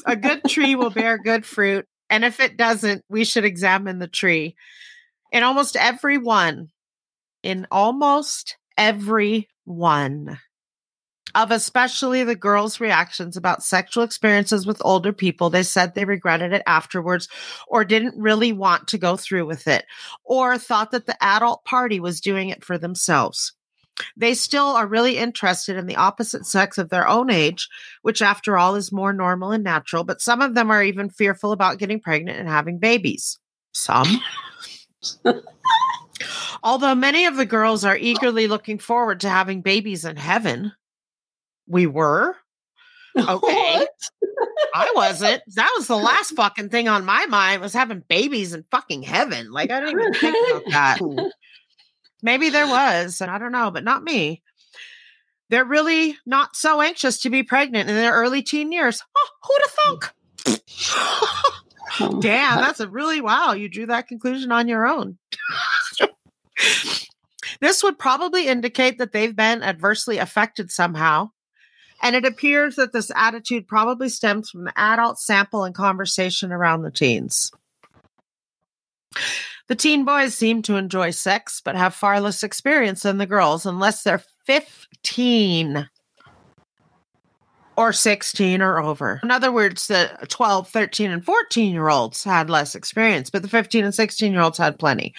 A 0.07 0.17
good 0.17 0.43
tree 0.45 0.75
will 0.75 0.91
bear 0.91 1.19
good 1.19 1.47
fruit, 1.47 1.87
and 2.09 2.25
if 2.25 2.41
it 2.41 2.57
doesn't, 2.57 3.05
we 3.09 3.25
should 3.25 3.45
examine 3.45 3.99
the 3.99 4.09
tree. 4.09 4.57
In 5.33 5.45
almost 5.45 5.77
every 5.77 6.19
one, 6.19 6.71
in 7.43 7.67
almost 7.71 8.57
every 8.77 9.49
one 9.65 10.39
of 11.35 11.51
especially 11.51 12.25
the 12.25 12.35
girls' 12.35 12.81
reactions 12.81 13.37
about 13.37 13.63
sexual 13.63 14.03
experiences 14.03 14.67
with 14.67 14.83
older 14.85 15.13
people. 15.13 15.51
They 15.51 15.63
said 15.63 15.95
they 15.95 16.05
regretted 16.05 16.53
it 16.53 16.63
afterwards 16.67 17.29
or 17.69 17.85
didn't 17.85 18.21
really 18.21 18.53
want 18.53 18.89
to 18.89 18.99
go 18.99 19.17
through 19.17 19.47
with 19.47 19.69
it 19.69 19.85
or 20.25 20.59
thought 20.59 20.91
that 20.91 21.07
the 21.07 21.23
adult 21.23 21.65
party 21.65 22.01
was 22.01 22.21
doing 22.21 22.49
it 22.49 22.65
for 22.65 22.79
themselves. 22.79 23.53
They 24.17 24.35
still 24.35 24.67
are 24.67 24.87
really 24.87 25.19
interested 25.19 25.77
in 25.77 25.87
the 25.87 25.97
opposite 25.97 26.47
sex 26.47 26.79
of 26.79 26.89
their 26.89 27.07
own 27.07 27.31
age, 27.31 27.69
which, 28.03 28.23
after 28.23 28.57
all, 28.57 28.75
is 28.75 28.91
more 28.91 29.13
normal 29.13 29.53
and 29.53 29.63
natural. 29.63 30.05
But 30.05 30.23
some 30.23 30.41
of 30.41 30.55
them 30.55 30.71
are 30.71 30.83
even 30.83 31.11
fearful 31.11 31.53
about 31.53 31.79
getting 31.79 32.01
pregnant 32.01 32.39
and 32.39 32.49
having 32.49 32.79
babies. 32.79 33.39
Some. 33.73 34.21
Although 36.63 36.95
many 36.95 37.27
of 37.27 37.37
the 37.37 37.47
girls 37.47 37.85
are 37.85 37.97
eagerly 37.97 38.47
looking 38.47 38.79
forward 38.79 39.21
to 39.21 39.29
having 39.29 39.63
babies 39.63 40.05
in 40.05 40.17
heaven, 40.17 40.73
we 41.67 41.87
were. 41.87 42.37
Okay. 43.19 43.87
I 44.75 44.93
wasn't. 44.95 45.43
That 45.55 45.73
was 45.77 45.89
the 45.89 45.97
last 45.99 46.31
fucking 46.37 46.69
thing 46.69 46.89
on 46.89 47.05
my 47.05 47.27
mind 47.27 47.61
was 47.61 47.73
having 47.73 48.05
babies 48.09 48.55
in 48.55 48.65
fucking 48.71 49.03
heaven. 49.03 49.51
Like 49.51 49.71
I 49.71 49.81
didn't 49.81 50.01
even 50.01 50.15
think 50.15 50.49
about 50.49 50.71
that. 50.71 51.33
Maybe 52.23 52.51
there 52.51 52.69
was, 52.69 53.21
and 53.21 53.31
I 53.31 53.39
don't 53.39 53.53
know, 53.53 53.71
but 53.71 53.83
not 53.83 54.05
me. 54.05 54.43
They're 55.49 55.65
really 55.65 56.17
not 56.27 56.55
so 56.55 56.81
anxious 56.81 57.21
to 57.23 57.31
be 57.31 57.43
pregnant 57.43 57.89
in 57.89 57.97
their 57.97 58.13
early 58.13 58.43
teen 58.43 58.71
years. 58.71 59.03
Oh, 59.17 59.29
who'd 59.43 59.63
have 59.63 60.61
thunk? 60.61 62.21
Damn, 62.21 62.61
that's 62.61 62.81
a 62.81 62.89
really 62.89 63.21
wow. 63.21 63.53
You 63.53 63.69
drew 63.69 63.87
that 63.87 64.07
conclusion 64.07 64.53
on 64.53 64.69
your 64.69 64.87
own. 64.87 65.19
This 67.61 67.83
would 67.83 67.99
probably 67.99 68.49
indicate 68.49 68.99
that 68.99 69.13
they've 69.13 69.35
been 69.35 69.63
adversely 69.63 70.19
affected 70.19 70.71
somehow. 70.71 71.31
And 72.03 72.17
it 72.17 72.25
appears 72.25 72.77
that 72.77 72.93
this 72.93 73.11
attitude 73.15 73.69
probably 73.69 74.09
stems 74.09 74.51
from 74.51 74.71
adult 74.77 75.19
sample 75.19 75.65
and 75.65 75.75
conversation 75.75 76.53
around 76.53 76.83
the 76.83 76.91
teens. 76.91 77.51
The 79.69 79.75
teen 79.75 80.05
boys 80.05 80.35
seem 80.35 80.63
to 80.63 80.77
enjoy 80.77 81.11
sex, 81.11 81.61
but 81.63 81.77
have 81.77 81.95
far 81.95 82.21
less 82.21 82.43
experience 82.43 83.03
than 83.03 83.19
the 83.19 83.27
girls, 83.27 83.67
unless 83.67 84.03
they're 84.03 84.25
15 84.47 85.89
or 87.77 87.93
16 87.93 88.63
or 88.63 88.81
over. 88.81 89.21
In 89.23 89.31
other 89.31 89.53
words, 89.53 89.87
the 89.87 90.11
12, 90.29 90.69
13, 90.69 91.11
and 91.11 91.25
14 91.25 91.73
year 91.73 91.89
olds 91.89 92.25
had 92.25 92.49
less 92.49 92.75
experience, 92.75 93.31
but 93.31 93.43
the 93.43 93.49
15 93.49 93.85
and 93.85 93.95
16 93.95 94.33
year 94.33 94.41
olds 94.41 94.59
had 94.59 94.79
plenty. 94.79 95.15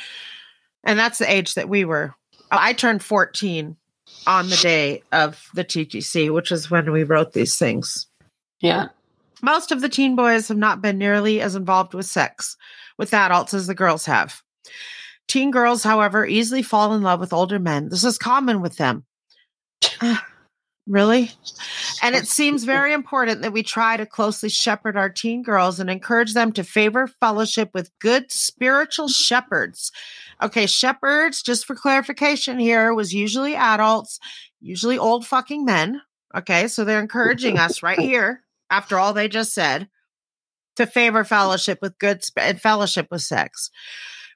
And 0.83 0.97
that's 0.97 1.19
the 1.19 1.31
age 1.31 1.53
that 1.55 1.69
we 1.69 1.85
were. 1.85 2.15
I 2.51 2.73
turned 2.73 3.03
14 3.03 3.77
on 4.27 4.49
the 4.49 4.55
day 4.57 5.03
of 5.11 5.47
the 5.53 5.63
TTC, 5.63 6.33
which 6.33 6.51
is 6.51 6.69
when 6.69 6.91
we 6.91 7.03
wrote 7.03 7.33
these 7.33 7.57
things. 7.57 8.07
Yeah. 8.59 8.89
Most 9.41 9.71
of 9.71 9.81
the 9.81 9.89
teen 9.89 10.15
boys 10.15 10.47
have 10.47 10.57
not 10.57 10.81
been 10.81 10.97
nearly 10.97 11.41
as 11.41 11.55
involved 11.55 11.93
with 11.93 12.05
sex 12.05 12.57
with 12.97 13.13
adults 13.13 13.53
as 13.53 13.67
the 13.67 13.75
girls 13.75 14.05
have. 14.05 14.41
Teen 15.27 15.49
girls, 15.49 15.83
however, 15.83 16.25
easily 16.25 16.61
fall 16.61 16.93
in 16.93 17.01
love 17.01 17.19
with 17.19 17.33
older 17.33 17.57
men. 17.57 17.89
This 17.89 18.03
is 18.03 18.17
common 18.17 18.61
with 18.61 18.77
them. 18.77 19.05
Ah, 20.03 20.25
really? 20.87 21.31
And 22.01 22.15
it 22.15 22.27
seems 22.27 22.63
very 22.63 22.93
important 22.93 23.41
that 23.41 23.53
we 23.53 23.63
try 23.63 23.97
to 23.97 24.05
closely 24.05 24.49
shepherd 24.49 24.97
our 24.97 25.09
teen 25.09 25.43
girls 25.43 25.79
and 25.79 25.89
encourage 25.89 26.33
them 26.33 26.51
to 26.53 26.63
favor 26.63 27.07
fellowship 27.07 27.69
with 27.73 27.91
good 27.99 28.31
spiritual 28.31 29.07
shepherds 29.07 29.91
Okay, 30.41 30.65
shepherds, 30.65 31.43
just 31.43 31.65
for 31.65 31.75
clarification 31.75 32.57
here, 32.57 32.93
was 32.93 33.13
usually 33.13 33.55
adults, 33.55 34.19
usually 34.59 34.97
old 34.97 35.25
fucking 35.25 35.65
men. 35.65 36.01
Okay, 36.35 36.67
so 36.67 36.83
they're 36.83 37.01
encouraging 37.01 37.59
us 37.59 37.83
right 37.83 37.99
here, 37.99 38.41
after 38.69 38.97
all 38.97 39.13
they 39.13 39.27
just 39.27 39.53
said, 39.53 39.87
to 40.77 40.87
favor 40.87 41.23
fellowship 41.23 41.79
with 41.81 41.99
good 41.99 42.23
and 42.37 42.59
fellowship 42.59 43.07
with 43.11 43.21
sex. 43.21 43.69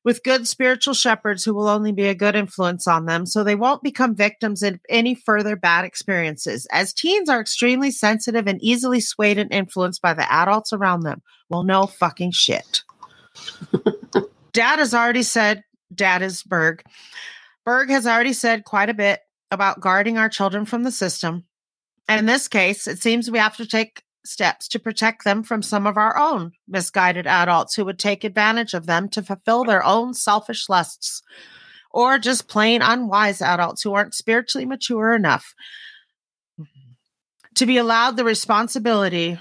With 0.06 0.24
good 0.24 0.48
spiritual 0.48 0.94
shepherds 0.94 1.44
who 1.44 1.54
will 1.54 1.68
only 1.68 1.92
be 1.92 2.08
a 2.08 2.16
good 2.16 2.36
influence 2.36 2.88
on 2.88 3.08
them, 3.08 3.26
so 3.26 3.44
they 3.44 3.56
won't 3.56 3.84
become 3.84 4.16
victims 4.16 4.64
of 4.64 4.80
any 4.88 5.16
further 5.16 5.58
bad 5.58 5.84
experiences. 5.84 6.68
As 6.72 6.94
teens 6.94 7.28
are 7.28 7.42
extremely 7.42 7.92
sensitive 7.92 8.48
and 8.48 8.62
easily 8.62 9.02
swayed 9.02 9.40
and 9.40 9.52
influenced 9.52 10.02
by 10.02 10.14
the 10.14 10.32
adults 10.32 10.72
around 10.72 11.02
them. 11.02 11.22
Well, 11.50 11.64
no 11.64 11.88
fucking 11.88 12.32
shit. 12.32 12.84
Dad 14.54 14.80
has 14.80 14.94
already 14.94 15.24
said 15.24 15.64
dad 15.94 16.22
is 16.22 16.44
Berg. 16.44 16.84
Berg 17.66 17.90
has 17.90 18.08
already 18.08 18.34
said 18.34 18.64
quite 18.64 18.90
a 18.90 18.94
bit 18.94 19.20
about 19.52 19.82
guarding 19.82 20.18
our 20.18 20.30
children 20.30 20.66
from 20.66 20.84
the 20.84 20.92
system. 20.92 21.46
And 22.08 22.20
in 22.20 22.26
this 22.26 22.48
case, 22.48 22.88
it 22.88 23.02
seems 23.02 23.30
we 23.30 23.40
have 23.40 23.58
to 23.58 23.66
take 23.66 24.04
steps 24.28 24.68
to 24.70 24.80
protect 24.80 25.24
them 25.24 25.44
from 25.44 25.62
some 25.62 25.86
of 25.88 25.98
our 25.98 26.18
own 26.18 26.52
misguided 26.68 27.28
adults 27.28 27.76
who 27.76 27.86
would 27.86 28.00
take 28.00 28.24
advantage 28.24 28.74
of 28.74 28.86
them 28.86 29.10
to 29.10 29.22
fulfill 29.24 29.64
their 29.64 29.84
own 29.84 30.14
selfish 30.14 30.70
lusts, 30.70 31.22
or 31.92 32.18
just 32.20 32.48
plain 32.48 32.82
unwise 32.82 33.42
adults 33.42 33.82
who 33.82 33.94
aren't 33.94 34.14
spiritually 34.14 34.66
mature 34.66 35.14
enough. 35.14 35.54
to 37.56 37.66
be 37.66 37.78
allowed 37.78 38.18
the 38.18 38.26
responsibility 38.26 39.40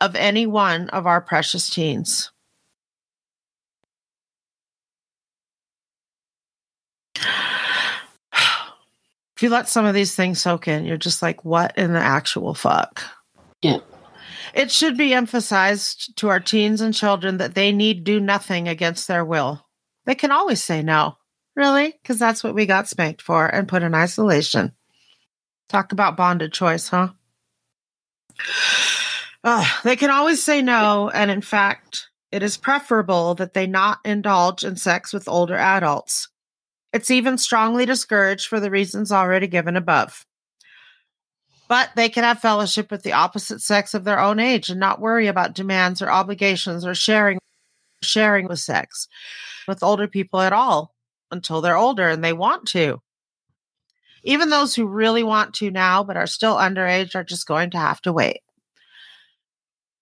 of 0.00 0.14
any 0.14 0.46
one 0.46 0.88
of 0.90 1.06
our 1.06 1.20
precious 1.20 1.68
teens. 1.68 2.30
If 9.36 9.42
you 9.42 9.50
let 9.50 9.68
some 9.68 9.84
of 9.84 9.92
these 9.92 10.14
things 10.14 10.40
soak 10.40 10.66
in, 10.66 10.86
you're 10.86 10.96
just 10.96 11.20
like, 11.20 11.44
what 11.44 11.76
in 11.76 11.92
the 11.92 12.00
actual 12.00 12.54
fuck? 12.54 13.02
Yeah. 13.60 13.80
It 14.56 14.70
should 14.70 14.96
be 14.96 15.12
emphasized 15.12 16.16
to 16.16 16.28
our 16.28 16.40
teens 16.40 16.80
and 16.80 16.94
children 16.94 17.36
that 17.36 17.54
they 17.54 17.72
need 17.72 18.04
do 18.04 18.18
nothing 18.18 18.68
against 18.68 19.06
their 19.06 19.22
will. 19.22 19.66
They 20.06 20.14
can 20.14 20.32
always 20.32 20.64
say 20.64 20.80
no. 20.80 21.18
Really? 21.54 21.92
Because 21.92 22.18
that's 22.18 22.42
what 22.42 22.54
we 22.54 22.64
got 22.64 22.88
spanked 22.88 23.20
for 23.20 23.46
and 23.46 23.68
put 23.68 23.82
in 23.82 23.94
isolation. 23.94 24.72
Talk 25.68 25.92
about 25.92 26.16
bonded 26.16 26.54
choice, 26.54 26.88
huh? 26.88 27.10
Uh, 29.44 29.66
they 29.84 29.94
can 29.94 30.08
always 30.08 30.42
say 30.42 30.62
no. 30.62 31.10
And 31.10 31.30
in 31.30 31.42
fact, 31.42 32.08
it 32.32 32.42
is 32.42 32.56
preferable 32.56 33.34
that 33.34 33.52
they 33.52 33.66
not 33.66 33.98
indulge 34.06 34.64
in 34.64 34.76
sex 34.76 35.12
with 35.12 35.28
older 35.28 35.56
adults. 35.56 36.28
It's 36.94 37.10
even 37.10 37.36
strongly 37.36 37.84
discouraged 37.84 38.46
for 38.46 38.58
the 38.58 38.70
reasons 38.70 39.12
already 39.12 39.48
given 39.48 39.76
above. 39.76 40.24
But 41.68 41.90
they 41.96 42.08
can 42.08 42.22
have 42.24 42.38
fellowship 42.40 42.90
with 42.90 43.02
the 43.02 43.12
opposite 43.12 43.60
sex 43.60 43.94
of 43.94 44.04
their 44.04 44.20
own 44.20 44.38
age 44.38 44.68
and 44.68 44.78
not 44.78 45.00
worry 45.00 45.26
about 45.26 45.54
demands 45.54 46.00
or 46.00 46.10
obligations 46.10 46.86
or 46.86 46.94
sharing 46.94 47.38
sharing 48.02 48.46
with 48.46 48.60
sex 48.60 49.08
with 49.66 49.82
older 49.82 50.06
people 50.06 50.40
at 50.40 50.52
all 50.52 50.94
until 51.30 51.60
they're 51.60 51.76
older 51.76 52.08
and 52.08 52.22
they 52.22 52.32
want 52.32 52.66
to. 52.68 53.00
Even 54.22 54.50
those 54.50 54.74
who 54.74 54.86
really 54.86 55.22
want 55.22 55.54
to 55.54 55.70
now 55.70 56.04
but 56.04 56.16
are 56.16 56.26
still 56.26 56.56
underage 56.56 57.14
are 57.14 57.24
just 57.24 57.46
going 57.46 57.70
to 57.70 57.78
have 57.78 58.00
to 58.02 58.12
wait. 58.12 58.40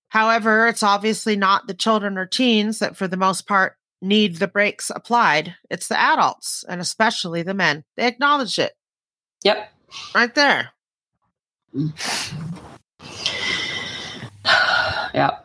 However, 0.09 0.69
it's 0.69 0.83
obviously 0.83 1.37
not 1.37 1.67
the 1.67 1.75
children 1.75 2.17
or 2.17 2.27
teens 2.27 2.79
that, 2.79 2.97
for 2.97 3.09
the 3.09 3.17
most 3.17 3.49
part, 3.49 3.77
need 4.01 4.37
the 4.37 4.47
brakes 4.47 4.91
applied. 4.95 5.57
It's 5.71 5.89
the 5.89 6.01
adults 6.01 6.65
and 6.69 6.81
especially 6.81 7.43
the 7.43 7.55
men. 7.55 7.85
They 7.97 8.07
acknowledge 8.07 8.59
it. 8.59 8.73
Yep. 9.45 9.71
Right 10.15 10.35
there. 10.35 10.71
yeah. 15.15 15.39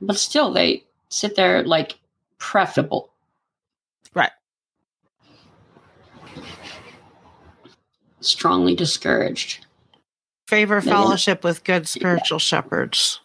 But 0.00 0.16
still, 0.16 0.52
they 0.52 0.84
sit 1.08 1.36
there 1.36 1.62
like 1.62 1.98
preferable. 2.38 3.10
Right. 4.14 4.30
Strongly 8.20 8.74
discouraged. 8.74 9.66
Favor 10.48 10.80
fellowship 10.80 11.44
with 11.44 11.62
good 11.64 11.86
spiritual 11.86 12.38
shepherds. 12.38 13.20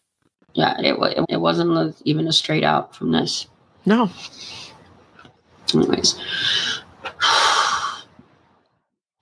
Yeah, 0.54 0.76
it, 0.80 1.26
it 1.30 1.38
wasn't 1.38 1.95
even 2.04 2.28
a 2.28 2.34
straight 2.34 2.64
out 2.64 2.95
from 2.95 3.12
this. 3.12 3.47
No. 3.86 4.12
Anyways. 5.74 6.20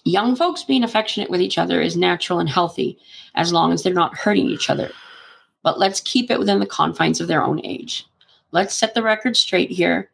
Young 0.03 0.35
folks 0.35 0.63
being 0.63 0.83
affectionate 0.83 1.29
with 1.29 1.41
each 1.41 1.57
other 1.57 1.79
is 1.79 1.95
natural 1.95 2.39
and 2.39 2.49
healthy 2.49 2.97
as 3.35 3.53
long 3.53 3.71
as 3.71 3.83
they're 3.83 3.93
not 3.93 4.17
hurting 4.17 4.47
each 4.47 4.69
other. 4.69 4.91
But 5.63 5.77
let's 5.77 6.01
keep 6.01 6.31
it 6.31 6.39
within 6.39 6.59
the 6.59 6.65
confines 6.65 7.21
of 7.21 7.27
their 7.27 7.43
own 7.43 7.63
age. 7.63 8.05
Let's 8.51 8.75
set 8.75 8.95
the 8.95 9.03
record 9.03 9.37
straight 9.37 9.69
here 9.69 10.09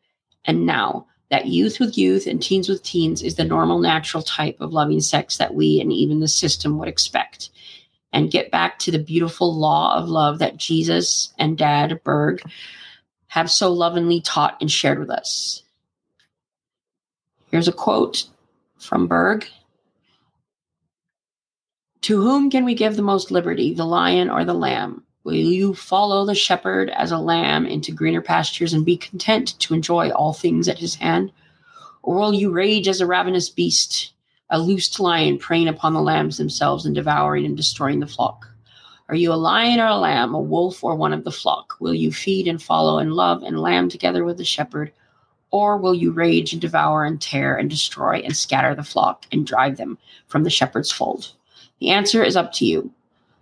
and 0.45 0.65
now 0.65 1.07
that 1.29 1.47
youth 1.47 1.79
with 1.79 1.97
youth 1.97 2.25
and 2.25 2.41
teens 2.41 2.69
with 2.69 2.83
teens 2.83 3.21
is 3.21 3.35
the 3.35 3.43
normal, 3.43 3.79
natural 3.79 4.23
type 4.23 4.59
of 4.61 4.73
loving 4.73 5.01
sex 5.01 5.37
that 5.37 5.53
we 5.53 5.81
and 5.81 5.91
even 5.91 6.19
the 6.19 6.27
system 6.27 6.77
would 6.77 6.87
expect. 6.87 7.49
And 8.13 8.31
get 8.31 8.51
back 8.51 8.79
to 8.79 8.91
the 8.91 8.99
beautiful 8.99 9.53
law 9.53 9.95
of 9.95 10.07
love 10.07 10.39
that 10.39 10.57
Jesus 10.57 11.33
and 11.37 11.57
Dad 11.57 12.01
Berg 12.03 12.41
have 13.27 13.51
so 13.51 13.71
lovingly 13.71 14.21
taught 14.21 14.57
and 14.61 14.71
shared 14.71 14.99
with 14.99 15.09
us. 15.09 15.61
Here's 17.51 17.67
a 17.67 17.73
quote 17.73 18.25
from 18.79 19.07
Berg 19.07 19.47
To 22.07 22.21
whom 22.21 22.49
can 22.49 22.63
we 22.63 22.73
give 22.73 22.95
the 22.95 23.01
most 23.01 23.31
liberty, 23.31 23.73
the 23.73 23.83
lion 23.83 24.29
or 24.29 24.45
the 24.45 24.53
lamb? 24.53 25.03
Will 25.25 25.33
you 25.33 25.73
follow 25.73 26.25
the 26.25 26.33
shepherd 26.33 26.89
as 26.91 27.11
a 27.11 27.17
lamb 27.17 27.65
into 27.65 27.91
greener 27.91 28.21
pastures 28.21 28.71
and 28.71 28.85
be 28.85 28.95
content 28.95 29.59
to 29.59 29.73
enjoy 29.73 30.11
all 30.11 30.31
things 30.31 30.69
at 30.69 30.79
his 30.79 30.95
hand? 30.95 31.33
Or 32.03 32.15
will 32.15 32.33
you 32.33 32.49
rage 32.49 32.87
as 32.87 33.01
a 33.01 33.05
ravenous 33.05 33.49
beast, 33.49 34.13
a 34.49 34.57
loosed 34.57 35.01
lion 35.01 35.37
preying 35.37 35.67
upon 35.67 35.93
the 35.93 36.01
lambs 36.01 36.37
themselves 36.37 36.85
and 36.85 36.95
devouring 36.95 37.43
and 37.43 37.57
destroying 37.57 37.99
the 37.99 38.07
flock? 38.07 38.47
Are 39.09 39.15
you 39.15 39.33
a 39.33 39.35
lion 39.35 39.81
or 39.81 39.87
a 39.87 39.97
lamb, 39.97 40.33
a 40.33 40.39
wolf 40.39 40.85
or 40.85 40.95
one 40.95 41.11
of 41.11 41.25
the 41.25 41.29
flock? 41.29 41.73
Will 41.81 41.93
you 41.93 42.13
feed 42.13 42.47
and 42.47 42.63
follow 42.63 42.99
and 42.99 43.15
love 43.15 43.43
and 43.43 43.59
lamb 43.59 43.89
together 43.89 44.23
with 44.23 44.37
the 44.37 44.45
shepherd? 44.45 44.93
Or 45.51 45.75
will 45.75 45.93
you 45.93 46.11
rage 46.13 46.53
and 46.53 46.61
devour 46.61 47.03
and 47.03 47.21
tear 47.21 47.57
and 47.57 47.69
destroy 47.69 48.19
and 48.19 48.33
scatter 48.33 48.73
the 48.73 48.81
flock 48.81 49.25
and 49.29 49.45
drive 49.45 49.75
them 49.75 49.97
from 50.27 50.45
the 50.45 50.49
shepherd's 50.49 50.89
fold? 50.89 51.33
The 51.79 51.89
answer 51.89 52.23
is 52.23 52.35
up 52.35 52.53
to 52.53 52.65
you. 52.65 52.91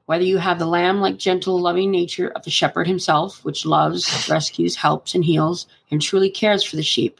Whether 0.05 0.23
you 0.23 0.37
have 0.37 0.59
the 0.59 0.67
lamb 0.67 1.01
like 1.01 1.17
gentle, 1.17 1.59
loving 1.59 1.89
nature 1.89 2.29
of 2.29 2.43
the 2.43 2.51
shepherd 2.51 2.85
himself, 2.87 3.43
which 3.43 3.65
loves, 3.65 4.29
rescues, 4.29 4.75
helps, 4.75 5.15
and 5.15 5.25
heals, 5.25 5.65
and 5.89 6.01
truly 6.01 6.29
cares 6.29 6.63
for 6.63 6.75
the 6.75 6.83
sheep, 6.83 7.19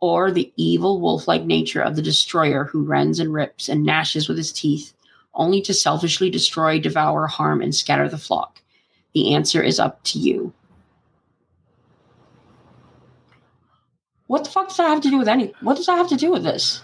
or 0.00 0.30
the 0.30 0.52
evil 0.56 1.00
wolf 1.00 1.28
like 1.28 1.44
nature 1.44 1.82
of 1.82 1.94
the 1.96 2.02
destroyer 2.02 2.64
who 2.64 2.82
rends 2.82 3.20
and 3.20 3.32
rips 3.32 3.68
and 3.68 3.84
gnashes 3.84 4.26
with 4.26 4.38
his 4.38 4.52
teeth, 4.52 4.94
only 5.34 5.60
to 5.62 5.74
selfishly 5.74 6.30
destroy, 6.30 6.78
devour, 6.78 7.26
harm, 7.26 7.60
and 7.60 7.74
scatter 7.74 8.08
the 8.08 8.18
flock. 8.18 8.62
The 9.12 9.34
answer 9.34 9.62
is 9.62 9.78
up 9.78 10.02
to 10.04 10.18
you. 10.18 10.52
What 14.28 14.44
the 14.44 14.50
fuck 14.50 14.68
does 14.68 14.78
that 14.78 14.88
have 14.88 15.02
to 15.02 15.10
do 15.10 15.18
with 15.18 15.28
any? 15.28 15.52
What 15.60 15.76
does 15.76 15.86
that 15.86 15.98
have 15.98 16.08
to 16.08 16.16
do 16.16 16.30
with 16.30 16.42
this? 16.42 16.82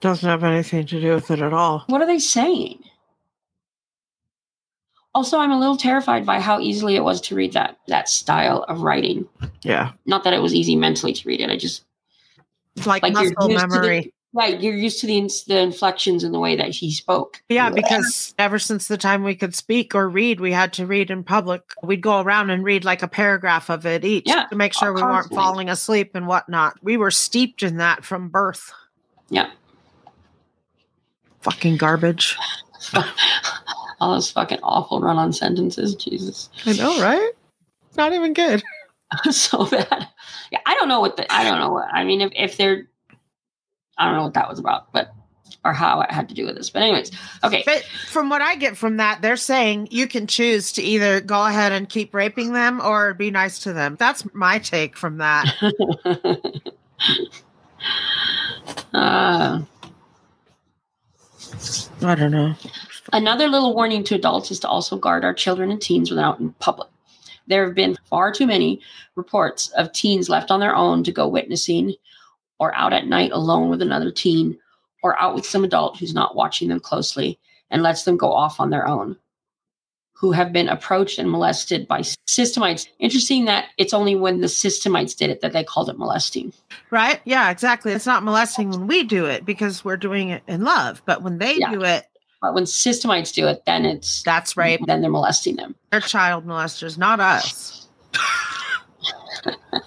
Doesn't 0.00 0.28
have 0.28 0.44
anything 0.44 0.86
to 0.86 1.00
do 1.00 1.14
with 1.14 1.30
it 1.30 1.40
at 1.40 1.52
all. 1.52 1.84
What 1.88 2.00
are 2.00 2.06
they 2.06 2.20
saying? 2.20 2.84
Also, 5.14 5.38
I'm 5.38 5.50
a 5.50 5.58
little 5.58 5.76
terrified 5.76 6.24
by 6.24 6.38
how 6.38 6.60
easily 6.60 6.94
it 6.94 7.02
was 7.02 7.20
to 7.22 7.34
read 7.34 7.52
that 7.54 7.78
that 7.88 8.08
style 8.08 8.64
of 8.68 8.82
writing. 8.82 9.26
Yeah. 9.62 9.92
Not 10.06 10.22
that 10.24 10.32
it 10.32 10.40
was 10.40 10.54
easy 10.54 10.76
mentally 10.76 11.12
to 11.12 11.28
read 11.28 11.40
it. 11.40 11.50
I 11.50 11.56
just 11.56 11.82
It's 12.76 12.86
like, 12.86 13.02
like 13.02 13.14
muscle 13.14 13.48
memory. 13.48 14.00
The, 14.00 14.12
right, 14.32 14.60
you're 14.60 14.76
used 14.76 15.00
to 15.00 15.08
the 15.08 15.28
the 15.48 15.58
inflections 15.58 16.22
and 16.22 16.32
the 16.32 16.38
way 16.38 16.54
that 16.54 16.68
he 16.68 16.92
spoke. 16.92 17.42
Yeah, 17.48 17.70
because 17.70 18.34
ah. 18.38 18.44
ever 18.44 18.60
since 18.60 18.86
the 18.86 18.98
time 18.98 19.24
we 19.24 19.34
could 19.34 19.56
speak 19.56 19.92
or 19.96 20.08
read, 20.08 20.38
we 20.38 20.52
had 20.52 20.72
to 20.74 20.86
read 20.86 21.10
in 21.10 21.24
public. 21.24 21.62
We'd 21.82 22.02
go 22.02 22.20
around 22.20 22.50
and 22.50 22.62
read 22.62 22.84
like 22.84 23.02
a 23.02 23.08
paragraph 23.08 23.70
of 23.70 23.86
it 23.86 24.04
each 24.04 24.28
yeah, 24.28 24.46
to 24.46 24.54
make 24.54 24.74
sure 24.74 24.92
we 24.92 25.02
weren't 25.02 25.34
falling 25.34 25.68
asleep 25.68 26.12
and 26.14 26.28
whatnot. 26.28 26.78
We 26.82 26.96
were 26.96 27.10
steeped 27.10 27.64
in 27.64 27.78
that 27.78 28.04
from 28.04 28.28
birth. 28.28 28.72
Yeah. 29.30 29.50
Fucking 31.40 31.76
garbage. 31.76 32.36
all 34.00 34.14
those 34.14 34.30
fucking 34.30 34.58
awful 34.62 35.00
run 35.00 35.16
on 35.16 35.32
sentences. 35.32 35.94
Jesus. 35.94 36.48
I 36.66 36.72
know, 36.72 37.00
right? 37.00 37.32
Not 37.96 38.12
even 38.12 38.32
good. 38.32 38.62
so 39.30 39.66
bad. 39.66 40.08
Yeah, 40.50 40.60
I 40.66 40.74
don't 40.74 40.88
know 40.88 41.00
what 41.00 41.16
the 41.16 41.32
I 41.32 41.42
don't 41.44 41.58
know 41.58 41.70
what 41.70 41.88
I 41.92 42.04
mean 42.04 42.20
if, 42.20 42.32
if 42.36 42.56
they're 42.56 42.86
I 43.96 44.06
don't 44.06 44.16
know 44.16 44.24
what 44.24 44.34
that 44.34 44.48
was 44.48 44.58
about, 44.58 44.92
but 44.92 45.12
or 45.64 45.72
how 45.72 46.00
it 46.02 46.10
had 46.10 46.28
to 46.28 46.34
do 46.34 46.46
with 46.46 46.56
this. 46.56 46.70
But 46.70 46.82
anyways, 46.82 47.10
okay. 47.42 47.62
But 47.66 47.82
from 48.08 48.30
what 48.30 48.42
I 48.42 48.54
get 48.54 48.76
from 48.76 48.98
that, 48.98 49.22
they're 49.22 49.36
saying 49.36 49.88
you 49.90 50.06
can 50.06 50.26
choose 50.26 50.72
to 50.72 50.82
either 50.82 51.20
go 51.20 51.44
ahead 51.44 51.72
and 51.72 51.88
keep 51.88 52.14
raping 52.14 52.52
them 52.52 52.80
or 52.80 53.14
be 53.14 53.30
nice 53.30 53.58
to 53.60 53.72
them. 53.72 53.96
That's 53.98 54.24
my 54.34 54.58
take 54.58 54.96
from 54.96 55.18
that. 55.18 55.52
uh, 58.94 59.62
I 62.02 62.14
don't 62.14 62.30
know. 62.30 62.54
Another 63.12 63.48
little 63.48 63.74
warning 63.74 64.04
to 64.04 64.14
adults 64.14 64.50
is 64.50 64.60
to 64.60 64.68
also 64.68 64.96
guard 64.96 65.24
our 65.24 65.34
children 65.34 65.70
and 65.70 65.80
teens 65.80 66.10
when 66.10 66.18
out 66.18 66.40
in 66.40 66.52
public. 66.54 66.88
There 67.46 67.64
have 67.64 67.74
been 67.74 67.96
far 68.04 68.32
too 68.32 68.46
many 68.46 68.80
reports 69.16 69.68
of 69.70 69.92
teens 69.92 70.28
left 70.28 70.50
on 70.50 70.60
their 70.60 70.76
own 70.76 71.02
to 71.04 71.12
go 71.12 71.26
witnessing 71.26 71.94
or 72.58 72.74
out 72.74 72.92
at 72.92 73.06
night 73.06 73.32
alone 73.32 73.70
with 73.70 73.80
another 73.80 74.10
teen 74.10 74.58
or 75.02 75.18
out 75.18 75.34
with 75.34 75.46
some 75.46 75.64
adult 75.64 75.96
who's 75.98 76.14
not 76.14 76.36
watching 76.36 76.68
them 76.68 76.80
closely 76.80 77.38
and 77.70 77.82
lets 77.82 78.02
them 78.04 78.16
go 78.16 78.32
off 78.32 78.60
on 78.60 78.70
their 78.70 78.86
own 78.86 79.16
who 80.18 80.32
have 80.32 80.52
been 80.52 80.68
approached 80.68 81.18
and 81.18 81.30
molested 81.30 81.86
by 81.86 82.00
systemites. 82.00 82.88
Interesting 82.98 83.44
that 83.44 83.66
it's 83.78 83.94
only 83.94 84.16
when 84.16 84.40
the 84.40 84.48
systemites 84.48 85.16
did 85.16 85.30
it 85.30 85.40
that 85.42 85.52
they 85.52 85.62
called 85.62 85.88
it 85.88 85.96
molesting. 85.96 86.52
Right? 86.90 87.20
Yeah, 87.24 87.50
exactly. 87.50 87.92
It's 87.92 88.06
not 88.06 88.24
molesting 88.24 88.70
when 88.70 88.88
we 88.88 89.04
do 89.04 89.26
it 89.26 89.44
because 89.44 89.84
we're 89.84 89.96
doing 89.96 90.30
it 90.30 90.42
in 90.48 90.64
love, 90.64 91.02
but 91.06 91.22
when 91.22 91.38
they 91.38 91.54
yeah. 91.54 91.70
do 91.70 91.84
it, 91.84 92.06
but 92.42 92.52
when 92.52 92.64
systemites 92.64 93.32
do 93.32 93.46
it, 93.46 93.64
then 93.64 93.84
it's 93.84 94.24
that's 94.24 94.56
right. 94.56 94.80
Then 94.86 95.02
they're 95.02 95.10
molesting 95.10 95.54
them. 95.54 95.76
They're 95.90 96.00
child 96.00 96.46
molesters, 96.46 96.98
not 96.98 97.20
us. 97.20 97.86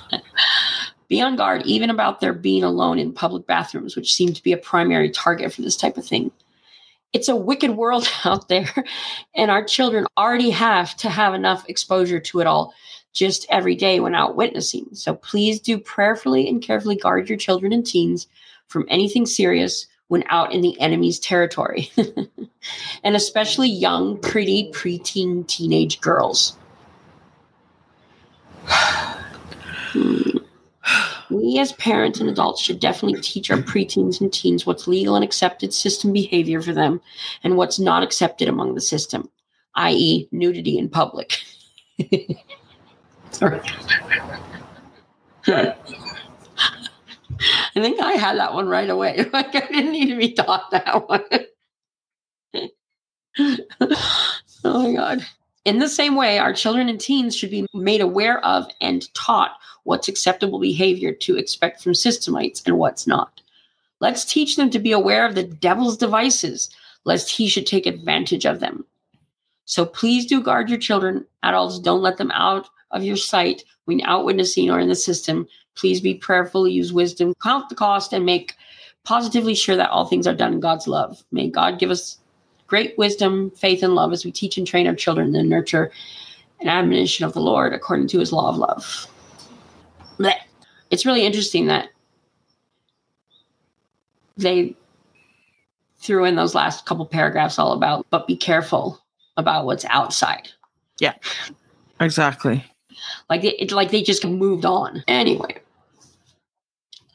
be 1.09 1.21
on 1.21 1.36
guard 1.36 1.61
even 1.65 1.89
about 1.89 2.21
their 2.21 2.34
being 2.34 2.63
alone 2.63 2.99
in 2.99 3.11
public 3.11 3.45
bathrooms, 3.47 3.97
which 3.97 4.13
seem 4.13 4.32
to 4.34 4.43
be 4.43 4.53
a 4.53 4.57
primary 4.57 5.09
target 5.09 5.51
for 5.53 5.61
this 5.61 5.75
type 5.75 5.97
of 5.97 6.05
thing. 6.05 6.32
It's 7.14 7.28
a 7.28 7.36
wicked 7.36 7.72
world 7.72 8.07
out 8.26 8.47
there, 8.47 8.72
and 9.36 9.51
our 9.51 9.64
children 9.64 10.05
already 10.18 10.49
have 10.51 10.95
to 10.97 11.09
have 11.09 11.34
enough 11.34 11.68
exposure 11.68 12.20
to 12.20 12.39
it 12.39 12.47
all 12.47 12.74
just 13.14 13.45
every 13.49 13.76
day 13.76 13.99
when 13.99 14.16
out 14.16 14.36
witnessing. 14.36 14.88
So 14.93 15.16
please 15.16 15.59
do 15.59 15.78
prayerfully 15.78 16.47
and 16.47 16.62
carefully 16.62 16.95
guard 16.95 17.28
your 17.28 17.38
children 17.38 17.74
and 17.74 17.86
teens 17.86 18.28
from 18.68 18.86
anything 18.88 19.26
serious 19.26 19.88
when 20.07 20.24
out 20.30 20.53
in 20.53 20.62
the 20.62 20.80
enemy's 20.80 21.20
territory, 21.20 21.89
and 23.03 23.16
especially 23.16 23.70
young, 23.70 24.18
pretty, 24.20 24.72
preteen, 24.72 25.47
teenage 25.47 25.99
girls. 26.01 26.57
Hmm. 29.93 30.38
We 31.29 31.59
as 31.59 31.73
parents 31.73 32.19
and 32.19 32.29
adults 32.29 32.61
should 32.61 32.79
definitely 32.79 33.21
teach 33.21 33.51
our 33.51 33.57
preteens 33.57 34.19
and 34.19 34.34
teens 34.34 34.65
what's 34.65 34.88
legal 34.88 35.15
and 35.15 35.23
accepted 35.23 35.73
system 35.73 36.11
behavior 36.11 36.61
for 36.61 36.73
them 36.73 37.01
and 37.43 37.55
what's 37.55 37.79
not 37.79 38.03
accepted 38.03 38.49
among 38.49 38.75
the 38.75 38.82
system, 38.82 39.29
i.e., 39.75 40.27
nudity 40.32 40.77
in 40.77 40.89
public. 40.89 41.38
Sorry. 43.32 43.61
I 47.43 47.82
think 47.82 48.01
I 48.01 48.13
had 48.13 48.38
that 48.38 48.53
one 48.53 48.67
right 48.67 48.89
away. 48.89 49.25
Like 49.34 49.55
I 49.55 49.61
didn't 49.67 49.91
need 49.91 50.09
to 50.09 50.17
be 50.17 50.34
taught 50.34 50.69
that 50.71 51.07
one. 51.07 51.23
oh 54.63 54.84
my 54.84 54.93
God. 54.93 55.25
In 55.64 55.78
the 55.78 55.89
same 55.89 56.16
way, 56.16 56.39
our 56.39 56.53
children 56.53 56.89
and 56.89 56.99
teens 56.99 57.36
should 57.36 57.51
be 57.51 57.68
made 57.74 58.01
aware 58.01 58.43
of 58.43 58.66
and 58.82 59.14
taught 59.14 59.57
what's 59.84 60.07
acceptable 60.07 60.59
behavior 60.59 61.14
to 61.14 61.38
expect 61.38 61.84
from 61.84 61.93
systemites 61.93 62.66
and 62.66 62.78
what's 62.78 63.05
not. 63.05 63.41
Let's 63.99 64.26
teach 64.26 64.55
them 64.55 64.72
to 64.72 64.80
be 64.80 64.91
aware 64.91 65.26
of 65.26 65.36
the 65.36 65.43
devil's 65.43 65.97
devices, 65.97 66.72
lest 67.05 67.30
he 67.30 67.47
should 67.47 67.68
take 67.68 67.86
advantage 67.86 68.45
of 68.45 68.59
them. 68.59 68.86
So 69.66 69.86
please 69.86 70.26
do 70.26 70.41
guard 70.41 70.70
your 70.70 70.80
children. 70.80 71.26
Adults, 71.43 71.78
don't 71.78 72.01
let 72.01 72.18
them 72.18 72.32
out 72.32 72.68
of 72.89 73.03
your 73.03 73.16
sight 73.16 73.64
when 73.86 74.01
out 74.01 74.26
witnessing 74.26 74.72
or 74.72 74.80
in 74.80 74.89
the 74.89 74.95
system. 74.95 75.47
Please 75.76 76.01
be 76.01 76.16
prayerful, 76.16 76.68
use 76.68 76.91
wisdom, 76.91 77.36
count 77.41 77.70
the 77.70 77.76
cost, 77.76 78.14
and 78.14 78.26
make 78.26 78.55
positively 79.03 79.55
sure 79.55 79.76
that 79.76 79.89
all 79.91 80.05
things 80.05 80.26
are 80.26 80.36
done 80.36 80.53
in 80.53 80.59
God's 80.59 80.88
love. 80.88 81.24
May 81.32 81.49
God 81.49 81.80
give 81.80 81.91
us 81.91 82.18
great 82.72 82.97
wisdom, 82.97 83.51
faith, 83.51 83.84
and 83.84 83.95
love 83.95 84.13
as 84.13 84.24
we 84.24 84.32
teach 84.32 84.57
and 84.57 84.65
train 84.65 84.88
our 84.88 84.95
children 84.95 85.36
and 85.36 85.49
nurture 85.49 85.91
an 86.61 86.69
admonition 86.69 87.26
of 87.26 87.34
the 87.34 87.41
Lord 87.41 87.74
according 87.74 88.07
to 88.07 88.19
his 88.19 88.32
law 88.32 88.47
of 88.47 88.55
love. 88.55 89.07
Blech. 90.17 90.39
It's 90.89 91.05
really 91.05 91.26
interesting 91.26 91.65
that 91.65 91.89
they 94.38 94.74
threw 95.97 96.24
in 96.24 96.36
those 96.36 96.55
last 96.55 96.86
couple 96.86 97.05
paragraphs 97.05 97.59
all 97.59 97.74
about, 97.74 98.07
but 98.09 98.26
be 98.26 98.38
careful 98.38 99.03
about 99.36 99.65
what's 99.65 99.84
outside. 99.89 100.49
Yeah, 101.01 101.15
exactly. 101.99 102.63
Like 103.30 103.43
it, 103.43 103.74
like 103.74 103.91
they 103.91 104.01
just 104.01 104.24
moved 104.24 104.63
on. 104.63 105.03
Anyway, 105.09 105.57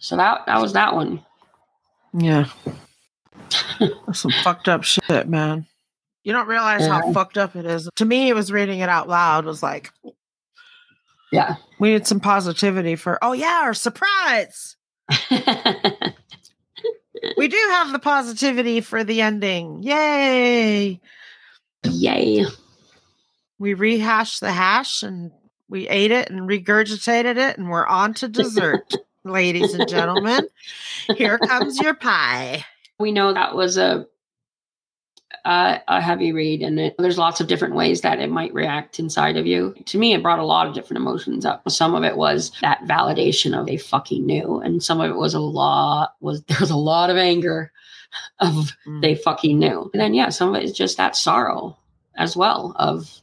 so 0.01 0.19
that 0.19 0.45
that 0.45 0.61
was 0.61 0.75
that 0.75 0.95
one. 0.95 1.25
Yeah, 2.13 2.47
that's 3.79 4.21
some 4.21 4.33
fucked 4.43 4.69
up 4.69 4.85
shit, 4.85 5.29
man. 5.29 5.67
You 6.25 6.33
don't 6.33 6.49
realize 6.49 6.81
yeah. 6.81 7.01
how 7.01 7.13
fucked 7.13 7.39
up 7.39 7.55
it 7.55 7.67
is. 7.67 7.89
To 7.97 8.05
me, 8.05 8.29
it 8.29 8.35
was 8.35 8.51
reading 8.51 8.81
it 8.81 8.89
out 8.89 9.09
loud 9.09 9.45
was 9.45 9.63
like, 9.63 9.93
yeah, 11.31 11.57
we 11.79 11.93
need 11.93 12.07
some 12.07 12.21
positivity 12.21 12.97
for. 12.97 13.19
Oh 13.23 13.33
yeah, 13.33 13.61
our 13.63 13.75
surprise. 13.75 14.77
we 15.31 15.39
do 17.49 17.57
have 17.71 17.93
the 17.93 18.01
positivity 18.01 18.81
for 18.81 19.05
the 19.05 19.21
ending. 19.21 19.83
Yay! 19.83 21.01
Yay! 21.85 22.47
We 23.59 23.75
rehashed 23.75 24.41
the 24.41 24.53
hash 24.53 25.03
and 25.03 25.31
we 25.69 25.89
ate 25.89 26.11
it 26.11 26.31
and 26.31 26.49
regurgitated 26.49 27.37
it, 27.37 27.59
and 27.59 27.71
we're 27.71 27.87
on 27.87 28.15
to 28.15 28.29
dessert, 28.29 28.95
ladies 29.25 29.75
and 29.75 29.89
gentlemen. 29.89 30.49
Here 31.17 31.39
comes 31.39 31.81
your 31.81 31.95
pie. 31.95 32.65
We 32.99 33.13
know 33.13 33.33
that 33.33 33.55
was 33.55 33.77
a 33.77 34.07
uh, 35.45 35.79
a 35.87 36.01
heavy 36.01 36.33
read, 36.33 36.63
and 36.63 36.79
it, 36.81 36.95
there's 36.99 37.19
lots 37.19 37.41
of 37.41 37.47
different 37.47 37.75
ways 37.75 38.01
that 38.01 38.19
it 38.19 38.31
might 38.31 38.53
react 38.53 38.99
inside 38.99 39.37
of 39.37 39.47
you. 39.47 39.75
To 39.87 39.99
me, 39.99 40.13
it 40.13 40.23
brought 40.23 40.39
a 40.39 40.45
lot 40.45 40.67
of 40.67 40.75
different 40.75 41.01
emotions 41.01 41.45
up. 41.45 41.69
Some 41.71 41.95
of 41.95 42.05
it 42.05 42.17
was 42.17 42.51
that 42.63 42.83
validation 42.83 43.59
of 43.59 43.67
they 43.67 43.77
fucking 43.77 44.25
knew, 44.25 44.61
and 44.61 44.83
some 44.83 45.01
of 45.01 45.11
it 45.11 45.17
was 45.17 45.35
a 45.35 45.41
lot 45.41 46.15
was 46.21 46.43
there 46.49 46.59
was 46.61 46.71
a 46.71 46.77
lot 46.77 47.11
of 47.11 47.17
anger 47.17 47.73
of 48.41 48.73
mm. 48.87 49.03
they 49.03 49.15
fucking 49.15 49.59
knew, 49.59 49.91
and 49.93 50.01
then 50.01 50.15
yeah, 50.15 50.31
some 50.31 50.51
of 50.51 50.57
it 50.57 50.65
is 50.65 50.73
just 50.73 50.97
that 50.97 51.17
sorrow 51.17 51.77
as 52.17 52.37
well 52.37 52.75
of 52.77 53.21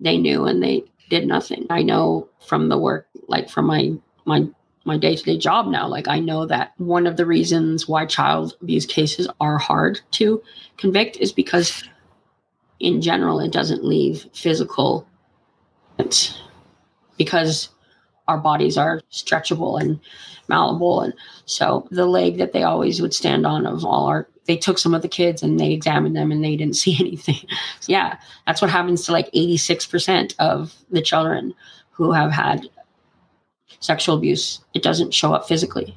they 0.00 0.16
knew 0.18 0.44
and 0.46 0.62
they 0.62 0.84
did 1.10 1.26
nothing. 1.26 1.66
I 1.70 1.82
know 1.82 2.28
from 2.46 2.68
the 2.68 2.78
work, 2.78 3.06
like 3.28 3.48
from 3.48 3.66
my 3.66 3.92
my 4.24 4.46
my 4.84 4.96
day-to-day 4.96 5.36
job 5.36 5.66
now 5.66 5.86
like 5.86 6.08
i 6.08 6.18
know 6.18 6.46
that 6.46 6.72
one 6.78 7.06
of 7.06 7.16
the 7.16 7.26
reasons 7.26 7.88
why 7.88 8.06
child 8.06 8.56
abuse 8.62 8.86
cases 8.86 9.28
are 9.40 9.58
hard 9.58 10.00
to 10.10 10.42
convict 10.76 11.16
is 11.18 11.32
because 11.32 11.84
in 12.78 13.00
general 13.02 13.40
it 13.40 13.52
doesn't 13.52 13.84
leave 13.84 14.26
physical 14.32 15.06
because 17.18 17.68
our 18.26 18.38
bodies 18.38 18.78
are 18.78 19.02
stretchable 19.12 19.80
and 19.80 20.00
malleable 20.48 21.02
and 21.02 21.14
so 21.44 21.86
the 21.90 22.06
leg 22.06 22.38
that 22.38 22.52
they 22.52 22.62
always 22.62 23.02
would 23.02 23.12
stand 23.12 23.46
on 23.46 23.66
of 23.66 23.84
all 23.84 24.06
our 24.06 24.26
they 24.50 24.56
took 24.56 24.78
some 24.78 24.94
of 24.94 25.02
the 25.02 25.08
kids 25.08 25.44
and 25.44 25.60
they 25.60 25.70
examined 25.70 26.16
them 26.16 26.32
and 26.32 26.42
they 26.42 26.56
didn't 26.56 26.74
see 26.74 26.96
anything. 27.00 27.36
So 27.78 27.92
yeah, 27.92 28.18
that's 28.46 28.60
what 28.60 28.70
happens 28.70 29.04
to 29.04 29.12
like 29.12 29.30
86% 29.30 30.34
of 30.40 30.74
the 30.90 31.00
children 31.00 31.54
who 31.92 32.10
have 32.10 32.32
had 32.32 32.68
sexual 33.78 34.16
abuse. 34.16 34.60
It 34.74 34.82
doesn't 34.82 35.14
show 35.14 35.32
up 35.32 35.46
physically. 35.46 35.96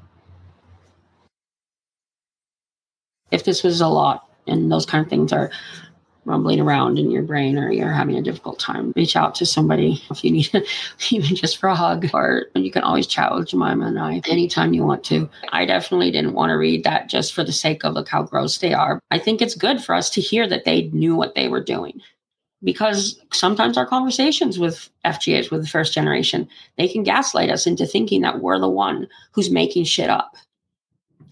If 3.31 3.43
this 3.43 3.63
was 3.63 3.81
a 3.81 3.87
lot 3.87 4.27
and 4.45 4.71
those 4.71 4.85
kind 4.85 5.03
of 5.03 5.09
things 5.09 5.33
are 5.33 5.49
rumbling 6.25 6.59
around 6.59 6.97
in 6.97 7.11
your 7.11 7.23
brain 7.23 7.57
or 7.57 7.71
you're 7.71 7.91
having 7.91 8.15
a 8.15 8.21
difficult 8.21 8.59
time, 8.59 8.93
reach 8.95 9.15
out 9.15 9.35
to 9.35 9.45
somebody 9.45 10.01
if 10.09 10.23
you 10.23 10.31
need 10.31 10.49
even 11.11 11.35
just 11.35 11.57
for 11.57 11.67
a 11.67 11.75
hug. 11.75 12.09
Or 12.13 12.45
you 12.55 12.71
can 12.71 12.83
always 12.83 13.07
chat 13.07 13.33
with 13.33 13.49
Jemima 13.49 13.87
and 13.87 13.99
I 13.99 14.21
anytime 14.29 14.73
you 14.73 14.83
want 14.83 15.03
to. 15.05 15.29
I 15.49 15.65
definitely 15.65 16.11
didn't 16.11 16.33
want 16.33 16.51
to 16.51 16.57
read 16.57 16.83
that 16.83 17.09
just 17.09 17.33
for 17.33 17.43
the 17.43 17.51
sake 17.51 17.83
of 17.83 17.93
look 17.93 18.07
how 18.07 18.23
gross 18.23 18.57
they 18.59 18.73
are. 18.73 18.99
I 19.11 19.19
think 19.19 19.41
it's 19.41 19.55
good 19.55 19.83
for 19.83 19.95
us 19.95 20.09
to 20.11 20.21
hear 20.21 20.47
that 20.47 20.65
they 20.65 20.83
knew 20.93 21.15
what 21.15 21.35
they 21.35 21.47
were 21.47 21.63
doing. 21.63 22.01
Because 22.63 23.19
sometimes 23.33 23.77
our 23.77 23.85
conversations 23.85 24.57
with 24.57 24.89
FGAs, 25.05 25.51
with 25.51 25.63
the 25.63 25.67
first 25.67 25.93
generation, 25.93 26.47
they 26.77 26.87
can 26.87 27.03
gaslight 27.03 27.49
us 27.49 27.67
into 27.67 27.85
thinking 27.85 28.21
that 28.21 28.41
we're 28.41 28.59
the 28.59 28.69
one 28.69 29.07
who's 29.31 29.49
making 29.49 29.83
shit 29.83 30.09
up 30.09 30.35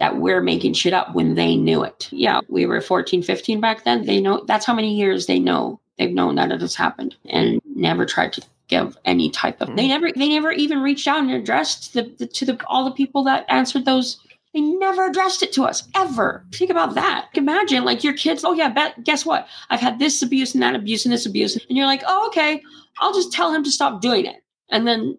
that 0.01 0.17
we're 0.17 0.41
making 0.41 0.73
shit 0.73 0.93
up 0.93 1.13
when 1.13 1.35
they 1.35 1.55
knew 1.55 1.83
it. 1.83 2.09
Yeah, 2.11 2.41
we 2.49 2.65
were 2.65 2.81
14, 2.81 3.21
15 3.21 3.61
back 3.61 3.83
then. 3.83 4.03
They 4.05 4.19
know 4.19 4.43
that's 4.47 4.65
how 4.65 4.73
many 4.73 4.95
years 4.95 5.27
they 5.27 5.37
know. 5.37 5.79
They've 5.99 6.11
known 6.11 6.35
that 6.35 6.51
it 6.51 6.59
has 6.61 6.73
happened 6.73 7.15
and 7.29 7.61
never 7.75 8.07
tried 8.07 8.33
to 8.33 8.41
give 8.67 8.97
any 9.05 9.29
type 9.29 9.61
of 9.61 9.67
they 9.67 9.83
mm-hmm. 9.83 9.89
never 9.89 10.11
they 10.15 10.29
never 10.29 10.51
even 10.51 10.81
reached 10.81 11.05
out 11.05 11.19
and 11.19 11.29
addressed 11.29 11.93
the, 11.93 12.03
the 12.17 12.25
to 12.25 12.45
the 12.45 12.57
all 12.67 12.85
the 12.85 12.91
people 12.91 13.23
that 13.25 13.45
answered 13.49 13.83
those 13.83 14.17
they 14.53 14.61
never 14.61 15.07
addressed 15.07 15.43
it 15.43 15.53
to 15.53 15.63
us 15.63 15.87
ever. 15.95 16.45
Think 16.53 16.71
about 16.71 16.95
that. 16.95 17.29
Imagine 17.35 17.85
like 17.85 18.03
your 18.03 18.13
kids, 18.13 18.43
oh 18.43 18.53
yeah, 18.53 18.69
bet 18.69 19.03
guess 19.03 19.25
what? 19.25 19.47
I've 19.69 19.79
had 19.79 19.99
this 19.99 20.21
abuse 20.21 20.53
and 20.53 20.61
that 20.61 20.75
abuse 20.75 21.05
and 21.05 21.13
this 21.13 21.25
abuse. 21.25 21.55
And 21.55 21.77
you're 21.77 21.85
like, 21.85 22.03
oh, 22.05 22.27
okay, 22.27 22.61
I'll 22.99 23.13
just 23.13 23.31
tell 23.31 23.53
him 23.53 23.63
to 23.63 23.71
stop 23.71 24.01
doing 24.01 24.25
it. 24.25 24.43
And 24.69 24.85
then 24.85 25.17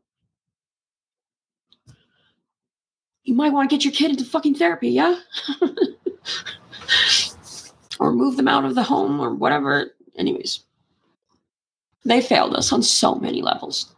you 3.24 3.34
might 3.34 3.52
want 3.52 3.70
to 3.70 3.74
get 3.74 3.84
your 3.84 3.92
kid 3.92 4.10
into 4.10 4.24
fucking 4.24 4.56
therapy, 4.56 4.90
yeah? 4.90 5.16
or 8.00 8.12
move 8.12 8.36
them 8.36 8.48
out 8.48 8.64
of 8.64 8.74
the 8.74 8.82
home 8.82 9.20
or 9.20 9.32
whatever. 9.32 9.94
Anyways, 10.16 10.60
they 12.04 12.20
failed 12.20 12.54
us 12.54 12.72
on 12.72 12.82
so 12.82 13.14
many 13.14 13.40
levels. 13.40 13.94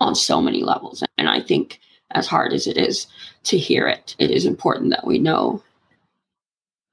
On 0.00 0.14
so 0.14 0.40
many 0.40 0.62
levels. 0.62 1.02
And 1.16 1.28
I 1.28 1.40
think, 1.40 1.80
as 2.12 2.26
hard 2.26 2.52
as 2.52 2.66
it 2.66 2.76
is 2.76 3.06
to 3.44 3.58
hear 3.58 3.86
it, 3.86 4.14
it 4.18 4.30
is 4.30 4.46
important 4.46 4.90
that 4.90 5.06
we 5.06 5.18
know 5.18 5.62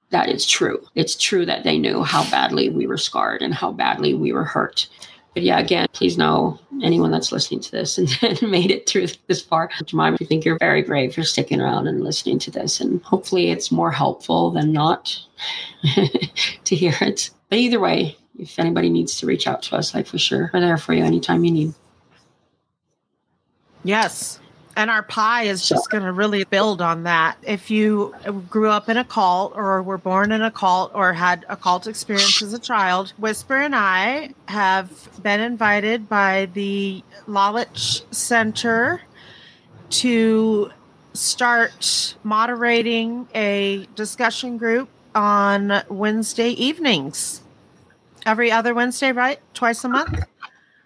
that 0.09 0.30
it's 0.30 0.45
true. 0.45 0.86
It's 0.95 1.15
true 1.15 1.45
that 1.45 1.63
they 1.63 1.78
knew 1.78 2.03
how 2.03 2.30
badly 2.30 2.70
we 2.70 2.88
were 2.88 2.97
scarred 2.97 3.41
and 3.41 3.53
how 3.53 3.72
badly 3.72 4.13
we 4.13 4.32
were 4.32 4.45
hurt. 4.45 4.88
But 5.34 5.43
yeah, 5.43 5.59
again, 5.59 5.88
please 5.93 6.18
know 6.18 6.59
anyone 6.82 7.11
that's 7.11 7.32
listening 7.32 7.59
to 7.59 7.72
this 7.72 7.97
and, 7.99 8.18
and 8.22 8.41
made 8.43 8.72
it 8.72 8.88
through 8.88 9.07
this 9.28 9.41
far. 9.41 9.70
Jemima, 9.86 10.18
I 10.20 10.26
think 10.26 10.45
you're 10.45 10.57
very 10.57 10.82
brave 10.82 11.13
for 11.13 11.24
sticking 11.24 11.61
around 11.61 11.88
and 11.88 12.03
listening 12.03 12.39
to 12.39 12.51
this. 12.51 12.80
And 12.80 13.01
hopefully 13.03 13.51
it's 13.51 13.72
more 13.72 13.91
helpful 13.91 14.51
than 14.51 14.72
not 14.72 15.20
to 16.63 16.76
hear 16.76 16.95
it. 17.01 17.30
But 17.49 17.59
either 17.59 17.80
way, 17.80 18.18
if 18.39 18.57
anybody 18.57 18.89
needs 18.89 19.20
to 19.20 19.26
reach 19.26 19.47
out 19.47 19.61
to 19.63 19.76
us, 19.76 19.93
like 19.93 20.07
for 20.07 20.18
sure, 20.18 20.49
we're 20.53 20.59
there 20.59 20.78
for 20.78 20.93
you 20.93 21.03
anytime 21.03 21.43
you 21.43 21.51
need. 21.51 21.74
Yes. 23.84 24.39
And 24.78 24.92
our 24.92 25.02
pie 25.02 25.46
is 25.46 25.68
just 25.68 25.90
going 25.90 26.04
to 26.04 26.12
really 26.12 26.44
build 26.44 26.84
on 26.84 27.02
that. 27.04 27.38
If 27.42 27.72
you 27.72 28.14
grew 28.48 28.70
up 28.70 28.90
in 28.90 28.96
a 28.98 29.04
cult 29.04 29.54
or 29.56 29.82
were 29.82 29.98
born 29.98 30.32
in 30.32 30.44
a 30.44 30.52
cult 30.52 30.92
or 30.94 31.14
had 31.14 31.48
a 31.50 31.58
cult 31.58 31.88
experience 31.88 32.44
as 32.44 32.54
a 32.54 32.60
child, 32.60 33.12
Whisper 33.18 33.58
and 33.58 33.76
I 33.76 34.36
have 34.48 35.10
been 35.24 35.40
invited 35.40 36.08
by 36.08 36.50
the 36.54 37.04
Lalich 37.28 38.04
Center 38.14 39.02
to 39.90 40.70
start 41.14 42.16
moderating 42.24 43.28
a 43.34 43.88
discussion 43.96 44.60
group 44.60 44.90
on 45.16 45.82
Wednesday 45.90 46.52
evenings. 46.52 47.42
Every 48.28 48.52
other 48.52 48.76
Wednesday, 48.76 49.12
right? 49.12 49.40
Twice 49.56 49.84
a 49.84 49.90
month? 49.90 50.24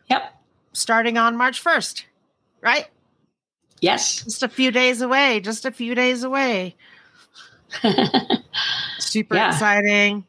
Yep. 0.09 0.33
Starting 0.71 1.17
on 1.17 1.35
March 1.35 1.61
1st, 1.61 2.05
right? 2.61 2.87
Yes. 3.81 4.23
Just 4.23 4.43
a 4.43 4.47
few 4.47 4.71
days 4.71 5.01
away. 5.01 5.39
Just 5.41 5.65
a 5.65 5.71
few 5.71 5.95
days 5.95 6.23
away. 6.23 6.75
Super 8.99 9.35
Yeah. 9.35 9.49
exciting. 9.51 10.25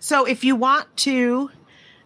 So, 0.00 0.24
if 0.26 0.44
you 0.44 0.54
want 0.54 0.86
to, 0.98 1.50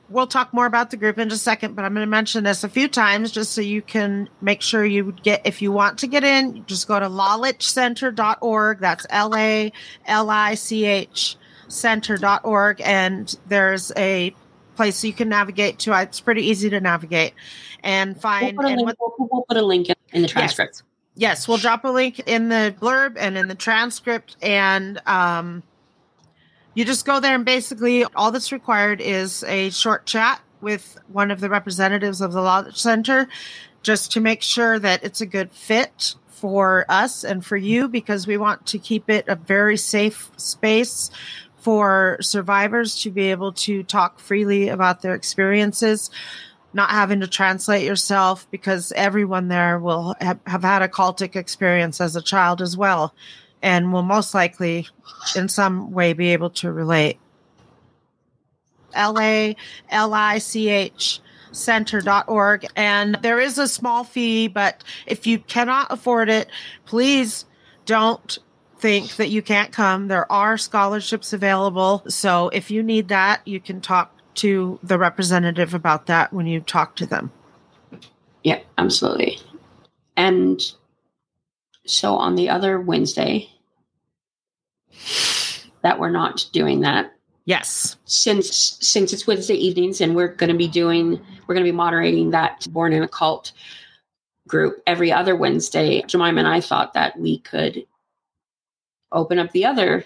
we'll 0.09 0.27
talk 0.27 0.55
more 0.55 0.67
about 0.67 0.91
the 0.91 0.97
group 0.97 1.19
in 1.19 1.29
just 1.29 1.41
a 1.43 1.45
second, 1.45 1.75
but 1.75 1.85
I'm 1.85 1.93
going 1.95 2.07
to 2.07 2.11
mention 2.11 2.45
this 2.45 2.65
a 2.65 2.69
few 2.69 2.87
times 2.89 3.33
just 3.33 3.53
so 3.53 3.61
you 3.61 3.83
can 3.83 4.29
make 4.41 4.63
sure 4.63 4.85
you 4.85 5.13
get, 5.23 5.43
if 5.47 5.61
you 5.63 5.73
want 5.73 5.99
to 5.99 6.07
get 6.07 6.23
in, 6.25 6.65
just 6.67 6.87
go 6.89 6.99
to 7.01 7.07
lalichcenter.org. 7.07 8.79
That's 8.81 9.07
L 9.11 9.35
A 9.37 9.73
L 10.07 10.31
I 10.31 10.55
C 10.55 10.85
H 10.85 11.37
center.org. 11.69 12.81
And 12.83 13.35
there's 13.49 13.91
a 13.97 14.35
place 14.77 15.03
you 15.05 15.13
can 15.13 15.29
navigate 15.29 15.79
to. 15.81 16.01
It's 16.01 16.21
pretty 16.21 16.43
easy 16.47 16.71
to 16.71 16.81
navigate 16.81 17.35
and 17.83 18.13
We'll 18.15 18.21
find. 18.21 18.57
put, 18.57 18.65
a 18.65 18.69
link, 18.69 18.87
what- 18.87 18.97
we'll, 19.19 19.29
we'll 19.31 19.43
put 19.49 19.57
a 19.57 19.63
link 19.63 19.89
in, 19.89 19.95
in 20.13 20.23
the 20.23 20.29
transcript. 20.29 20.83
Yes, 21.15 21.47
we'll 21.47 21.59
drop 21.59 21.85
a 21.85 21.89
link 21.89 22.21
in 22.21 22.49
the 22.49 22.75
blurb 22.81 23.17
and 23.19 23.37
in 23.37 23.49
the 23.49 23.55
transcript. 23.55 24.37
And 24.41 25.01
um, 25.07 25.63
you 26.75 26.85
just 26.85 27.05
go 27.05 27.21
there, 27.21 27.35
and 27.35 27.45
basically, 27.45 28.05
all 28.05 28.33
that's 28.33 28.51
required 28.51 29.01
is 29.01 29.45
a 29.45 29.71
short 29.71 30.07
chat 30.07 30.41
with 30.63 30.99
one 31.09 31.31
of 31.31 31.41
the 31.41 31.51
representatives 31.51 32.21
of 32.21 32.33
the 32.33 32.41
Lalich 32.41 32.77
Center 32.77 33.29
just 33.83 34.13
to 34.13 34.21
make 34.21 34.43
sure 34.43 34.79
that 34.79 35.03
it's 35.03 35.21
a 35.21 35.27
good 35.27 35.53
fit 35.53 36.15
for 36.29 36.87
us 36.89 37.25
and 37.25 37.45
for 37.45 37.57
you 37.57 37.89
because 37.89 38.27
we 38.27 38.37
want 38.37 38.65
to 38.67 38.79
keep 38.79 39.11
it 39.11 39.27
a 39.29 39.37
very 39.37 39.77
safe 39.77 40.31
space 40.37 41.11
for 41.57 42.17
survivors 42.21 43.01
to 43.03 43.11
be 43.11 43.31
able 43.31 43.53
to 43.53 43.83
talk 43.85 44.19
freely 44.19 44.69
about 44.69 45.03
their 45.03 45.15
experiences 45.15 46.11
not 46.75 46.91
having 46.91 47.21
to 47.21 47.27
translate 47.27 47.87
yourself 47.87 48.47
because 48.51 48.93
everyone 48.93 49.49
there 49.49 49.79
will 49.79 50.15
have, 50.21 50.39
have 50.47 50.63
had 50.63 50.83
a 50.83 50.89
cultic 50.89 51.37
experience 51.37 52.01
as 52.01 52.17
a 52.17 52.23
child 52.23 52.61
as 52.63 52.77
well 52.77 53.15
and 53.63 53.93
will 53.93 54.03
most 54.03 54.35
likely 54.35 54.89
in 55.37 55.49
some 55.49 55.93
way 55.93 56.13
be 56.13 56.33
able 56.33 56.51
to 56.51 56.73
relate. 56.73 57.19
L-a-l-i-c-h 58.95 59.61
center.org 61.53 62.67
and 62.77 63.19
there 63.23 63.39
is 63.39 63.59
a 63.59 63.69
small 63.69 64.05
fee 64.05 64.49
but 64.49 64.83
if 65.07 65.27
you 65.27 65.39
cannot 65.39 65.87
afford 65.91 66.31
it 66.31 66.49
please 66.87 67.45
don't 67.85 68.39
think 68.79 69.17
that 69.17 69.29
you 69.29 69.43
can't 69.43 69.71
come. 69.71 70.09
There 70.09 70.31
are 70.31 70.59
scholarships 70.59 71.33
available. 71.33 72.03
So 72.09 72.49
if 72.49 72.71
you 72.71 72.83
need 72.83 73.09
that 73.09 73.47
you 73.47 73.61
can 73.61 73.81
talk 73.81 74.13
to 74.35 74.79
the 74.83 74.99
representative 74.99 75.75
about 75.75 76.07
that 76.07 76.33
when 76.33 76.47
you 76.47 76.61
talk 76.61 76.97
to 76.97 77.07
them. 77.07 77.31
Yeah, 78.43 78.61
absolutely. 78.79 79.39
And 80.17 80.61
so 81.87 82.15
on 82.17 82.35
the 82.35 82.49
other 82.49 82.81
Wednesday, 82.81 83.49
that 85.83 85.99
we're 85.99 86.11
not 86.11 86.47
doing 86.53 86.81
that 86.81 87.13
Yes. 87.45 87.97
since 88.05 88.79
since 88.81 89.13
it's 89.13 89.27
Wednesday 89.27 89.55
evenings 89.55 90.01
and 90.01 90.15
we're 90.15 90.29
going 90.29 90.51
to 90.51 90.57
be 90.57 90.69
doing 90.69 91.21
we're 91.47 91.55
going 91.55 91.65
to 91.67 91.73
be 91.73 91.77
moderating 91.77 92.31
that 92.31 92.67
born 92.71 92.93
in 92.93 93.03
a 93.03 93.09
cult 93.09 93.53
group 94.47 94.81
every 94.87 95.11
other 95.11 95.35
Wednesday. 95.35 96.03
Jemima 96.03 96.39
and 96.39 96.49
I 96.49 96.61
thought 96.61 96.95
that 96.95 97.19
we 97.19 97.39
could 97.41 97.85
open 99.11 99.39
up 99.39 99.51
the 99.51 99.65
other 99.65 100.05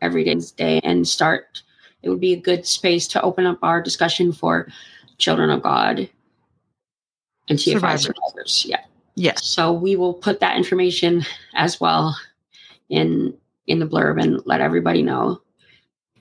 every 0.00 0.24
Wednesday 0.24 0.80
and 0.84 1.06
start. 1.06 1.62
It 2.02 2.08
would 2.08 2.20
be 2.20 2.32
a 2.32 2.40
good 2.40 2.66
space 2.66 3.06
to 3.08 3.22
open 3.22 3.46
up 3.46 3.58
our 3.62 3.82
discussion 3.82 4.32
for 4.32 4.68
children 5.18 5.50
of 5.50 5.62
God 5.62 6.08
and 7.48 7.58
TFI 7.58 7.72
Survivors. 7.72 8.02
survivors. 8.02 8.66
Yeah. 8.68 8.80
Yes. 9.16 9.44
So 9.44 9.72
we 9.72 9.96
will 9.96 10.14
put 10.14 10.40
that 10.40 10.56
information 10.56 11.24
as 11.54 11.80
well 11.80 12.18
in 12.88 13.34
in 13.66 13.78
the 13.78 13.86
blurb 13.86 14.22
and 14.22 14.40
let 14.46 14.60
everybody 14.60 15.02
know. 15.02 15.40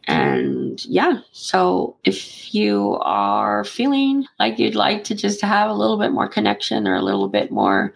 And 0.05 0.83
yeah, 0.85 1.19
so 1.31 1.97
if 2.03 2.53
you 2.53 2.97
are 3.01 3.63
feeling 3.63 4.25
like 4.39 4.57
you'd 4.57 4.75
like 4.75 5.03
to 5.05 5.15
just 5.15 5.41
have 5.41 5.69
a 5.69 5.73
little 5.73 5.97
bit 5.97 6.11
more 6.11 6.27
connection 6.27 6.87
or 6.87 6.95
a 6.95 7.01
little 7.01 7.27
bit 7.27 7.51
more 7.51 7.93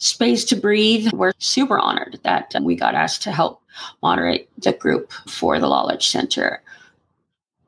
space 0.00 0.44
to 0.46 0.56
breathe, 0.56 1.12
we're 1.12 1.32
super 1.38 1.78
honored 1.78 2.18
that 2.24 2.56
um, 2.56 2.64
we 2.64 2.74
got 2.74 2.94
asked 2.94 3.22
to 3.22 3.32
help 3.32 3.62
moderate 4.02 4.48
the 4.58 4.72
group 4.72 5.12
for 5.28 5.60
the 5.60 5.66
Lalich 5.66 6.02
Center. 6.02 6.62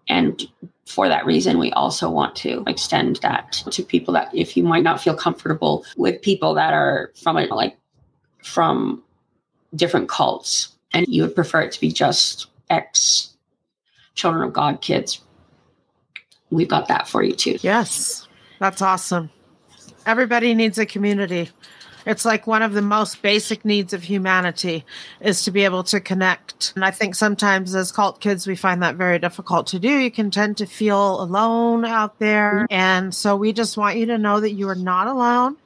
And 0.09 0.43
for 0.87 1.09
that 1.09 1.25
reason, 1.25 1.59
we 1.59 1.71
also 1.73 2.11
want 2.11 2.35
to 2.37 2.65
extend 2.67 3.17
that 3.17 3.53
to 3.71 3.83
people 3.83 4.13
that 4.15 4.35
if 4.35 4.57
you 4.57 4.65
might 4.65 4.83
not 4.83 5.01
feel 5.01 5.15
comfortable 5.15 5.85
with 5.97 6.21
people 6.21 6.55
that 6.55 6.73
are 6.73 7.13
from 7.23 7.37
a, 7.37 7.45
like 7.47 7.77
from 8.43 9.03
different 9.75 10.09
cults 10.09 10.75
and 10.93 11.07
you 11.09 11.23
would 11.23 11.35
prefer 11.35 11.63
it 11.63 11.73
to 11.73 11.81
be 11.81 11.93
just 11.93 12.47
ex 12.69 13.35
children 14.15 14.43
of 14.43 14.53
God 14.53 14.81
kids, 14.81 15.21
we've 16.51 16.69
got 16.69 16.89
that 16.89 17.07
for 17.07 17.23
you 17.23 17.35
too. 17.35 17.59
Yes. 17.61 18.27
That's 18.59 18.83
awesome. 18.83 19.31
Everybody 20.07 20.55
needs 20.55 20.79
a 20.79 20.87
community. 20.87 21.51
It's 22.07 22.25
like 22.25 22.47
one 22.47 22.63
of 22.63 22.73
the 22.73 22.83
most 22.83 23.23
basic 23.23 23.65
needs 23.65 23.93
of 23.93 24.03
humanity 24.03 24.85
is 25.21 25.45
to 25.45 25.51
be 25.51 25.65
able 25.65 25.85
to 25.85 26.01
connect. 26.01 26.73
And 26.75 26.85
I 26.85 26.91
think 26.91 27.15
sometimes 27.15 27.75
as 27.75 27.93
cult 27.93 28.21
kids, 28.21 28.47
we 28.47 28.57
find 28.57 28.83
that 28.83 28.97
very 28.97 29.19
difficult 29.19 29.67
to 29.69 29.79
do. 29.79 29.89
You 29.89 30.11
can 30.11 30.31
tend 30.31 30.57
to 30.59 30.67
feel 30.67 31.23
alone 31.23 31.85
out 31.85 32.19
there. 32.19 32.67
And 32.71 33.15
so 33.15 33.37
we 33.37 33.53
just 33.53 33.77
want 33.77 33.97
you 33.97 34.07
to 34.07 34.19
know 34.19 34.41
that 34.41 34.53
you 34.53 34.69
are 34.69 34.75
not 34.75 35.07
alone. 35.07 35.57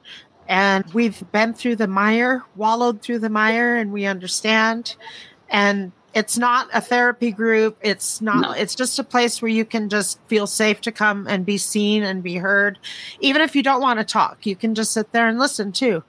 And 0.47 0.85
we've 0.93 1.29
been 1.31 1.53
through 1.53 1.75
the 1.75 1.87
mire, 1.87 2.43
wallowed 2.55 3.01
through 3.01 3.19
the 3.19 3.29
mire, 3.29 3.75
and 3.75 3.91
we 3.91 4.05
understand. 4.05 4.95
And 5.49 5.91
it's 6.17 6.35
not 6.35 6.67
a 6.73 6.81
therapy 6.81 7.29
group. 7.31 7.77
It's 7.81 8.21
not, 8.21 8.41
No. 8.41 8.51
it's 8.51 8.73
just 8.73 8.97
a 8.97 9.03
place 9.03 9.39
where 9.39 9.51
you 9.51 9.63
can 9.63 9.87
just 9.87 10.19
feel 10.27 10.47
safe 10.47 10.81
to 10.81 10.91
come 10.91 11.27
and 11.27 11.45
be 11.45 11.59
seen 11.59 12.01
and 12.01 12.23
be 12.23 12.37
heard. 12.37 12.79
Even 13.19 13.43
if 13.43 13.55
you 13.55 13.61
don't 13.61 13.81
want 13.81 13.99
to 13.99 14.03
talk, 14.03 14.43
you 14.43 14.55
can 14.55 14.73
just 14.73 14.93
sit 14.93 15.11
there 15.11 15.27
and 15.27 15.37
listen 15.37 15.71
too 15.71 16.03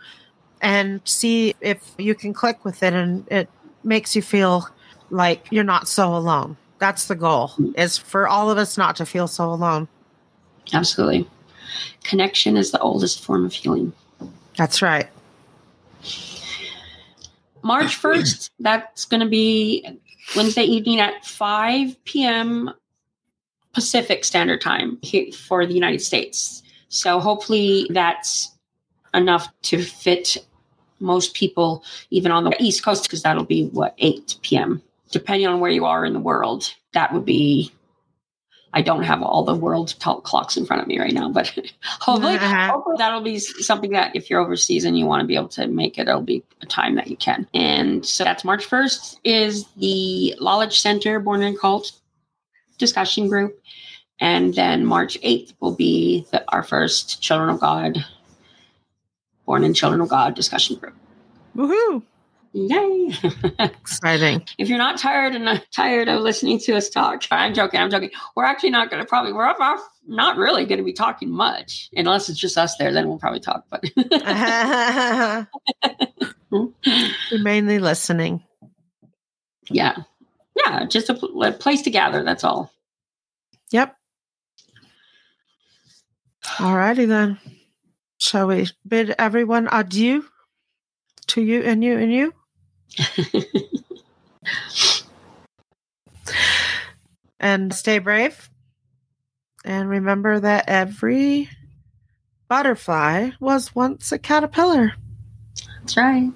and 0.63 1.03
see 1.05 1.55
if 1.61 1.91
you 1.99 2.15
can 2.15 2.33
click 2.33 2.65
with 2.65 2.83
it 2.83 2.95
and 2.95 3.29
it 3.31 3.51
makes 3.85 4.17
you 4.17 4.23
feel 4.23 4.67
like 5.11 5.47
you're 5.51 5.63
not 5.63 5.87
so 5.87 6.17
alone. 6.17 6.57
That's 6.79 7.07
the 7.07 7.15
goal 7.15 7.53
is 7.77 7.99
for 7.99 8.27
all 8.27 8.51
of 8.51 8.57
us 8.57 8.79
not 8.79 8.97
to 8.97 9.05
feel 9.05 9.29
so 9.29 9.53
alone. 9.53 9.89
Absolutely. 10.73 11.29
Connection 12.03 12.57
is 12.57 12.71
the 12.71 12.81
oldest 12.81 13.23
form 13.23 13.45
of 13.45 13.53
healing. 13.53 13.93
That's 14.57 14.81
right. 14.81 15.09
March 17.63 18.01
1st, 18.03 18.51
that's 18.61 19.05
going 19.05 19.21
to 19.21 19.29
be 19.29 19.87
Wednesday 20.37 20.65
evening 20.65 21.01
at 21.01 21.25
5 21.25 22.05
p.m. 22.05 22.71
Pacific 23.73 24.25
Standard 24.25 24.61
Time 24.61 24.99
for 25.47 25.67
the 25.67 25.75
United 25.75 26.01
States. 26.01 26.63
So 26.89 27.21
hopefully 27.21 27.87
that's 27.91 28.53
enough 29.15 29.49
to 29.63 29.83
fit 29.83 30.37
most 31.01 31.35
people, 31.35 31.85
even 32.11 32.33
on 32.33 32.45
the 32.45 32.57
East 32.61 32.85
Coast, 32.85 33.05
because 33.05 33.23
that'll 33.23 33.45
be 33.45 33.67
what, 33.69 33.95
8 33.99 34.37
p.m. 34.43 34.83
Depending 35.11 35.47
on 35.47 35.61
where 35.61 35.71
you 35.71 35.85
are 35.85 36.05
in 36.05 36.13
the 36.13 36.19
world, 36.21 36.73
that 36.93 37.13
would 37.13 37.25
be. 37.25 37.73
I 38.79 38.83
don't 38.83 39.03
have 39.03 39.23
all 39.25 39.43
the 39.43 39.57
world 39.57 39.89
t- 39.99 40.21
clocks 40.23 40.57
in 40.57 40.65
front 40.65 40.81
of 40.83 40.87
me 40.87 41.01
right 41.01 41.13
now, 41.13 41.29
but 41.31 41.49
hopefully, 41.83 42.35
Uh-huh. 42.37 42.71
hopefully 42.73 42.95
that'll 42.97 43.21
be 43.23 43.41
something 43.41 43.91
that 43.91 44.15
if 44.15 44.31
you're 44.31 44.41
overseas 44.41 44.85
and 44.85 44.97
you 44.97 45.05
want 45.05 45.21
to 45.21 45.27
be 45.27 45.35
able 45.35 45.49
to 45.49 45.67
make 45.67 45.99
it, 45.99 46.07
it'll 46.07 46.23
be 46.23 46.45
a 46.63 46.67
time 46.67 46.95
that 46.95 47.09
you 47.09 47.17
can. 47.17 47.49
And 47.55 48.07
so 48.07 48.23
that's 48.23 48.45
March 48.45 48.65
1st 48.71 49.19
is 49.25 49.67
the 49.79 50.37
Lalich 50.41 50.75
Center 50.75 51.19
Born 51.19 51.43
in 51.43 51.57
Cult 51.57 51.91
discussion 52.79 53.27
group. 53.27 53.61
And 54.21 54.55
then 54.55 54.85
March 54.87 55.21
8th 55.23 55.55
will 55.59 55.75
be 55.75 56.25
the, 56.31 56.45
our 56.53 56.63
first 56.63 57.21
Children 57.21 57.51
of 57.51 57.59
God, 57.61 58.05
Born 59.45 59.65
in 59.65 59.75
Children 59.75 60.03
of 60.03 60.09
God 60.09 60.37
discussion 60.37 60.77
group. 60.77 60.95
Woohoo. 61.57 62.03
Yay! 62.67 63.15
Exciting. 63.61 64.45
if 64.59 64.69
you're 64.69 64.79
not 64.79 64.99
tired 64.99 65.35
and 65.35 65.45
not 65.45 65.65
tired 65.71 66.09
of 66.09 66.23
listening 66.23 66.59
to 66.61 66.75
us 66.77 66.89
talk, 66.89 67.23
I'm 67.31 67.55
joking. 67.55 67.79
I'm 67.79 67.91
joking. 67.91 68.11
We're 68.35 68.45
actually 68.45 68.71
not 68.71 68.91
going 68.91 69.01
to 69.01 69.09
probably. 69.09 69.33
We're 69.33 69.55
not 70.07 70.37
really 70.37 70.65
going 70.65 70.79
to 70.79 70.85
be 70.85 70.93
talking 70.93 71.31
much 71.31 71.89
unless 71.95 72.29
it's 72.29 72.39
just 72.39 72.59
us 72.59 72.77
there. 72.77 72.93
Then 72.93 73.09
we'll 73.09 73.19
probably 73.19 73.39
talk. 73.41 73.65
But 73.71 73.85
We're 76.51 77.43
mainly 77.43 77.79
listening. 77.79 78.43
Yeah, 79.71 79.97
yeah, 80.57 80.87
just 80.87 81.11
a, 81.11 81.15
a 81.15 81.53
place 81.53 81.83
to 81.83 81.91
gather. 81.91 82.25
That's 82.25 82.43
all. 82.43 82.73
Yep. 83.71 83.95
All 86.59 86.75
righty 86.75 87.05
then. 87.05 87.39
Shall 88.17 88.49
we 88.49 88.67
bid 88.87 89.15
everyone 89.17 89.69
adieu 89.71 90.25
to 91.29 91.41
you 91.41 91.63
and 91.63 91.85
you 91.85 91.99
and 91.99 92.13
you? 92.13 92.35
and 97.41 97.75
stay 97.75 97.99
brave. 97.99 98.51
And 99.65 99.89
remember 99.89 100.41
that 100.41 100.69
every 100.69 101.49
butterfly 102.49 103.31
was 103.41 103.75
once 103.75 104.13
a 104.13 104.19
caterpillar. 104.19 104.93
That's 105.81 105.97
right. 105.97 106.31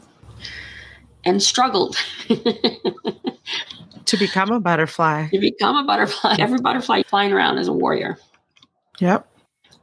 And 1.24 1.42
struggled 1.42 1.96
to 2.28 4.16
become 4.18 4.50
a 4.50 4.60
butterfly. 4.60 5.28
To 5.28 5.38
become 5.38 5.76
a 5.76 5.84
butterfly. 5.84 6.36
Every 6.38 6.60
butterfly 6.60 7.02
flying 7.06 7.32
around 7.32 7.58
is 7.58 7.68
a 7.68 7.72
warrior. 7.72 8.18
Yep. 8.98 9.28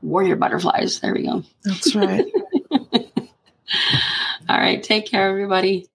Warrior 0.01 0.35
butterflies. 0.35 0.99
There 0.99 1.13
we 1.13 1.23
go. 1.23 1.43
That's 1.63 1.95
right. 1.95 2.25
All 4.49 4.57
right. 4.57 4.83
Take 4.83 5.05
care, 5.05 5.29
everybody. 5.29 5.87